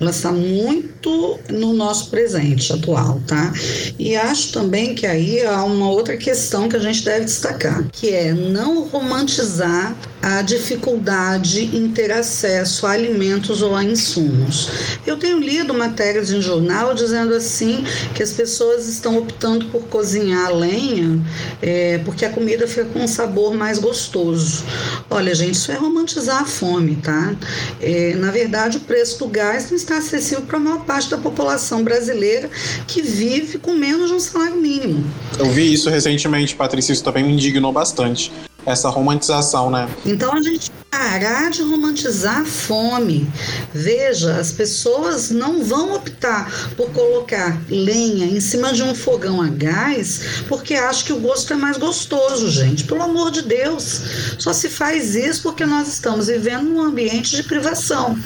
ela 0.00 0.10
está 0.10 0.32
muito 0.32 1.38
no 1.50 1.72
nosso 1.72 2.10
presente 2.10 2.72
atual, 2.72 3.20
tá? 3.26 3.52
E 3.98 4.16
acho 4.16 4.52
também 4.52 4.94
que 4.94 5.06
aí 5.06 5.44
há 5.44 5.62
uma 5.64 5.90
outra 5.90 6.16
questão 6.16 6.68
que 6.68 6.76
a 6.76 6.80
gente 6.80 7.04
deve 7.04 7.24
destacar, 7.24 7.86
que 7.92 8.10
é 8.10 8.32
não 8.32 8.84
romantizar 8.88 9.96
a 10.22 10.42
dificuldade 10.42 11.70
em 11.76 11.88
ter 11.90 12.10
acesso 12.10 12.86
a 12.86 12.92
alimentos 12.92 13.62
ou 13.62 13.74
a 13.74 13.84
insumos. 13.84 14.57
Eu 15.06 15.16
tenho 15.16 15.38
lido 15.38 15.74
matérias 15.74 16.30
em 16.30 16.40
jornal 16.40 16.94
dizendo 16.94 17.34
assim 17.34 17.84
que 18.14 18.22
as 18.22 18.32
pessoas 18.32 18.88
estão 18.88 19.18
optando 19.18 19.66
por 19.66 19.82
cozinhar 19.84 20.46
a 20.46 20.50
lenha 20.50 21.20
é, 21.60 21.98
porque 22.04 22.24
a 22.24 22.30
comida 22.30 22.66
fica 22.66 22.84
com 22.86 23.00
um 23.00 23.08
sabor 23.08 23.54
mais 23.54 23.78
gostoso. 23.78 24.64
Olha, 25.10 25.34
gente, 25.34 25.54
isso 25.54 25.72
é 25.72 25.76
romantizar 25.76 26.42
a 26.42 26.44
fome, 26.44 26.96
tá? 26.96 27.34
É, 27.80 28.14
na 28.14 28.30
verdade, 28.30 28.78
o 28.78 28.80
preço 28.80 29.18
do 29.18 29.28
gás 29.28 29.70
não 29.70 29.76
está 29.76 29.98
acessível 29.98 30.44
para 30.44 30.56
a 30.56 30.60
maior 30.60 30.84
parte 30.84 31.10
da 31.10 31.18
população 31.18 31.82
brasileira 31.82 32.50
que 32.86 33.02
vive 33.02 33.58
com 33.58 33.72
menos 33.72 34.08
de 34.08 34.14
um 34.14 34.20
salário 34.20 34.56
mínimo. 34.56 35.04
Eu 35.38 35.46
vi 35.46 35.72
isso 35.72 35.90
recentemente, 35.90 36.54
Patrícia, 36.54 36.92
isso 36.92 37.04
também 37.04 37.24
me 37.24 37.32
indignou 37.32 37.72
bastante 37.72 38.32
essa 38.66 38.88
romantização, 38.88 39.70
né? 39.70 39.88
Então 40.04 40.32
a 40.34 40.42
gente 40.42 40.70
parar 40.98 41.48
de 41.48 41.62
romantizar 41.62 42.40
a 42.40 42.44
fome. 42.44 43.30
Veja, 43.72 44.34
as 44.34 44.50
pessoas 44.50 45.30
não 45.30 45.62
vão 45.62 45.94
optar 45.94 46.50
por 46.76 46.90
colocar 46.90 47.56
lenha 47.70 48.26
em 48.26 48.40
cima 48.40 48.72
de 48.72 48.82
um 48.82 48.96
fogão 48.96 49.40
a 49.40 49.46
gás 49.46 50.42
porque 50.48 50.74
acham 50.74 51.06
que 51.06 51.12
o 51.12 51.20
gosto 51.20 51.52
é 51.52 51.56
mais 51.56 51.76
gostoso, 51.76 52.50
gente. 52.50 52.82
Pelo 52.82 53.04
amor 53.04 53.30
de 53.30 53.42
Deus. 53.42 54.00
Só 54.38 54.52
se 54.52 54.68
faz 54.68 55.14
isso 55.14 55.42
porque 55.42 55.64
nós 55.64 55.86
estamos 55.86 56.26
vivendo 56.26 56.64
num 56.64 56.82
ambiente 56.82 57.36
de 57.36 57.44
privação. 57.44 58.18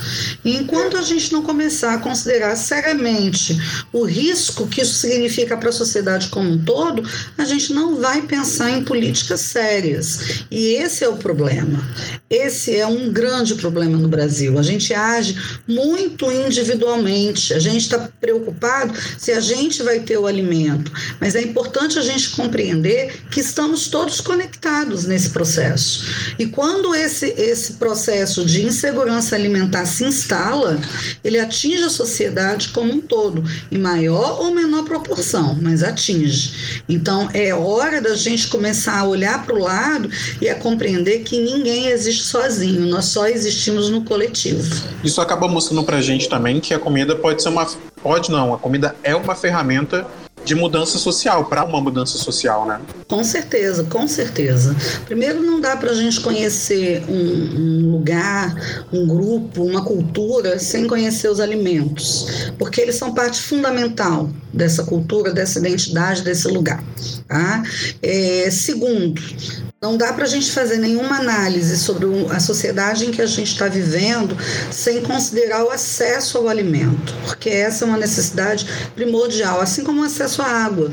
E 0.42 0.56
enquanto 0.56 0.96
a 0.96 1.02
gente 1.02 1.30
não 1.30 1.42
começar 1.42 1.92
a 1.92 1.98
considerar 1.98 2.56
seriamente 2.56 3.60
o 3.92 4.04
risco 4.04 4.66
que 4.66 4.80
isso 4.80 4.94
significa 4.94 5.58
para 5.58 5.68
a 5.68 5.72
sociedade 5.72 6.28
como 6.28 6.50
um 6.50 6.58
todo, 6.58 7.06
a 7.36 7.44
gente 7.44 7.74
não 7.74 7.96
vai 7.96 8.22
pensar 8.22 8.70
em 8.70 8.82
políticas 8.82 9.42
sérias. 9.42 10.44
E 10.50 10.74
esse 10.76 11.04
é 11.04 11.08
o 11.08 11.16
problema. 11.16 11.78
Esse 12.30 12.61
é 12.70 12.86
um 12.86 13.12
grande 13.12 13.54
problema 13.54 13.96
no 13.96 14.08
Brasil. 14.08 14.58
A 14.58 14.62
gente 14.62 14.94
age 14.94 15.36
muito 15.66 16.30
individualmente. 16.30 17.54
A 17.54 17.58
gente 17.58 17.82
está 17.82 18.08
preocupado 18.20 18.94
se 19.18 19.32
a 19.32 19.40
gente 19.40 19.82
vai 19.82 20.00
ter 20.00 20.18
o 20.18 20.26
alimento. 20.26 20.92
Mas 21.20 21.34
é 21.34 21.42
importante 21.42 21.98
a 21.98 22.02
gente 22.02 22.30
compreender 22.30 23.22
que 23.30 23.40
estamos 23.40 23.88
todos 23.88 24.20
conectados 24.20 25.04
nesse 25.04 25.30
processo. 25.30 26.04
E 26.38 26.46
quando 26.46 26.94
esse, 26.94 27.26
esse 27.36 27.74
processo 27.74 28.44
de 28.44 28.64
insegurança 28.64 29.34
alimentar 29.34 29.86
se 29.86 30.04
instala, 30.04 30.78
ele 31.22 31.38
atinge 31.38 31.84
a 31.84 31.90
sociedade 31.90 32.68
como 32.68 32.92
um 32.92 33.00
todo, 33.00 33.42
em 33.70 33.78
maior 33.78 34.40
ou 34.40 34.54
menor 34.54 34.84
proporção, 34.84 35.58
mas 35.60 35.82
atinge. 35.82 36.82
Então 36.88 37.28
é 37.32 37.54
hora 37.54 38.00
da 38.00 38.14
gente 38.14 38.48
começar 38.48 38.98
a 38.98 39.04
olhar 39.04 39.44
para 39.44 39.54
o 39.54 39.58
lado 39.58 40.10
e 40.40 40.48
a 40.48 40.54
compreender 40.54 41.20
que 41.20 41.40
ninguém 41.40 41.86
existe 41.86 42.24
sozinho, 42.42 42.86
nós 42.86 43.06
só 43.06 43.26
existimos 43.26 43.88
no 43.88 44.04
coletivo. 44.04 44.62
Isso 45.04 45.20
acaba 45.20 45.46
mostrando 45.46 45.84
pra 45.84 46.00
gente 46.00 46.28
também 46.28 46.60
que 46.60 46.74
a 46.74 46.78
comida 46.78 47.14
pode 47.14 47.42
ser 47.42 47.48
uma. 47.48 47.66
Pode 48.02 48.30
não, 48.30 48.52
a 48.52 48.58
comida 48.58 48.96
é 49.04 49.14
uma 49.14 49.34
ferramenta 49.34 50.06
de 50.44 50.56
mudança 50.56 50.98
social, 50.98 51.44
para 51.44 51.64
uma 51.64 51.80
mudança 51.80 52.18
social, 52.18 52.66
né? 52.66 52.80
Com 53.06 53.22
certeza, 53.22 53.84
com 53.84 54.08
certeza. 54.08 54.74
Primeiro, 55.06 55.40
não 55.40 55.60
dá 55.60 55.76
para 55.76 55.92
a 55.92 55.94
gente 55.94 56.20
conhecer 56.20 57.04
um, 57.08 57.14
um, 57.14 57.92
lugar, 57.92 58.52
um 58.92 59.06
grupo, 59.06 59.62
uma 59.62 59.84
cultura 59.84 60.58
sem 60.58 60.88
conhecer 60.88 61.28
os 61.28 61.38
alimentos, 61.38 62.50
porque 62.58 62.80
eles 62.80 62.96
são 62.96 63.14
parte 63.14 63.40
fundamental 63.40 64.28
dessa 64.52 64.82
cultura, 64.82 65.32
dessa 65.32 65.60
identidade, 65.60 66.22
desse 66.22 66.48
lugar. 66.48 66.82
Tá? 67.28 67.62
É, 68.02 68.50
segundo, 68.50 69.22
Não 69.82 69.96
dá 69.96 70.12
para 70.12 70.22
a 70.22 70.28
gente 70.28 70.52
fazer 70.52 70.78
nenhuma 70.78 71.16
análise 71.16 71.76
sobre 71.76 72.06
a 72.30 72.38
sociedade 72.38 73.04
em 73.04 73.10
que 73.10 73.20
a 73.20 73.26
gente 73.26 73.50
está 73.50 73.66
vivendo 73.66 74.38
sem 74.70 75.02
considerar 75.02 75.64
o 75.64 75.70
acesso 75.70 76.38
ao 76.38 76.48
alimento, 76.48 77.12
porque 77.26 77.48
essa 77.48 77.84
é 77.84 77.88
uma 77.88 77.96
necessidade 77.96 78.64
primordial, 78.94 79.60
assim 79.60 79.82
como 79.82 80.00
o 80.00 80.04
acesso 80.04 80.40
à 80.40 80.46
água, 80.46 80.88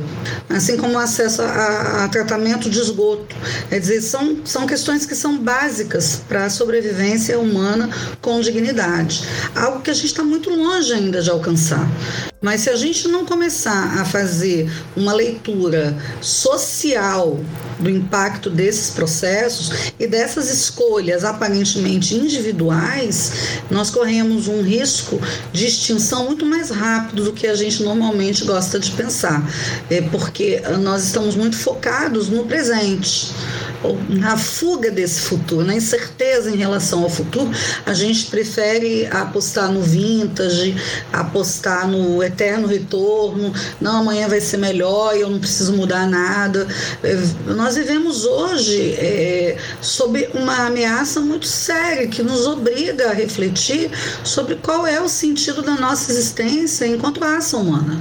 assim 0.50 0.76
como 0.76 0.96
o 0.96 0.98
acesso 0.98 1.44
a, 1.44 2.06
a 2.06 2.10
tratamento 2.10 2.68
de 2.68 2.80
esgoto. 2.80 3.36
Quer 3.70 3.80
dizer, 3.80 4.02
são, 4.02 4.44
são 4.44 4.66
questões 4.66 5.06
que 5.06 5.14
são 5.14 5.38
básicas 5.38 6.24
para 6.28 6.46
a 6.46 6.50
sobrevivência 6.50 7.38
humana 7.38 7.92
com 8.20 8.42
dignidade, 8.42 9.24
algo 9.56 9.82
que 9.82 9.92
a 9.92 9.94
gente 9.94 10.08
está 10.08 10.24
muito 10.24 10.50
longe 10.50 10.92
ainda 10.92 11.22
de 11.22 11.30
alcançar. 11.30 11.88
Mas 12.42 12.62
se 12.62 12.70
a 12.70 12.76
gente 12.76 13.08
não 13.10 13.26
começar 13.26 14.00
a 14.00 14.06
fazer 14.06 14.72
uma 14.96 15.14
leitura 15.14 15.96
social 16.22 17.38
do 17.80 17.90
impacto 17.90 18.50
desses 18.80 18.90
processos 18.92 19.92
e 20.00 20.08
dessas 20.08 20.50
escolhas 20.50 21.26
aparentemente 21.26 22.16
individuais, 22.16 23.60
nós 23.70 23.90
corremos 23.90 24.48
um 24.48 24.62
risco 24.62 25.20
de 25.52 25.68
extinção 25.68 26.26
muito 26.26 26.46
mais 26.46 26.70
rápido 26.70 27.26
do 27.26 27.34
que 27.34 27.46
a 27.46 27.56
gente 27.56 27.84
normalmente 27.84 28.46
gosta 28.46 28.80
de 28.80 28.92
pensar, 28.92 29.44
é 29.90 30.02
porque 30.02 30.62
nós 30.82 31.04
estamos 31.04 31.36
muito 31.36 31.58
focados 31.58 32.30
no 32.30 32.46
presente 32.46 33.32
na 34.10 34.38
fuga 34.38 34.92
desse 34.92 35.22
futuro, 35.22 35.66
na 35.66 35.76
incerteza 35.76 36.50
em 36.50 36.56
relação 36.56 37.04
ao 37.04 37.10
futuro, 37.10 37.50
a 37.86 37.94
gente 37.94 38.26
prefere 38.28 39.08
apostar 39.08 39.72
no 39.72 39.82
vintage, 39.82 40.76
apostar 41.12 41.88
no 41.88 42.22
eterno 42.24 42.68
retorno, 42.68 43.54
não, 43.80 44.02
amanhã 44.02 44.28
vai 44.28 44.42
ser 44.42 44.58
melhor 44.58 45.16
eu 45.16 45.30
não 45.30 45.40
preciso 45.40 45.74
mudar 45.74 46.08
nada. 46.08 46.68
É, 47.04 47.16
nós 47.54 47.76
vivemos 47.76 48.26
hoje 48.26 48.94
é, 48.98 49.58
sob 49.82 50.30
uma 50.34 50.68
ameaça 50.68 51.20
muito 51.20 51.48
séria 51.48 52.08
que 52.08 52.24
nos 52.24 52.46
obriga 52.46 53.10
a 53.10 53.14
refletir 53.14 53.90
sobre 54.24 54.56
qual 54.56 54.86
é 54.86 55.02
o 55.02 55.10
sentido 55.10 55.62
da 55.62 55.76
nossa 55.76 56.12
existência 56.12 56.86
enquanto 56.86 57.20
raça 57.20 57.58
humana. 57.58 58.00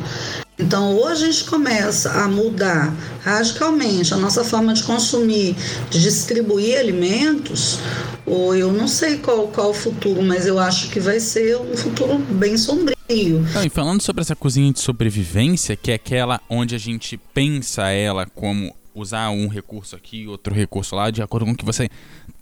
Então, 0.58 0.96
ou 0.96 1.06
a 1.06 1.14
gente 1.14 1.44
começa 1.44 2.10
a 2.10 2.28
mudar 2.28 2.92
radicalmente 3.22 4.12
a 4.12 4.16
nossa 4.16 4.42
forma 4.42 4.74
de 4.74 4.82
consumir, 4.82 5.54
de 5.88 6.02
distribuir 6.02 6.78
alimentos, 6.78 7.78
ou 8.26 8.54
eu 8.56 8.72
não 8.72 8.88
sei 8.88 9.18
qual, 9.18 9.46
qual 9.48 9.70
o 9.70 9.74
futuro, 9.74 10.20
mas 10.22 10.46
eu 10.46 10.58
acho 10.58 10.90
que 10.90 10.98
vai 10.98 11.20
ser 11.20 11.56
um 11.58 11.76
futuro 11.76 12.18
bem 12.18 12.56
sombrio. 12.56 13.40
Não, 13.54 13.64
e 13.64 13.70
falando 13.70 14.02
sobre 14.02 14.20
essa 14.20 14.34
cozinha 14.34 14.72
de 14.72 14.80
sobrevivência, 14.80 15.76
que 15.76 15.92
é 15.92 15.94
aquela 15.94 16.40
onde 16.50 16.74
a 16.74 16.78
gente 16.78 17.16
pensa 17.32 17.88
ela 17.90 18.26
como 18.26 18.74
usar 18.94 19.30
um 19.30 19.46
recurso 19.46 19.94
aqui, 19.94 20.26
outro 20.26 20.52
recurso 20.52 20.96
lá, 20.96 21.10
de 21.10 21.22
acordo 21.22 21.46
com 21.46 21.52
o 21.52 21.56
que 21.56 21.64
você 21.64 21.88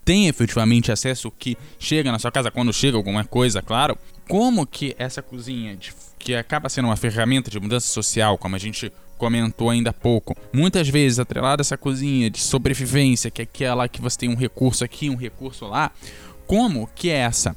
tem 0.04 0.26
efetivamente 0.28 0.90
acesso, 0.90 1.28
o 1.28 1.30
que 1.30 1.56
chega 1.78 2.10
na 2.10 2.18
sua 2.18 2.30
casa 2.30 2.50
quando 2.50 2.72
chega 2.72 2.96
alguma 2.96 3.24
coisa, 3.24 3.60
claro. 3.60 3.98
Como 4.28 4.66
que 4.66 4.94
essa 4.98 5.20
cozinha 5.20 5.76
de 5.76 5.92
que 6.26 6.34
acaba 6.34 6.68
sendo 6.68 6.86
uma 6.86 6.96
ferramenta 6.96 7.48
de 7.48 7.60
mudança 7.60 7.86
social, 7.86 8.36
como 8.36 8.56
a 8.56 8.58
gente 8.58 8.92
comentou 9.16 9.70
ainda 9.70 9.90
há 9.90 9.92
pouco, 9.92 10.36
muitas 10.52 10.88
vezes 10.88 11.20
atrelada 11.20 11.62
essa 11.62 11.78
cozinha 11.78 12.28
de 12.28 12.40
sobrevivência, 12.40 13.30
que 13.30 13.42
é 13.42 13.44
aquela 13.44 13.88
que 13.88 14.02
você 14.02 14.18
tem 14.18 14.28
um 14.28 14.34
recurso 14.34 14.82
aqui, 14.82 15.08
um 15.08 15.14
recurso 15.14 15.66
lá, 15.66 15.92
como 16.44 16.90
que 16.96 17.10
é 17.10 17.18
essa? 17.18 17.56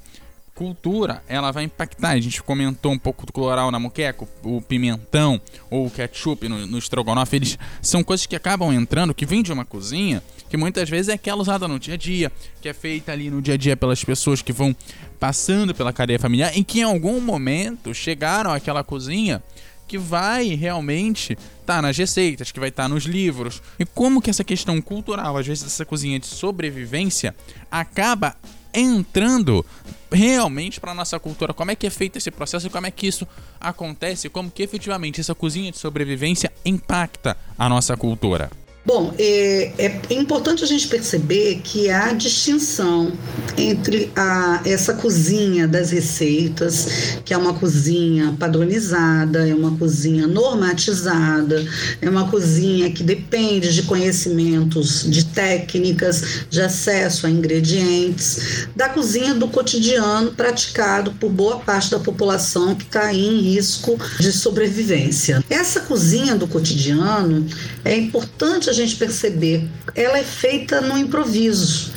Cultura 0.53 1.24
ela 1.28 1.51
vai 1.51 1.63
impactar. 1.63 2.09
A 2.09 2.20
gente 2.20 2.43
comentou 2.43 2.91
um 2.91 2.99
pouco 2.99 3.26
do 3.26 3.34
coloral 3.34 3.72
na 3.72 3.80
moqueca, 3.80 4.28
o 4.43 4.61
pimentão 4.61 5.41
ou 5.72 5.88
o 5.88 5.89
ketchup 5.89 6.47
no, 6.47 6.67
no 6.67 6.78
estrogonofe, 6.78 7.38
eles 7.38 7.57
são 7.82 8.03
coisas 8.03 8.28
que 8.28 8.36
acabam 8.36 8.72
entrando, 8.72 9.15
que 9.15 9.26
vêm 9.26 9.41
de 9.41 9.51
uma 9.51 9.65
cozinha, 9.65 10.22
que 10.47 10.57
muitas 10.57 10.88
vezes 10.88 11.09
é 11.09 11.13
aquela 11.13 11.41
usada 11.41 11.67
no 11.67 11.80
dia 11.80 11.95
a 11.95 11.97
dia, 11.97 12.32
que 12.61 12.70
é 12.70 12.74
feita 12.74 13.11
ali 13.11 13.32
no 13.32 13.41
dia 13.41 13.55
a 13.55 13.57
dia 13.57 13.76
pelas 13.76 14.03
pessoas 14.03 14.43
que 14.43 14.53
vão 14.53 14.76
passando 15.20 15.76
pela 15.76 15.91
cadeia 15.91 16.20
familiar, 16.20 16.57
em 16.57 16.63
que 16.63 16.80
em 16.80 16.84
algum 16.84 17.20
momento 17.20 17.93
chegaram 17.93 18.51
àquela 18.51 18.84
cozinha 18.84 19.43
que 19.88 19.97
vai 19.97 20.53
realmente 20.53 21.34
estar 21.34 21.76
tá 21.78 21.82
nas 21.82 21.97
receitas, 21.97 22.51
que 22.51 22.59
vai 22.59 22.70
estar 22.70 22.84
tá 22.84 22.89
nos 22.89 23.05
livros. 23.05 23.61
E 23.80 23.86
como 23.86 24.22
que 24.22 24.30
essa 24.30 24.43
questão 24.43 24.80
cultural, 24.80 25.36
às 25.36 25.47
vezes 25.47 25.65
essa 25.65 25.84
cozinha 25.84 26.20
de 26.20 26.28
sobrevivência, 26.28 27.36
acaba 27.72 28.36
entrando 28.72 29.65
realmente 30.11 30.80
para 30.80 30.93
nossa 30.93 31.20
cultura, 31.20 31.53
como 31.53 31.72
é 31.72 31.76
que 31.76 31.88
é 31.88 31.89
feito 31.89 32.17
esse 32.17 32.30
processo 32.30 32.70
como 32.70 32.86
é 32.86 32.91
que 32.91 33.07
isso 33.07 33.28
acontece, 33.59 34.30
como 34.30 34.49
que 34.49 34.61
efetivamente 34.61 35.20
essa 35.20 35.34
cozinha 35.34 35.72
de 35.72 35.78
sobrevivência 35.78 36.51
impacta 36.63 37.36
a 37.57 37.67
nossa 37.67 37.97
cultura. 37.97 38.49
Bom, 38.89 39.13
é, 39.19 39.71
é, 39.77 39.99
importante 40.09 40.63
a 40.63 40.67
gente 40.67 40.87
perceber 40.87 41.61
que 41.63 41.91
há 41.91 42.11
distinção 42.11 43.13
entre 43.55 44.11
a, 44.15 44.63
essa 44.65 44.95
cozinha 44.95 45.67
das 45.67 45.91
receitas, 45.91 46.87
que 47.23 47.31
é 47.31 47.37
uma 47.37 47.53
cozinha 47.53 48.35
padronizada, 48.39 49.47
é 49.47 49.53
uma 49.53 49.77
cozinha 49.77 50.25
normatizada, 50.25 51.63
é 52.01 52.09
uma 52.09 52.31
cozinha 52.31 52.89
que 52.89 53.03
depende 53.03 53.71
de 53.75 53.83
conhecimentos, 53.83 55.03
de 55.07 55.23
técnicas, 55.23 56.47
de 56.49 56.59
acesso 56.59 57.27
a 57.27 57.29
ingredientes, 57.29 58.67
da 58.75 58.89
cozinha 58.89 59.35
do 59.35 59.47
cotidiano 59.49 60.31
praticado 60.31 61.11
por 61.11 61.29
boa 61.29 61.59
parte 61.59 61.91
da 61.91 61.99
população 61.99 62.73
que 62.73 62.85
está 62.85 63.13
em 63.13 63.39
risco 63.39 63.99
de 64.19 64.31
sobrevivência. 64.31 65.43
Essa 65.47 65.81
cozinha 65.81 66.35
do 66.35 66.47
cotidiano 66.47 67.45
é 67.85 67.95
importante 67.95 68.67
a 68.67 68.78
gente 68.80 68.95
perceber, 68.95 69.67
ela 69.95 70.17
é 70.17 70.23
feita 70.23 70.82
no 70.82 70.97
improviso. 70.97 71.91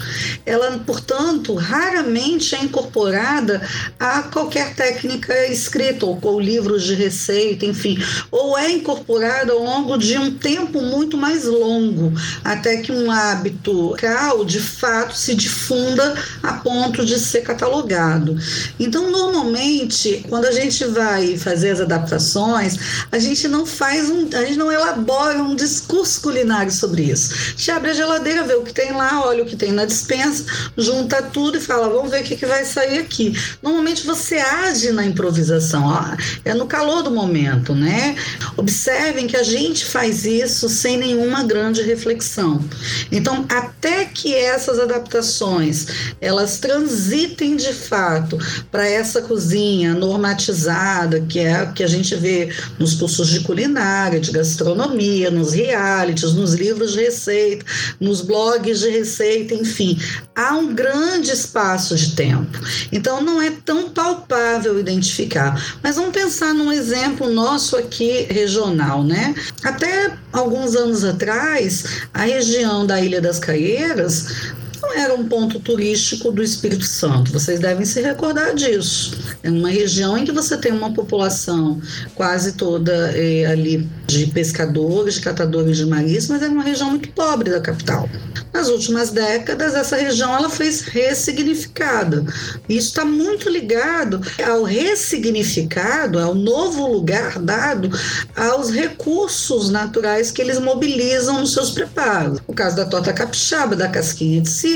Ela, 0.45 0.79
portanto, 0.79 1.55
raramente 1.55 2.55
é 2.55 2.63
incorporada 2.63 3.63
a 3.99 4.23
qualquer 4.23 4.75
técnica 4.75 5.47
escrita, 5.47 6.05
ou, 6.05 6.19
ou 6.21 6.41
livros 6.41 6.83
de 6.83 6.95
receita, 6.95 7.65
enfim, 7.65 7.99
ou 8.31 8.59
é 8.59 8.71
incorporada 8.71 9.53
ao 9.53 9.63
longo 9.63 9.97
de 9.97 10.19
um 10.19 10.35
tempo 10.35 10.81
muito 10.83 11.17
mais 11.17 11.45
longo, 11.45 12.13
até 12.43 12.79
que 12.79 12.91
um 12.91 13.11
hábito 13.11 13.95
cal 13.99 14.45
de 14.45 14.61
fato 14.61 15.17
se 15.17 15.35
difunda 15.35 16.15
a 16.43 16.55
ponto 16.55 17.05
de 17.05 17.19
ser 17.19 17.43
catalogado. 17.43 18.37
Então, 18.79 19.11
normalmente, 19.11 20.25
quando 20.29 20.47
a 20.47 20.53
gente 20.53 20.85
vai 20.87 21.37
fazer 21.37 21.71
as 21.71 21.81
adaptações, 21.81 22.77
a 23.11 23.19
gente 23.19 23.47
não 23.47 23.65
faz 23.65 24.11
um, 24.11 24.29
a 24.35 24.45
gente 24.45 24.59
não 24.59 24.71
elabora 24.71 25.43
um 25.43 25.55
discurso 25.55 26.21
culinário 26.21 26.62
sobre 26.71 27.03
isso. 27.05 27.33
A 27.33 27.51
gente 27.51 27.71
abre 27.71 27.91
a 27.91 27.95
geladeira, 27.95 28.45
vê 28.45 28.55
o 28.55 28.63
que 28.63 28.73
tem 28.73 28.93
lá, 28.93 29.25
olha 29.27 29.43
o 29.43 29.47
que 29.47 29.57
tem 29.57 29.73
na 29.73 29.85
dispensa, 29.85 30.45
junta 30.77 31.23
tudo 31.23 31.59
e 31.59 31.61
fala, 31.61 31.89
vamos 31.89 32.11
ver 32.11 32.21
o 32.21 32.25
que, 32.25 32.37
que 32.37 32.47
vai 32.47 32.65
sair 32.65 32.99
aqui. 32.99 33.37
Normalmente 33.63 34.07
você 34.07 34.37
age 34.37 34.93
na 34.93 35.05
improvisação, 35.05 35.87
ó, 35.87 36.17
é 36.45 36.55
no 36.55 36.67
calor 36.67 37.03
do 37.03 37.11
momento, 37.11 37.75
né? 37.75 38.15
Observem 38.57 39.27
que 39.27 39.37
a 39.37 39.43
gente 39.43 39.85
faz 39.85 40.25
isso 40.25 40.69
sem 40.69 40.97
nenhuma 40.97 41.43
grande 41.43 41.83
reflexão. 41.83 42.63
Então, 43.11 43.45
até 43.49 44.05
que 44.05 44.35
essas 44.35 44.79
adaptações 44.79 45.87
elas 46.21 46.59
transitem 46.59 47.57
de 47.57 47.73
fato 47.73 48.39
para 48.71 48.87
essa 48.87 49.23
cozinha 49.23 49.95
normatizada, 49.95 51.21
que 51.21 51.39
é 51.39 51.67
que 51.67 51.83
a 51.83 51.87
gente 51.87 52.15
vê 52.15 52.51
nos 52.79 52.95
cursos 52.95 53.29
de 53.29 53.41
culinária, 53.41 54.21
de 54.21 54.31
gastronomia, 54.31 55.31
nos 55.31 55.53
realities, 55.53 56.33
nos 56.35 56.52
livros 56.55 56.93
de 56.93 57.01
receita, 57.01 57.65
nos 58.01 58.21
blogs 58.21 58.81
de 58.81 58.91
receita, 58.91 59.55
enfim, 59.55 59.99
há 60.35 60.55
um 60.55 60.75
grande 60.75 61.31
espaço 61.31 61.95
de 61.97 62.15
tempo. 62.15 62.59
Então 62.91 63.21
não 63.23 63.41
é 63.41 63.51
tão 63.65 63.91
palpável 63.91 64.79
identificar. 64.79 65.79
Mas 65.83 65.97
vamos 65.97 66.13
pensar 66.13 66.55
num 66.55 66.73
exemplo 66.73 67.31
nosso 67.31 67.77
aqui 67.77 68.27
regional, 68.31 69.05
né? 69.05 69.35
Até 69.63 70.13
alguns 70.33 70.75
anos 70.75 71.05
atrás, 71.05 72.03
a 72.13 72.23
região 72.23 72.87
da 72.87 73.01
Ilha 73.01 73.21
das 73.21 73.39
Caieiras 73.39 74.53
não 74.83 74.93
era 74.95 75.15
um 75.15 75.29
ponto 75.29 75.61
turístico 75.61 76.33
do 76.33 76.43
Espírito 76.43 76.85
Santo. 76.85 77.33
Vocês 77.33 77.61
devem 77.61 77.87
se 77.87 78.01
recordar 78.01 78.55
disso. 78.55 79.17
É 79.43 79.49
uma 79.49 79.71
região 79.71 80.19
em 80.19 80.25
que 80.25 80.33
você 80.33 80.57
tem 80.57 80.73
uma 80.73 80.93
população 80.93 81.81
quase 82.17 82.53
toda 82.53 82.93
é, 83.17 83.47
ali 83.47 83.89
de 84.07 84.27
pescadores, 84.27 85.15
de 85.15 85.21
catadores 85.21 85.77
de 85.77 85.87
marisco, 85.87 86.33
mas 86.33 86.43
é 86.43 86.49
uma 86.49 86.65
região 86.65 86.91
muito 86.91 87.09
pobre 87.11 87.51
da 87.51 87.61
capital. 87.61 88.09
Nas 88.53 88.69
últimas 88.69 89.11
décadas, 89.11 89.75
essa 89.75 89.97
região 89.97 90.37
ela 90.37 90.51
foi 90.51 90.71
ressignificada. 90.91 92.25
Isso 92.69 92.89
está 92.89 93.05
muito 93.05 93.49
ligado 93.49 94.21
ao 94.45 94.65
ressignificado, 94.65 96.19
ao 96.19 96.35
novo 96.35 96.87
lugar 96.87 97.39
dado 97.39 97.91
aos 98.37 98.71
recursos 98.71 99.71
naturais 99.71 100.31
que 100.31 100.43
eles 100.43 100.59
mobilizam 100.59 101.41
nos 101.41 101.53
seus 101.53 101.71
preparos. 101.71 102.41
O 102.47 102.53
caso 102.53 102.77
da 102.77 102.85
torta 102.85 103.13
capixaba, 103.13 103.77
da 103.77 103.89
casquinha 103.89 104.41
de 104.41 104.51
si 104.51 104.72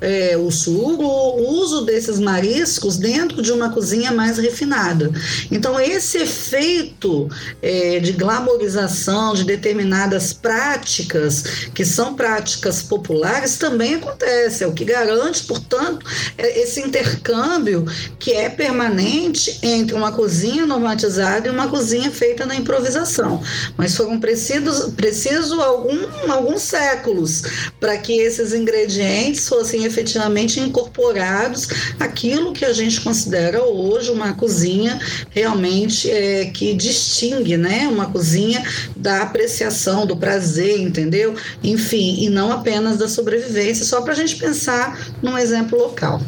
é, 0.00 0.36
o 0.36 0.50
suru, 0.50 1.02
o 1.02 1.60
uso 1.60 1.84
desses 1.84 2.18
mariscos 2.18 2.96
dentro 2.96 3.42
de 3.42 3.52
uma 3.52 3.70
cozinha 3.70 4.12
mais 4.12 4.38
refinada. 4.38 5.10
Então, 5.50 5.78
esse 5.80 6.18
efeito 6.18 7.28
é, 7.62 7.98
de 8.00 8.12
glamorização 8.12 9.34
de 9.34 9.44
determinadas 9.44 10.32
práticas, 10.32 11.44
que 11.74 11.84
são 11.84 12.14
práticas 12.14 12.82
populares, 12.82 13.56
também 13.56 13.94
acontece. 13.94 14.64
É 14.64 14.66
o 14.66 14.72
que 14.72 14.84
garante, 14.84 15.44
portanto, 15.44 16.06
é 16.36 16.60
esse 16.62 16.80
intercâmbio 16.80 17.84
que 18.18 18.32
é 18.32 18.48
permanente 18.48 19.58
entre 19.62 19.94
uma 19.94 20.12
cozinha 20.12 20.66
normatizada 20.66 21.48
e 21.48 21.50
uma 21.50 21.68
cozinha 21.68 22.10
feita 22.10 22.46
na 22.46 22.54
improvisação. 22.54 23.42
Mas 23.76 23.96
foram 23.96 24.18
precisos, 24.20 24.92
preciso 24.94 25.60
algum, 25.60 25.98
alguns 26.30 26.62
séculos 26.62 27.42
para 27.80 27.96
que 27.96 28.12
esses 28.12 28.52
ingredientes 28.52 29.04
fossem 29.32 29.84
efetivamente 29.84 30.58
incorporados 30.58 31.68
aquilo 32.00 32.52
que 32.52 32.64
a 32.64 32.72
gente 32.72 33.00
considera 33.00 33.64
hoje 33.64 34.10
uma 34.10 34.34
cozinha 34.34 34.98
realmente 35.30 36.10
é, 36.10 36.46
que 36.46 36.74
distingue, 36.74 37.56
né, 37.56 37.86
uma 37.86 38.06
cozinha 38.10 38.62
da 38.96 39.22
apreciação, 39.22 40.06
do 40.06 40.16
prazer, 40.16 40.80
entendeu? 40.80 41.34
Enfim, 41.62 42.24
e 42.24 42.28
não 42.28 42.50
apenas 42.50 42.98
da 42.98 43.08
sobrevivência, 43.08 43.84
só 43.84 44.02
para 44.02 44.12
a 44.12 44.16
gente 44.16 44.36
pensar 44.36 44.98
num 45.22 45.38
exemplo 45.38 45.78
local. 45.78 46.20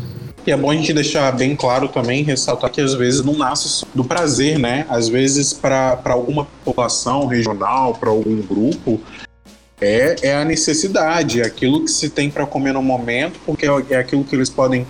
E 0.47 0.53
é 0.53 0.57
bom 0.57 0.71
a 0.71 0.75
gente 0.75 0.93
deixar 0.93 1.33
bem 1.33 1.57
claro 1.57 1.89
também, 1.89 2.23
ressaltar 2.23 2.71
que 2.71 2.81
às 2.81 2.95
vezes 2.95 3.25
não 3.25 3.37
nasce 3.37 3.85
do 3.93 4.05
prazer, 4.05 4.61
né? 4.61 4.87
Às 4.89 5.09
vezes, 5.09 5.53
para 5.53 6.01
alguma 6.05 6.47
população 6.65 7.27
regional, 7.27 7.95
para 7.95 8.11
algum 8.11 8.41
grupo, 8.43 9.01
é, 9.81 10.17
é 10.23 10.35
a 10.35 10.45
necessidade, 10.45 11.41
é 11.41 11.47
aquilo 11.47 11.85
que 11.85 11.91
se 11.91 12.09
tem 12.09 12.31
para 12.31 12.47
comer 12.47 12.73
no 12.73 12.83
momento, 12.83 13.39
porque 13.45 13.67
é, 13.67 13.71
é 13.91 13.97
aquilo 13.97 14.25
que 14.25 14.35
eles 14.35 14.51
podem 14.51 14.87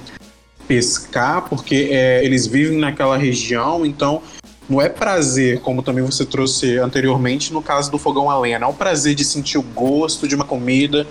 pescar, 0.66 1.49
porque 1.49 1.89
é, 1.91 2.24
eles 2.24 2.47
vivem 2.47 2.78
naquela 2.78 3.16
região, 3.16 3.84
então 3.84 4.22
não 4.68 4.82
é 4.82 4.89
prazer, 4.89 5.61
como 5.61 5.82
também 5.82 6.05
você 6.05 6.24
trouxe 6.24 6.76
anteriormente 6.78 7.53
no 7.53 7.62
caso 7.62 7.91
do 7.91 7.99
fogão 7.99 8.28
a 8.28 8.39
lenha, 8.39 8.59
não 8.59 8.68
é 8.68 8.70
o 8.70 8.74
prazer 8.74 9.14
de 9.14 9.24
sentir 9.24 9.59
o 9.59 9.62
gosto 9.62 10.26
de 10.26 10.34
uma 10.34 10.45
comida 10.45 11.07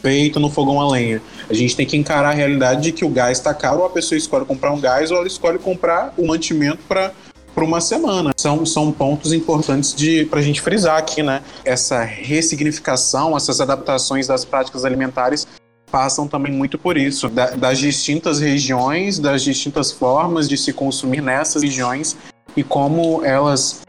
feito 0.00 0.40
no 0.40 0.48
fogão 0.48 0.80
a 0.80 0.88
lenha. 0.88 1.20
A 1.48 1.54
gente 1.54 1.76
tem 1.76 1.84
que 1.84 1.96
encarar 1.96 2.30
a 2.30 2.34
realidade 2.34 2.82
de 2.82 2.92
que 2.92 3.04
o 3.04 3.08
gás 3.08 3.38
está 3.38 3.52
caro, 3.52 3.80
ou 3.80 3.86
a 3.86 3.90
pessoa 3.90 4.16
escolhe 4.16 4.44
comprar 4.44 4.72
um 4.72 4.80
gás, 4.80 5.10
ou 5.10 5.18
ela 5.18 5.26
escolhe 5.26 5.58
comprar 5.58 6.14
o 6.16 6.26
mantimento 6.26 6.78
para 6.88 7.12
por 7.54 7.62
uma 7.62 7.80
semana. 7.80 8.30
São, 8.38 8.64
são 8.64 8.92
pontos 8.92 9.32
importantes 9.32 9.94
para 10.28 10.40
a 10.40 10.42
gente 10.42 10.60
frisar 10.60 10.98
aqui, 10.98 11.22
né? 11.22 11.42
Essa 11.64 12.02
ressignificação, 12.02 13.36
essas 13.36 13.60
adaptações 13.60 14.26
das 14.26 14.44
práticas 14.44 14.84
alimentares 14.84 15.46
passam 15.90 16.28
também 16.28 16.52
muito 16.52 16.78
por 16.78 16.96
isso, 16.96 17.28
da, 17.28 17.50
das 17.50 17.78
distintas 17.78 18.38
regiões, 18.38 19.18
das 19.18 19.42
distintas 19.42 19.90
formas 19.90 20.48
de 20.48 20.56
se 20.56 20.72
consumir 20.72 21.20
nessas 21.20 21.62
regiões 21.62 22.16
e 22.56 22.62
como 22.62 23.24
elas 23.24 23.82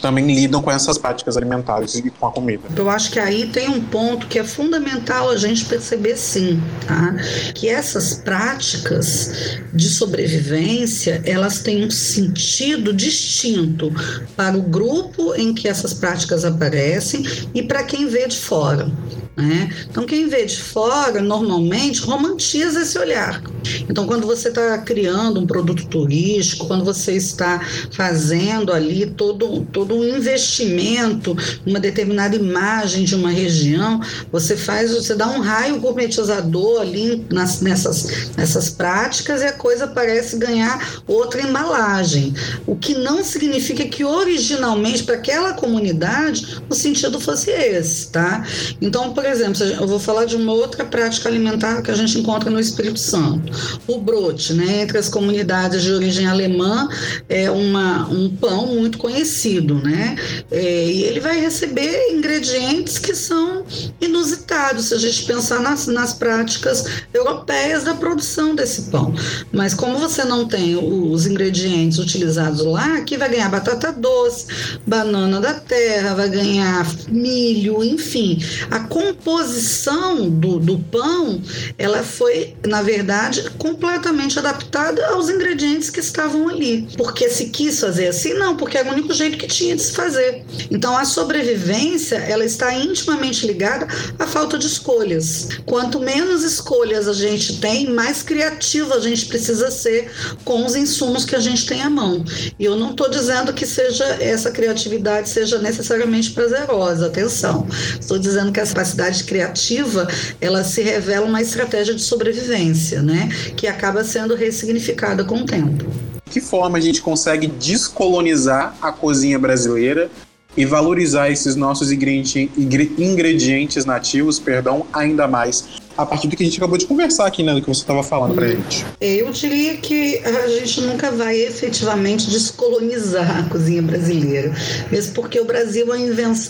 também 0.00 0.26
lidam 0.26 0.62
com 0.62 0.70
essas 0.70 0.98
práticas 0.98 1.36
alimentares 1.36 1.94
e 1.94 2.10
com 2.10 2.26
a 2.26 2.32
comida. 2.32 2.62
Eu 2.76 2.88
acho 2.90 3.10
que 3.10 3.18
aí 3.18 3.46
tem 3.48 3.68
um 3.68 3.80
ponto 3.80 4.26
que 4.26 4.38
é 4.38 4.44
fundamental 4.44 5.30
a 5.30 5.36
gente 5.36 5.64
perceber 5.64 6.16
sim, 6.16 6.62
tá? 6.86 7.14
Que 7.54 7.68
essas 7.68 8.14
práticas 8.14 9.58
de 9.72 9.88
sobrevivência, 9.88 11.22
elas 11.24 11.60
têm 11.60 11.84
um 11.84 11.90
sentido 11.90 12.92
distinto 12.92 13.92
para 14.36 14.56
o 14.56 14.62
grupo 14.62 15.34
em 15.34 15.54
que 15.54 15.68
essas 15.68 15.94
práticas 15.94 16.44
aparecem 16.44 17.24
e 17.54 17.62
para 17.62 17.82
quem 17.84 18.06
vê 18.06 18.26
de 18.26 18.36
fora. 18.36 18.90
Né? 19.36 19.68
Então, 19.90 20.06
quem 20.06 20.28
vê 20.28 20.46
de 20.46 20.58
fora, 20.58 21.20
normalmente, 21.20 22.00
romantiza 22.00 22.80
esse 22.80 22.98
olhar. 22.98 23.42
Então, 23.86 24.06
quando 24.06 24.26
você 24.26 24.48
está 24.48 24.78
criando 24.78 25.38
um 25.38 25.46
produto 25.46 25.86
turístico, 25.88 26.66
quando 26.66 26.84
você 26.84 27.12
está 27.12 27.60
fazendo 27.92 28.72
ali 28.72 29.04
todo, 29.06 29.66
todo 29.72 29.94
um 29.94 30.16
investimento, 30.16 31.36
uma 31.66 31.78
determinada 31.78 32.34
imagem 32.34 33.04
de 33.04 33.14
uma 33.14 33.30
região, 33.30 34.00
você 34.32 34.56
faz, 34.56 34.94
você 34.94 35.14
dá 35.14 35.28
um 35.28 35.40
raio 35.40 35.80
gourmetizador 35.80 36.80
ali 36.80 37.26
nas, 37.30 37.60
nessas, 37.60 38.30
nessas 38.38 38.70
práticas 38.70 39.42
e 39.42 39.44
a 39.44 39.52
coisa 39.52 39.86
parece 39.86 40.38
ganhar 40.38 41.02
outra 41.06 41.42
embalagem. 41.42 42.32
O 42.66 42.74
que 42.74 42.94
não 42.94 43.22
significa 43.22 43.84
que 43.84 44.02
originalmente, 44.02 45.04
para 45.04 45.16
aquela 45.16 45.52
comunidade, 45.52 46.62
o 46.70 46.74
sentido 46.74 47.20
fosse 47.20 47.50
esse, 47.50 48.10
tá? 48.10 48.42
Então, 48.80 49.12
por 49.12 49.25
exemplo, 49.26 49.62
eu 49.64 49.86
vou 49.86 49.98
falar 49.98 50.24
de 50.24 50.36
uma 50.36 50.52
outra 50.52 50.84
prática 50.84 51.28
alimentar 51.28 51.82
que 51.82 51.90
a 51.90 51.94
gente 51.94 52.18
encontra 52.18 52.50
no 52.50 52.60
Espírito 52.60 52.98
Santo. 52.98 53.52
O 53.86 53.98
brote, 53.98 54.52
né, 54.52 54.82
entre 54.82 54.98
as 54.98 55.08
comunidades 55.08 55.82
de 55.82 55.92
origem 55.92 56.26
alemã, 56.26 56.88
é 57.28 57.50
uma, 57.50 58.08
um 58.08 58.28
pão 58.28 58.66
muito 58.66 58.98
conhecido, 58.98 59.74
né? 59.74 60.16
É, 60.50 60.84
e 60.86 61.04
ele 61.04 61.20
vai 61.20 61.40
receber 61.40 62.10
ingredientes 62.10 62.98
que 62.98 63.14
são 63.14 63.64
inusitados, 64.00 64.86
se 64.86 64.94
a 64.94 64.98
gente 64.98 65.24
pensar 65.24 65.60
nas, 65.60 65.86
nas 65.86 66.12
práticas 66.12 66.84
europeias 67.12 67.84
da 67.84 67.94
produção 67.94 68.54
desse 68.54 68.82
pão. 68.82 69.14
Mas 69.52 69.74
como 69.74 69.98
você 69.98 70.24
não 70.24 70.46
tem 70.46 70.76
os 70.76 71.26
ingredientes 71.26 71.98
utilizados 71.98 72.64
lá, 72.64 72.96
aqui 72.96 73.16
vai 73.16 73.28
ganhar 73.28 73.50
batata 73.50 73.92
doce, 73.92 74.46
banana 74.86 75.40
da 75.40 75.54
terra, 75.54 76.14
vai 76.14 76.28
ganhar 76.28 76.86
milho, 77.08 77.82
enfim. 77.82 78.38
A 78.70 78.80
composição 79.16 80.30
do, 80.30 80.58
do 80.58 80.78
pão, 80.78 81.42
ela 81.76 82.02
foi, 82.02 82.54
na 82.66 82.82
verdade, 82.82 83.50
completamente 83.58 84.38
adaptada 84.38 85.04
aos 85.08 85.28
ingredientes 85.28 85.90
que 85.90 86.00
estavam 86.00 86.48
ali. 86.48 86.88
Porque 86.96 87.28
se 87.28 87.46
quis 87.46 87.80
fazer 87.80 88.08
assim? 88.08 88.34
Não, 88.34 88.56
porque 88.56 88.78
era 88.78 88.88
o 88.88 88.92
único 88.92 89.12
jeito 89.12 89.36
que 89.36 89.46
tinha 89.46 89.74
de 89.74 89.82
se 89.82 89.92
fazer. 89.92 90.44
Então, 90.70 90.96
a 90.96 91.04
sobrevivência, 91.04 92.16
ela 92.16 92.44
está 92.44 92.72
intimamente 92.74 93.46
ligada 93.46 93.86
à 94.18 94.26
falta 94.26 94.58
de 94.58 94.66
escolhas. 94.66 95.48
Quanto 95.66 96.00
menos 96.00 96.44
escolhas 96.44 97.08
a 97.08 97.12
gente 97.12 97.58
tem, 97.58 97.90
mais 97.90 98.22
criativa 98.22 98.96
a 98.96 99.00
gente 99.00 99.26
precisa 99.26 99.70
ser 99.70 100.10
com 100.44 100.64
os 100.64 100.76
insumos 100.76 101.24
que 101.24 101.34
a 101.34 101.40
gente 101.40 101.66
tem 101.66 101.82
à 101.82 101.90
mão. 101.90 102.24
E 102.58 102.64
eu 102.64 102.76
não 102.76 102.92
estou 102.92 103.10
dizendo 103.10 103.52
que 103.52 103.66
seja 103.66 104.04
essa 104.20 104.50
criatividade 104.50 105.28
seja 105.28 105.58
necessariamente 105.58 106.30
prazerosa, 106.30 107.06
atenção. 107.06 107.66
Estou 108.00 108.18
dizendo 108.18 108.52
que 108.52 108.60
essa 108.60 108.74
capacidade 108.76 109.05
capacidade 109.06 109.24
criativa, 109.24 110.06
ela 110.40 110.64
se 110.64 110.82
revela 110.82 111.26
uma 111.26 111.40
estratégia 111.40 111.94
de 111.94 112.02
sobrevivência, 112.02 113.00
né? 113.02 113.28
Que 113.56 113.66
acaba 113.66 114.04
sendo 114.04 114.34
ressignificada 114.34 115.24
com 115.24 115.36
o 115.36 115.46
tempo. 115.46 115.86
Que 116.30 116.40
forma 116.40 116.78
a 116.78 116.80
gente 116.80 117.00
consegue 117.00 117.46
descolonizar 117.46 118.74
a 118.82 118.90
cozinha 118.92 119.38
brasileira 119.38 120.10
e 120.56 120.64
valorizar 120.64 121.30
esses 121.30 121.54
nossos 121.54 121.92
ingredientes 121.92 123.84
nativos, 123.84 124.38
perdão, 124.38 124.86
ainda 124.92 125.28
mais? 125.28 125.64
A 125.96 126.04
partir 126.04 126.28
do 126.28 126.36
que 126.36 126.42
a 126.42 126.46
gente 126.46 126.58
acabou 126.58 126.76
de 126.76 126.86
conversar 126.86 127.26
aqui, 127.26 127.42
né? 127.42 127.54
Do 127.54 127.62
que 127.62 127.68
você 127.68 127.80
estava 127.80 128.02
falando 128.02 128.34
pra 128.34 128.48
gente. 128.48 128.84
Eu 129.00 129.30
diria 129.30 129.76
que 129.76 130.18
a 130.24 130.48
gente 130.48 130.80
nunca 130.82 131.10
vai 131.10 131.36
efetivamente 131.36 132.30
descolonizar 132.30 133.40
a 133.40 133.42
cozinha 133.44 133.82
brasileira. 133.82 134.52
Mesmo 134.90 135.14
porque 135.14 135.40
o 135.40 135.44
Brasil 135.44 135.86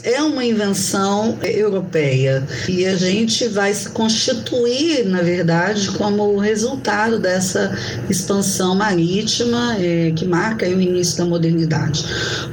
é 0.02 0.22
uma 0.22 0.44
invenção 0.44 1.38
europeia. 1.42 2.46
E 2.68 2.86
a 2.86 2.96
gente 2.96 3.46
vai 3.48 3.72
se 3.72 3.90
constituir, 3.90 5.04
na 5.06 5.22
verdade, 5.22 5.90
como 5.92 6.36
resultado 6.38 7.18
dessa 7.18 7.76
expansão 8.10 8.74
marítima 8.74 9.76
eh, 9.78 10.12
que 10.16 10.24
marca 10.24 10.66
o 10.66 10.80
início 10.80 11.18
da 11.18 11.24
modernidade. 11.24 12.04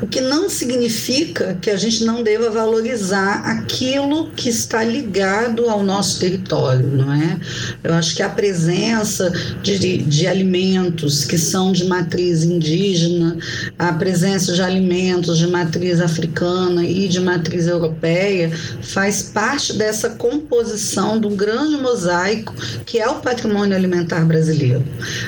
O 0.01 0.07
que 0.07 0.21
não 0.21 0.49
significa 0.49 1.57
que 1.59 1.69
a 1.69 1.77
gente 1.77 2.03
não 2.03 2.21
deva 2.21 2.49
valorizar 2.49 3.41
aquilo 3.45 4.29
que 4.31 4.49
está 4.49 4.83
ligado 4.83 5.69
ao 5.69 5.83
nosso 5.83 6.19
território 6.19 6.82
não 6.87 7.11
é? 7.11 7.39
Eu 7.83 7.93
acho 7.93 8.15
que 8.15 8.21
a 8.21 8.29
presença 8.29 9.31
de, 9.61 9.97
de 9.97 10.27
alimentos 10.27 11.25
que 11.25 11.37
são 11.37 11.71
de 11.71 11.85
matriz 11.85 12.43
indígena, 12.43 13.37
a 13.77 13.93
presença 13.93 14.53
de 14.53 14.61
alimentos 14.61 15.37
de 15.37 15.47
matriz 15.47 15.99
africana 15.99 16.83
e 16.85 17.07
de 17.07 17.19
matriz 17.19 17.67
europeia 17.67 18.51
faz 18.81 19.23
parte 19.23 19.73
dessa 19.73 20.09
composição 20.11 21.19
do 21.19 21.29
grande 21.29 21.77
mosaico 21.77 22.53
que 22.85 22.99
é 22.99 23.07
o 23.07 23.15
patrimônio 23.15 23.75
alimentar 23.75 24.25
brasileiro. 24.25 24.83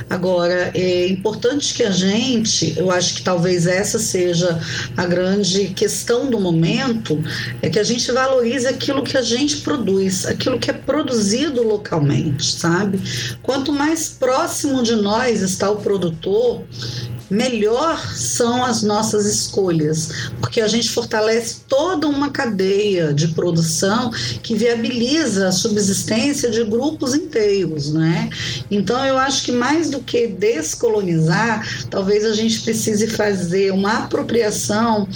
Agora, 0.09 0.71
é 0.73 1.07
importante 1.07 1.73
que 1.73 1.83
a 1.83 1.91
gente, 1.91 2.77
eu 2.77 2.91
acho 2.91 3.15
que 3.15 3.21
talvez 3.21 3.67
essa 3.67 3.99
seja 3.99 4.59
a 4.95 5.05
grande 5.05 5.69
questão 5.69 6.29
do 6.29 6.39
momento, 6.39 7.21
é 7.61 7.69
que 7.69 7.79
a 7.79 7.83
gente 7.83 8.11
valorize 8.11 8.67
aquilo 8.67 9.03
que 9.03 9.17
a 9.17 9.21
gente 9.21 9.57
produz, 9.57 10.25
aquilo 10.25 10.59
que 10.59 10.69
é 10.69 10.73
produzido 10.73 11.44
localmente, 11.49 12.45
sabe? 12.45 12.99
Quanto 13.41 13.71
mais 13.71 14.09
próximo 14.09 14.83
de 14.83 14.95
nós 14.95 15.41
está 15.41 15.69
o 15.69 15.77
produtor, 15.77 16.63
melhor 17.29 17.99
são 18.13 18.63
as 18.63 18.83
nossas 18.83 19.25
escolhas, 19.25 20.29
porque 20.39 20.61
a 20.61 20.67
gente 20.67 20.89
fortalece 20.89 21.57
toda 21.67 22.07
uma 22.07 22.29
cadeia 22.29 23.13
de 23.13 23.29
produção 23.29 24.11
que 24.43 24.55
viabiliza 24.55 25.47
a 25.47 25.51
subsistência 25.51 26.49
de 26.49 26.63
grupos 26.63 27.13
inteiros, 27.13 27.91
né? 27.91 28.29
Então 28.69 29.03
eu 29.05 29.17
acho 29.17 29.43
que 29.43 29.51
mais 29.51 29.89
do 29.89 29.99
que 29.99 30.27
descolonizar, 30.27 31.87
talvez 31.89 32.25
a 32.25 32.33
gente 32.33 32.61
precise 32.61 33.07
fazer 33.07 33.71
uma 33.71 34.03
apropriação 34.03 35.07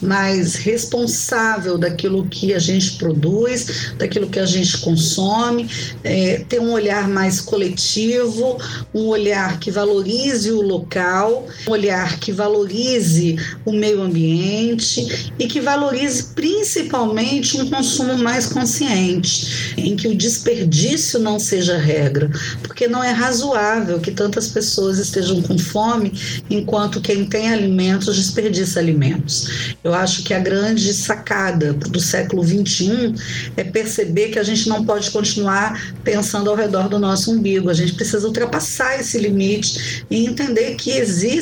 mais 0.00 0.54
responsável 0.54 1.76
daquilo 1.76 2.26
que 2.26 2.54
a 2.54 2.58
gente 2.58 2.92
produz, 2.92 3.92
daquilo 3.96 4.28
que 4.28 4.38
a 4.38 4.46
gente 4.46 4.78
consome, 4.78 5.68
é, 6.04 6.44
ter 6.48 6.60
um 6.60 6.72
olhar 6.72 7.08
mais 7.08 7.40
coletivo, 7.40 8.58
um 8.94 9.06
olhar 9.06 9.58
que 9.58 9.70
valorize 9.70 10.50
o 10.50 10.62
local, 10.62 11.46
um 11.66 11.70
olhar 11.70 12.18
que 12.18 12.30
valorize 12.32 13.36
o 13.64 13.72
meio 13.72 14.02
ambiente 14.02 15.32
e 15.38 15.46
que 15.46 15.60
valorize 15.60 16.34
principalmente 16.34 17.60
um 17.60 17.68
consumo 17.68 18.18
mais 18.18 18.46
consciente, 18.46 19.74
em 19.76 19.96
que 19.96 20.08
o 20.08 20.14
desperdício 20.14 21.18
não 21.18 21.38
seja 21.38 21.78
regra, 21.78 22.30
porque 22.62 22.86
não 22.86 23.02
é 23.02 23.10
razoável 23.10 24.00
que 24.00 24.10
tantas 24.10 24.48
pessoas 24.48 24.98
estejam 24.98 25.40
com 25.42 25.58
fome 25.58 26.12
enquanto 26.50 27.00
quem 27.00 27.24
tem 27.24 27.50
alimentos 27.50 28.18
desperdiça 28.18 28.78
alimentos. 28.78 29.74
Eu 29.82 29.94
acho 29.94 30.22
que 30.22 30.34
a 30.34 30.38
grande 30.38 30.92
sacada 30.92 31.72
do 31.72 32.00
século 32.00 32.44
XXI 32.44 33.14
é 33.56 33.64
perceber 33.64 34.28
que 34.28 34.38
a 34.38 34.42
gente 34.42 34.68
não 34.68 34.84
pode 34.84 35.10
continuar 35.10 35.94
pensando 36.04 36.50
ao 36.50 36.56
redor 36.56 36.88
do 36.88 36.98
nosso 36.98 37.32
umbigo, 37.32 37.70
a 37.70 37.74
gente 37.74 37.94
precisa 37.94 38.26
ultrapassar 38.26 38.98
esse 39.00 39.18
limite 39.18 40.04
e 40.10 40.26
entender 40.26 40.74
que 40.74 40.90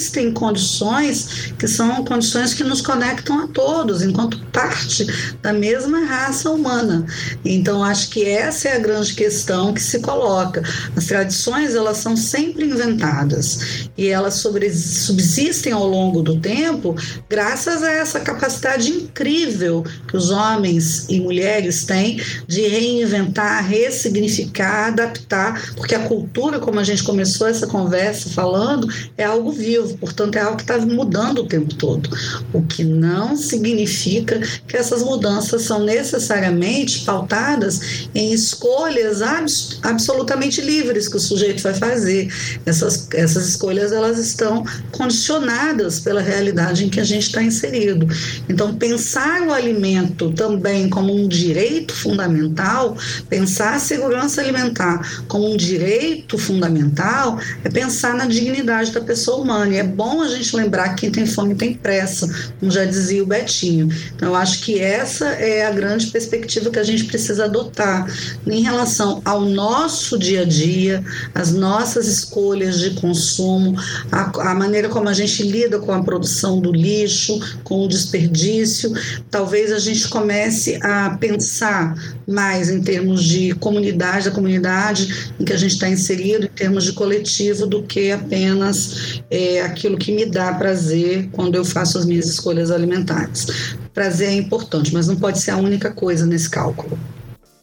existem 0.07 0.33
condições 0.33 1.53
que 1.59 1.67
são 1.67 2.05
condições 2.05 2.55
que 2.55 2.63
nos 2.63 2.81
conectam 2.81 3.41
a 3.41 3.49
todos, 3.49 4.03
enquanto 4.03 4.39
parte 4.53 5.07
da 5.43 5.53
mesma 5.53 6.05
raça 6.05 6.51
humana. 6.51 7.05
Então, 7.45 7.83
acho 7.83 8.11
que 8.11 8.25
essa 8.25 8.69
é 8.69 8.77
a 8.77 8.79
grande 8.79 9.15
questão 9.15 9.75
que 9.75 9.83
se 9.83 10.01
coloca. 10.01 10.63
As 10.97 11.07
tradições, 11.07 11.75
elas 11.75 11.99
são 11.99 12.17
sempre 12.17 12.65
inventadas 12.67 13.89
e 13.97 14.09
elas 14.09 14.35
sobre, 14.35 14.73
subsistem 14.73 15.73
ao 15.73 15.87
longo 15.87 16.23
do 16.23 16.39
tempo 16.39 16.95
graças 17.29 17.83
a 17.83 17.91
essa 17.91 18.21
capacidade 18.21 18.91
incrível 18.91 19.85
que 20.09 20.17
os 20.17 20.31
homens 20.31 21.07
e 21.09 21.21
mulheres 21.21 21.85
têm 21.85 22.21
de 22.47 22.63
reinventar, 22.63 23.67
ressignificar, 23.67 24.89
adaptar, 24.89 25.75
porque 25.75 25.95
a 25.95 26.01
cultura, 26.01 26.59
como 26.59 26.79
a 26.79 26.85
gente 26.85 27.03
começou 27.03 27.47
essa 27.47 27.67
conversa 27.67 28.31
falando, 28.31 28.89
é 29.17 29.25
algo 29.25 29.51
vivo, 29.51 29.96
portanto, 30.01 30.37
é 30.37 30.41
algo 30.41 30.57
que 30.57 30.63
está 30.63 30.79
mudando 30.79 31.41
o 31.41 31.47
tempo 31.47 31.75
todo. 31.75 32.09
O 32.53 32.63
que 32.63 32.85
não 32.85 33.37
significa 33.37 34.41
que 34.67 34.77
essas 34.77 35.03
mudanças 35.03 35.63
são 35.63 35.85
necessariamente 35.85 37.05
pautadas 37.05 38.09
em 38.15 38.33
escolhas 38.33 39.23
abs 39.23 39.79
absolutamente 39.83 40.61
livres 40.61 41.09
que 41.09 41.17
o 41.17 41.21
sujeito 41.21 41.63
vai 41.63 41.75
fazer. 41.75 42.33
Essas, 42.65 43.09
essas 43.13 43.49
escolhas 43.49 43.93
elas 43.93 44.19
estão 44.19 44.65
condicionadas 44.93 46.01
pela 46.01 46.21
realidade 46.21 46.85
em 46.85 46.89
que 46.89 47.01
a 47.01 47.05
gente 47.05 47.27
está 47.27 47.43
inserido. 47.43 48.07
Então, 48.49 48.75
pensar 48.75 49.43
o 49.43 49.53
alimento 49.53 50.31
também 50.33 50.89
como 50.89 51.15
um 51.15 51.29
direito 51.29 51.95
fundamental, 51.95 52.97
pensar 53.29 53.75
a 53.75 53.79
segurança 53.79 54.41
alimentar 54.41 55.25
como 55.29 55.53
um 55.53 55.57
direito 55.57 56.39
fundamental, 56.39 57.39
é 57.65 57.69
pensar 57.69 58.15
na 58.15 58.27
dignidade 58.27 58.93
da 58.93 59.01
pessoa 59.01 59.39
humana. 59.39 59.75
E 59.75 59.79
é 59.79 59.85
bom 59.87 60.21
a 60.21 60.29
gente 60.29 60.55
lembrar 60.57 60.91
que 60.91 61.03
quem 61.03 61.11
tem 61.11 61.27
fome 61.27 61.55
tem 61.55 61.75
pressa, 61.75 62.29
como 62.59 62.71
já 62.71 62.85
dizia 62.85 63.23
o 63.23 63.27
Betinho. 63.27 63.89
Então, 64.15 64.31
eu 64.31 64.35
acho 64.35 64.61
que 64.63 64.81
essa 64.81 65.27
é 65.27 65.67
a 65.67 65.71
grande 65.71 66.07
perspectiva 66.09 66.71
que 66.71 66.79
a 66.79 66.85
gente 66.85 67.05
precisa 67.05 67.45
adotar 67.45 68.07
em 68.47 68.63
relação 68.63 69.21
ao 69.25 69.43
nosso 69.43 70.19
dia 70.19 70.43
a 70.43 70.45
dia, 70.45 71.05
as 71.35 71.53
nossas 71.53 72.07
escolhas 72.07 72.81
de 72.81 72.91
consumo, 72.91 73.77
a, 74.11 74.51
a 74.51 74.55
maneira 74.55 74.89
como 74.89 75.09
a 75.09 75.13
gente 75.13 75.43
lida 75.43 75.79
com 75.79 75.93
a 75.93 76.03
produção 76.03 76.61
do 76.61 76.73
lixo, 76.73 77.39
com 77.63 77.85
o 77.85 77.89
desperdício. 77.89 78.93
Talvez 79.31 79.73
a 79.73 79.79
gente 79.79 80.09
comece 80.09 80.79
a 80.83 81.11
pensar 81.21 81.95
mais 82.27 82.71
em 82.71 82.83
termos 82.83 83.23
de 83.23 83.55
comunidade, 83.55 84.27
da 84.27 84.31
comunidade 84.31 85.33
em 85.39 85.45
que 85.45 85.53
a 85.53 85.57
gente 85.57 85.73
está 85.73 85.89
inserido, 85.89 86.47
em 86.47 86.51
termos 86.51 86.85
de 86.85 86.93
coletivo, 86.93 87.67
do 87.67 87.83
que 87.83 88.11
apenas 88.11 89.21
é, 89.31 89.61
aquilo 89.77 89.99
que 89.99 90.11
me 90.11 90.25
dá 90.25 90.55
prazer 90.55 91.29
quando 91.31 91.55
eu 91.55 91.65
faço 91.65 91.99
as 91.99 92.07
minhas 92.07 92.27
escolhas 92.27 92.71
alimentares. 92.71 93.77
Prazer 93.93 94.31
é 94.31 94.33
importante, 94.33 94.93
mas 94.93 95.07
não 95.07 95.17
pode 95.17 95.39
ser 95.39 95.51
a 95.51 95.57
única 95.59 95.93
coisa 95.93 96.25
nesse 96.25 96.49
cálculo. 96.49 96.99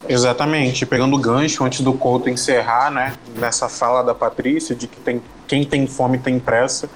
Exatamente, 0.07 0.85
pegando 0.85 1.15
o 1.15 1.19
gancho 1.19 1.63
antes 1.63 1.81
do 1.81 1.93
Couto 1.93 2.29
encerrar, 2.29 2.91
né, 2.91 3.13
nessa 3.37 3.67
fala 3.67 4.03
da 4.03 4.13
Patrícia 4.13 4.75
de 4.75 4.87
que 4.87 4.99
tem, 4.99 5.21
quem 5.47 5.63
tem 5.63 5.87
fome 5.87 6.17
tem 6.19 6.39
pressa, 6.39 6.89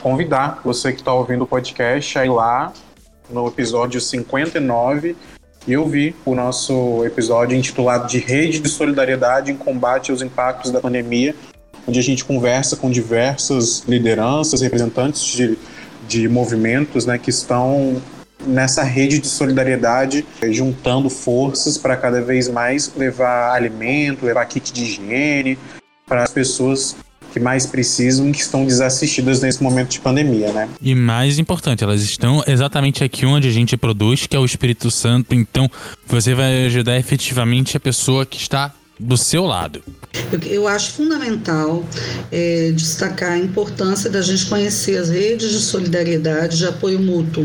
convidar 0.00 0.60
você 0.64 0.92
que 0.92 1.00
está 1.00 1.12
ouvindo 1.12 1.44
o 1.44 1.46
podcast 1.46 2.18
a 2.18 2.24
ir 2.24 2.30
lá 2.30 2.72
no 3.30 3.46
episódio 3.48 4.00
59 4.00 5.16
e 5.66 5.76
ouvir 5.76 6.14
o 6.24 6.34
nosso 6.34 7.04
episódio 7.04 7.56
intitulado 7.56 8.06
de 8.06 8.18
Rede 8.18 8.60
de 8.60 8.68
Solidariedade 8.68 9.50
em 9.50 9.56
Combate 9.56 10.10
aos 10.10 10.22
Impactos 10.22 10.70
da 10.70 10.80
Pandemia, 10.80 11.34
onde 11.90 11.98
a 11.98 12.02
gente 12.02 12.24
conversa 12.24 12.76
com 12.76 12.88
diversas 12.88 13.82
lideranças, 13.88 14.60
representantes 14.62 15.24
de, 15.24 15.58
de 16.08 16.28
movimentos 16.28 17.04
né, 17.04 17.18
que 17.18 17.30
estão 17.30 18.00
nessa 18.46 18.84
rede 18.84 19.18
de 19.18 19.26
solidariedade, 19.26 20.24
juntando 20.50 21.10
forças 21.10 21.76
para 21.76 21.96
cada 21.96 22.22
vez 22.22 22.48
mais 22.48 22.90
levar 22.96 23.52
alimento, 23.52 24.24
levar 24.24 24.46
kit 24.46 24.72
de 24.72 24.82
higiene 24.84 25.58
para 26.06 26.22
as 26.22 26.30
pessoas 26.30 26.96
que 27.32 27.40
mais 27.40 27.66
precisam 27.66 28.32
que 28.32 28.40
estão 28.40 28.64
desassistidas 28.64 29.40
nesse 29.40 29.62
momento 29.62 29.90
de 29.90 30.00
pandemia, 30.00 30.52
né? 30.52 30.68
E 30.80 30.94
mais 30.94 31.38
importante, 31.38 31.84
elas 31.84 32.02
estão 32.02 32.42
exatamente 32.46 33.04
aqui 33.04 33.26
onde 33.26 33.48
a 33.48 33.52
gente 33.52 33.76
produz, 33.76 34.26
que 34.26 34.34
é 34.34 34.38
o 34.38 34.44
Espírito 34.44 34.90
Santo. 34.90 35.34
Então, 35.34 35.70
você 36.06 36.34
vai 36.34 36.66
ajudar 36.66 36.96
efetivamente 36.96 37.76
a 37.76 37.80
pessoa 37.80 38.24
que 38.26 38.38
está 38.38 38.74
do 39.00 39.16
seu 39.16 39.44
lado. 39.44 39.82
Eu, 40.48 40.68
acho 40.68 40.92
fundamental 40.92 41.84
é, 42.30 42.72
destacar 42.72 43.32
a 43.32 43.38
importância 43.38 44.10
da 44.10 44.20
gente 44.20 44.46
conhecer 44.46 44.96
as 44.96 45.08
redes 45.08 45.50
de 45.50 45.60
solidariedade, 45.60 46.58
de 46.58 46.66
apoio 46.66 47.00
mútuo, 47.00 47.44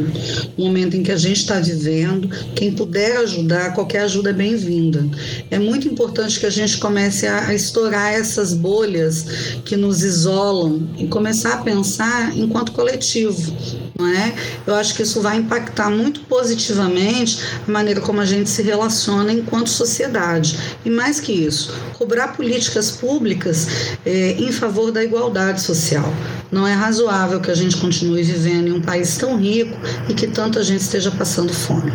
no 0.58 0.66
momento 0.66 0.96
em 0.96 1.02
que 1.02 1.12
a 1.12 1.18
gente 1.18 1.38
está 1.38 1.60
vivendo. 1.60 2.28
Quem 2.56 2.74
puder 2.74 3.18
ajudar, 3.18 3.74
qualquer 3.74 4.02
ajuda 4.02 4.32
é 4.32 4.34
bem-vinda. 4.34 5.08
É 5.50 5.58
muito 5.58 5.88
importante 5.88 6.40
que 6.40 6.46
a 6.46 6.50
gente 6.50 6.78
comece 6.78 7.26
a, 7.26 7.48
a 7.48 7.54
estourar 7.54 8.14
essas 8.14 8.54
bolhas 8.54 9.26
que 9.64 9.76
nos 9.76 10.04
isolam 10.04 10.88
e 10.98 11.08
começar 11.08 11.54
a 11.54 11.58
pensar 11.58 12.36
enquanto 12.38 12.72
coletivo. 12.72 13.56
Não 13.98 14.08
é? 14.08 14.36
Eu 14.68 14.76
acho 14.76 14.94
que 14.94 15.04
isso 15.04 15.22
vai 15.22 15.38
impactar 15.38 15.90
muito 15.90 16.20
positivamente 16.22 17.40
a 17.66 17.72
maneira 17.72 18.02
como 18.02 18.20
a 18.20 18.26
gente 18.26 18.50
se 18.50 18.62
relaciona 18.62 19.32
enquanto 19.32 19.70
sociedade. 19.70 20.58
E 20.84 20.90
mais 20.90 21.20
que 21.20 21.45
isso, 21.46 21.74
cobrar 21.94 22.30
políticas 22.30 22.92
públicas 22.92 23.98
é, 24.06 24.32
em 24.32 24.52
favor 24.52 24.92
da 24.92 25.04
igualdade 25.04 25.62
social. 25.62 26.12
Não 26.52 26.68
é 26.68 26.74
razoável 26.74 27.40
que 27.40 27.52
a 27.52 27.56
gente 27.56 27.78
continue 27.78 28.24
vivendo 28.24 28.68
em 28.68 28.72
um 28.72 28.82
país 28.82 29.18
tão 29.18 29.38
rico 29.38 29.78
e 30.10 30.14
que 30.14 30.28
tanta 30.28 30.64
gente 30.64 30.82
esteja 30.82 31.12
passando 31.12 31.54
fome. 31.54 31.92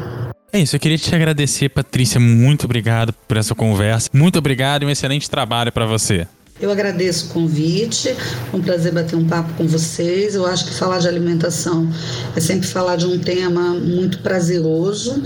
É 0.53 0.59
isso, 0.59 0.75
eu 0.75 0.81
queria 0.81 0.99
te 0.99 1.15
agradecer, 1.15 1.69
Patrícia. 1.69 2.19
Muito 2.19 2.65
obrigado 2.65 3.13
por 3.29 3.37
essa 3.37 3.55
conversa. 3.55 4.11
Muito 4.13 4.39
obrigado 4.39 4.83
e 4.83 4.87
um 4.87 4.91
excelente 4.91 5.31
trabalho 5.31 5.71
para 5.71 5.87
você. 5.87 6.27
Eu 6.61 6.71
agradeço 6.71 7.27
o 7.27 7.29
convite, 7.31 8.11
é 8.11 8.17
um 8.53 8.61
prazer 8.61 8.93
bater 8.93 9.17
um 9.17 9.27
papo 9.27 9.55
com 9.55 9.67
vocês. 9.67 10.35
Eu 10.35 10.45
acho 10.45 10.67
que 10.67 10.75
falar 10.75 10.99
de 10.99 11.09
alimentação 11.09 11.89
é 12.37 12.41
sempre 12.41 12.69
falar 12.69 12.97
de 12.97 13.07
um 13.07 13.19
tema 13.19 13.73
muito 13.75 14.19
prazeroso, 14.19 15.23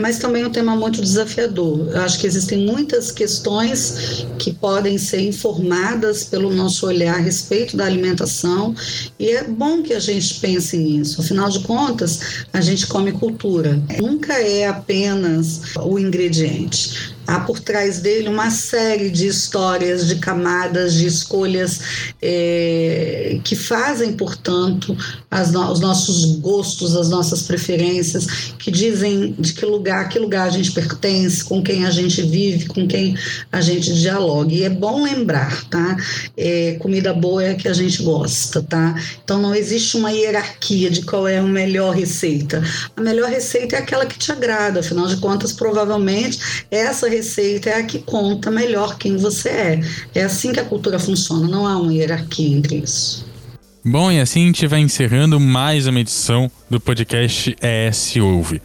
mas 0.00 0.18
também 0.20 0.44
um 0.44 0.50
tema 0.50 0.76
muito 0.76 1.02
desafiador. 1.02 1.88
Eu 1.90 2.00
acho 2.02 2.20
que 2.20 2.28
existem 2.28 2.64
muitas 2.64 3.10
questões 3.10 4.24
que 4.38 4.52
podem 4.52 4.98
ser 4.98 5.22
informadas 5.22 6.22
pelo 6.22 6.54
nosso 6.54 6.86
olhar 6.86 7.16
a 7.16 7.20
respeito 7.20 7.76
da 7.76 7.84
alimentação 7.84 8.72
e 9.18 9.30
é 9.30 9.42
bom 9.42 9.82
que 9.82 9.92
a 9.92 10.00
gente 10.00 10.34
pense 10.38 10.76
nisso. 10.76 11.20
Afinal 11.20 11.50
de 11.50 11.58
contas, 11.60 12.44
a 12.52 12.60
gente 12.60 12.86
come 12.86 13.10
cultura. 13.10 13.82
Nunca 14.00 14.34
é 14.34 14.68
apenas 14.68 15.62
o 15.80 15.98
ingrediente 15.98 17.11
há 17.32 17.40
por 17.40 17.58
trás 17.58 18.00
dele 18.00 18.28
uma 18.28 18.50
série 18.50 19.10
de 19.10 19.26
histórias, 19.26 20.06
de 20.06 20.16
camadas, 20.16 20.92
de 20.92 21.06
escolhas 21.06 21.80
é, 22.20 23.40
que 23.42 23.56
fazem, 23.56 24.12
portanto, 24.12 24.96
no, 25.50 25.72
os 25.72 25.80
nossos 25.80 26.36
gostos, 26.36 26.94
as 26.94 27.08
nossas 27.08 27.42
preferências, 27.42 28.26
que 28.58 28.70
dizem 28.70 29.34
de 29.38 29.54
que 29.54 29.64
lugar, 29.64 30.10
que 30.10 30.18
lugar 30.18 30.46
a 30.46 30.50
gente 30.50 30.72
pertence, 30.72 31.42
com 31.42 31.62
quem 31.62 31.86
a 31.86 31.90
gente 31.90 32.20
vive, 32.20 32.66
com 32.66 32.86
quem 32.86 33.16
a 33.50 33.60
gente 33.62 33.94
dialoga. 33.94 34.52
E 34.52 34.64
é 34.64 34.70
bom 34.70 35.02
lembrar, 35.02 35.64
tá? 35.70 35.96
É, 36.36 36.76
comida 36.80 37.14
boa 37.14 37.42
é 37.42 37.52
a 37.52 37.54
que 37.54 37.68
a 37.68 37.72
gente 37.72 38.02
gosta, 38.02 38.62
tá? 38.62 38.94
Então 39.24 39.40
não 39.40 39.54
existe 39.54 39.96
uma 39.96 40.12
hierarquia 40.12 40.90
de 40.90 41.02
qual 41.02 41.26
é 41.26 41.38
a 41.38 41.42
melhor 41.42 41.94
receita. 41.94 42.62
A 42.94 43.00
melhor 43.00 43.30
receita 43.30 43.76
é 43.76 43.78
aquela 43.78 44.04
que 44.04 44.18
te 44.18 44.30
agrada, 44.30 44.80
afinal 44.80 45.06
de 45.06 45.16
contas, 45.16 45.52
provavelmente 45.52 46.38
essa 46.70 47.08
receita 47.08 47.21
é 47.66 47.74
a 47.74 47.82
que 47.82 48.00
conta 48.00 48.50
melhor 48.50 48.98
quem 48.98 49.16
você 49.16 49.48
é. 49.48 49.80
É 50.14 50.22
assim 50.22 50.52
que 50.52 50.60
a 50.60 50.64
cultura 50.64 50.98
funciona, 50.98 51.48
não 51.48 51.66
há 51.66 51.76
uma 51.78 51.92
hierarquia 51.92 52.56
entre 52.56 52.76
isso. 52.76 53.24
Bom, 53.84 54.12
e 54.12 54.20
assim 54.20 54.44
a 54.44 54.46
gente 54.46 54.66
vai 54.66 54.80
encerrando 54.80 55.40
mais 55.40 55.86
uma 55.86 56.00
edição 56.00 56.50
do 56.70 56.80
podcast 56.80 57.56
ES 57.60 58.16
Ouve 58.16 58.62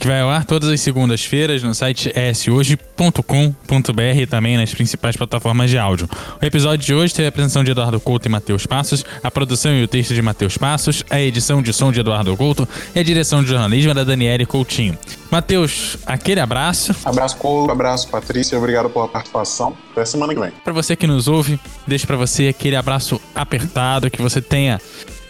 que 0.00 0.06
vai 0.06 0.22
ao 0.22 0.30
ar 0.30 0.46
todas 0.46 0.70
as 0.70 0.80
segundas-feiras 0.80 1.62
no 1.62 1.74
site 1.74 2.10
eshoje.com.br 2.16 4.00
e 4.18 4.26
também 4.26 4.56
nas 4.56 4.72
principais 4.72 5.14
plataformas 5.14 5.68
de 5.68 5.76
áudio. 5.76 6.08
O 6.40 6.44
episódio 6.44 6.86
de 6.86 6.94
hoje 6.94 7.12
teve 7.12 7.26
a 7.26 7.28
apresentação 7.28 7.62
de 7.62 7.72
Eduardo 7.72 8.00
Couto 8.00 8.26
e 8.26 8.30
Matheus 8.30 8.64
Passos, 8.64 9.04
a 9.22 9.30
produção 9.30 9.74
e 9.74 9.84
o 9.84 9.88
texto 9.88 10.14
de 10.14 10.22
Matheus 10.22 10.56
Passos, 10.56 11.04
a 11.10 11.20
edição 11.20 11.60
de 11.60 11.70
som 11.74 11.92
de 11.92 12.00
Eduardo 12.00 12.34
Couto 12.34 12.66
e 12.94 12.98
a 12.98 13.02
direção 13.02 13.42
de 13.42 13.50
jornalismo 13.50 13.92
da 13.92 14.02
Daniele 14.02 14.46
Coutinho. 14.46 14.96
Matheus, 15.30 15.98
aquele 16.06 16.40
abraço. 16.40 16.96
Abraço, 17.04 17.36
Couto, 17.36 17.70
abraço, 17.70 18.08
Patrícia, 18.08 18.56
obrigado 18.56 18.88
pela 18.88 19.06
participação. 19.06 19.76
Até 19.92 20.06
semana 20.06 20.32
que 20.32 20.40
vem. 20.40 20.50
Para 20.64 20.72
você 20.72 20.96
que 20.96 21.06
nos 21.06 21.28
ouve, 21.28 21.60
deixo 21.86 22.06
para 22.06 22.16
você 22.16 22.48
aquele 22.48 22.74
abraço 22.74 23.20
apertado, 23.34 24.10
que 24.10 24.22
você 24.22 24.40
tenha 24.40 24.80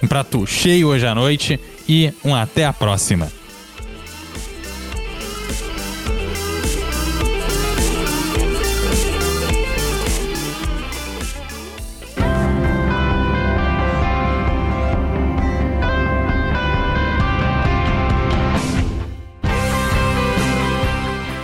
um 0.00 0.06
prato 0.06 0.46
cheio 0.46 0.86
hoje 0.86 1.08
à 1.08 1.14
noite 1.14 1.58
e 1.88 2.12
um 2.24 2.36
até 2.36 2.64
a 2.64 2.72
próxima. 2.72 3.39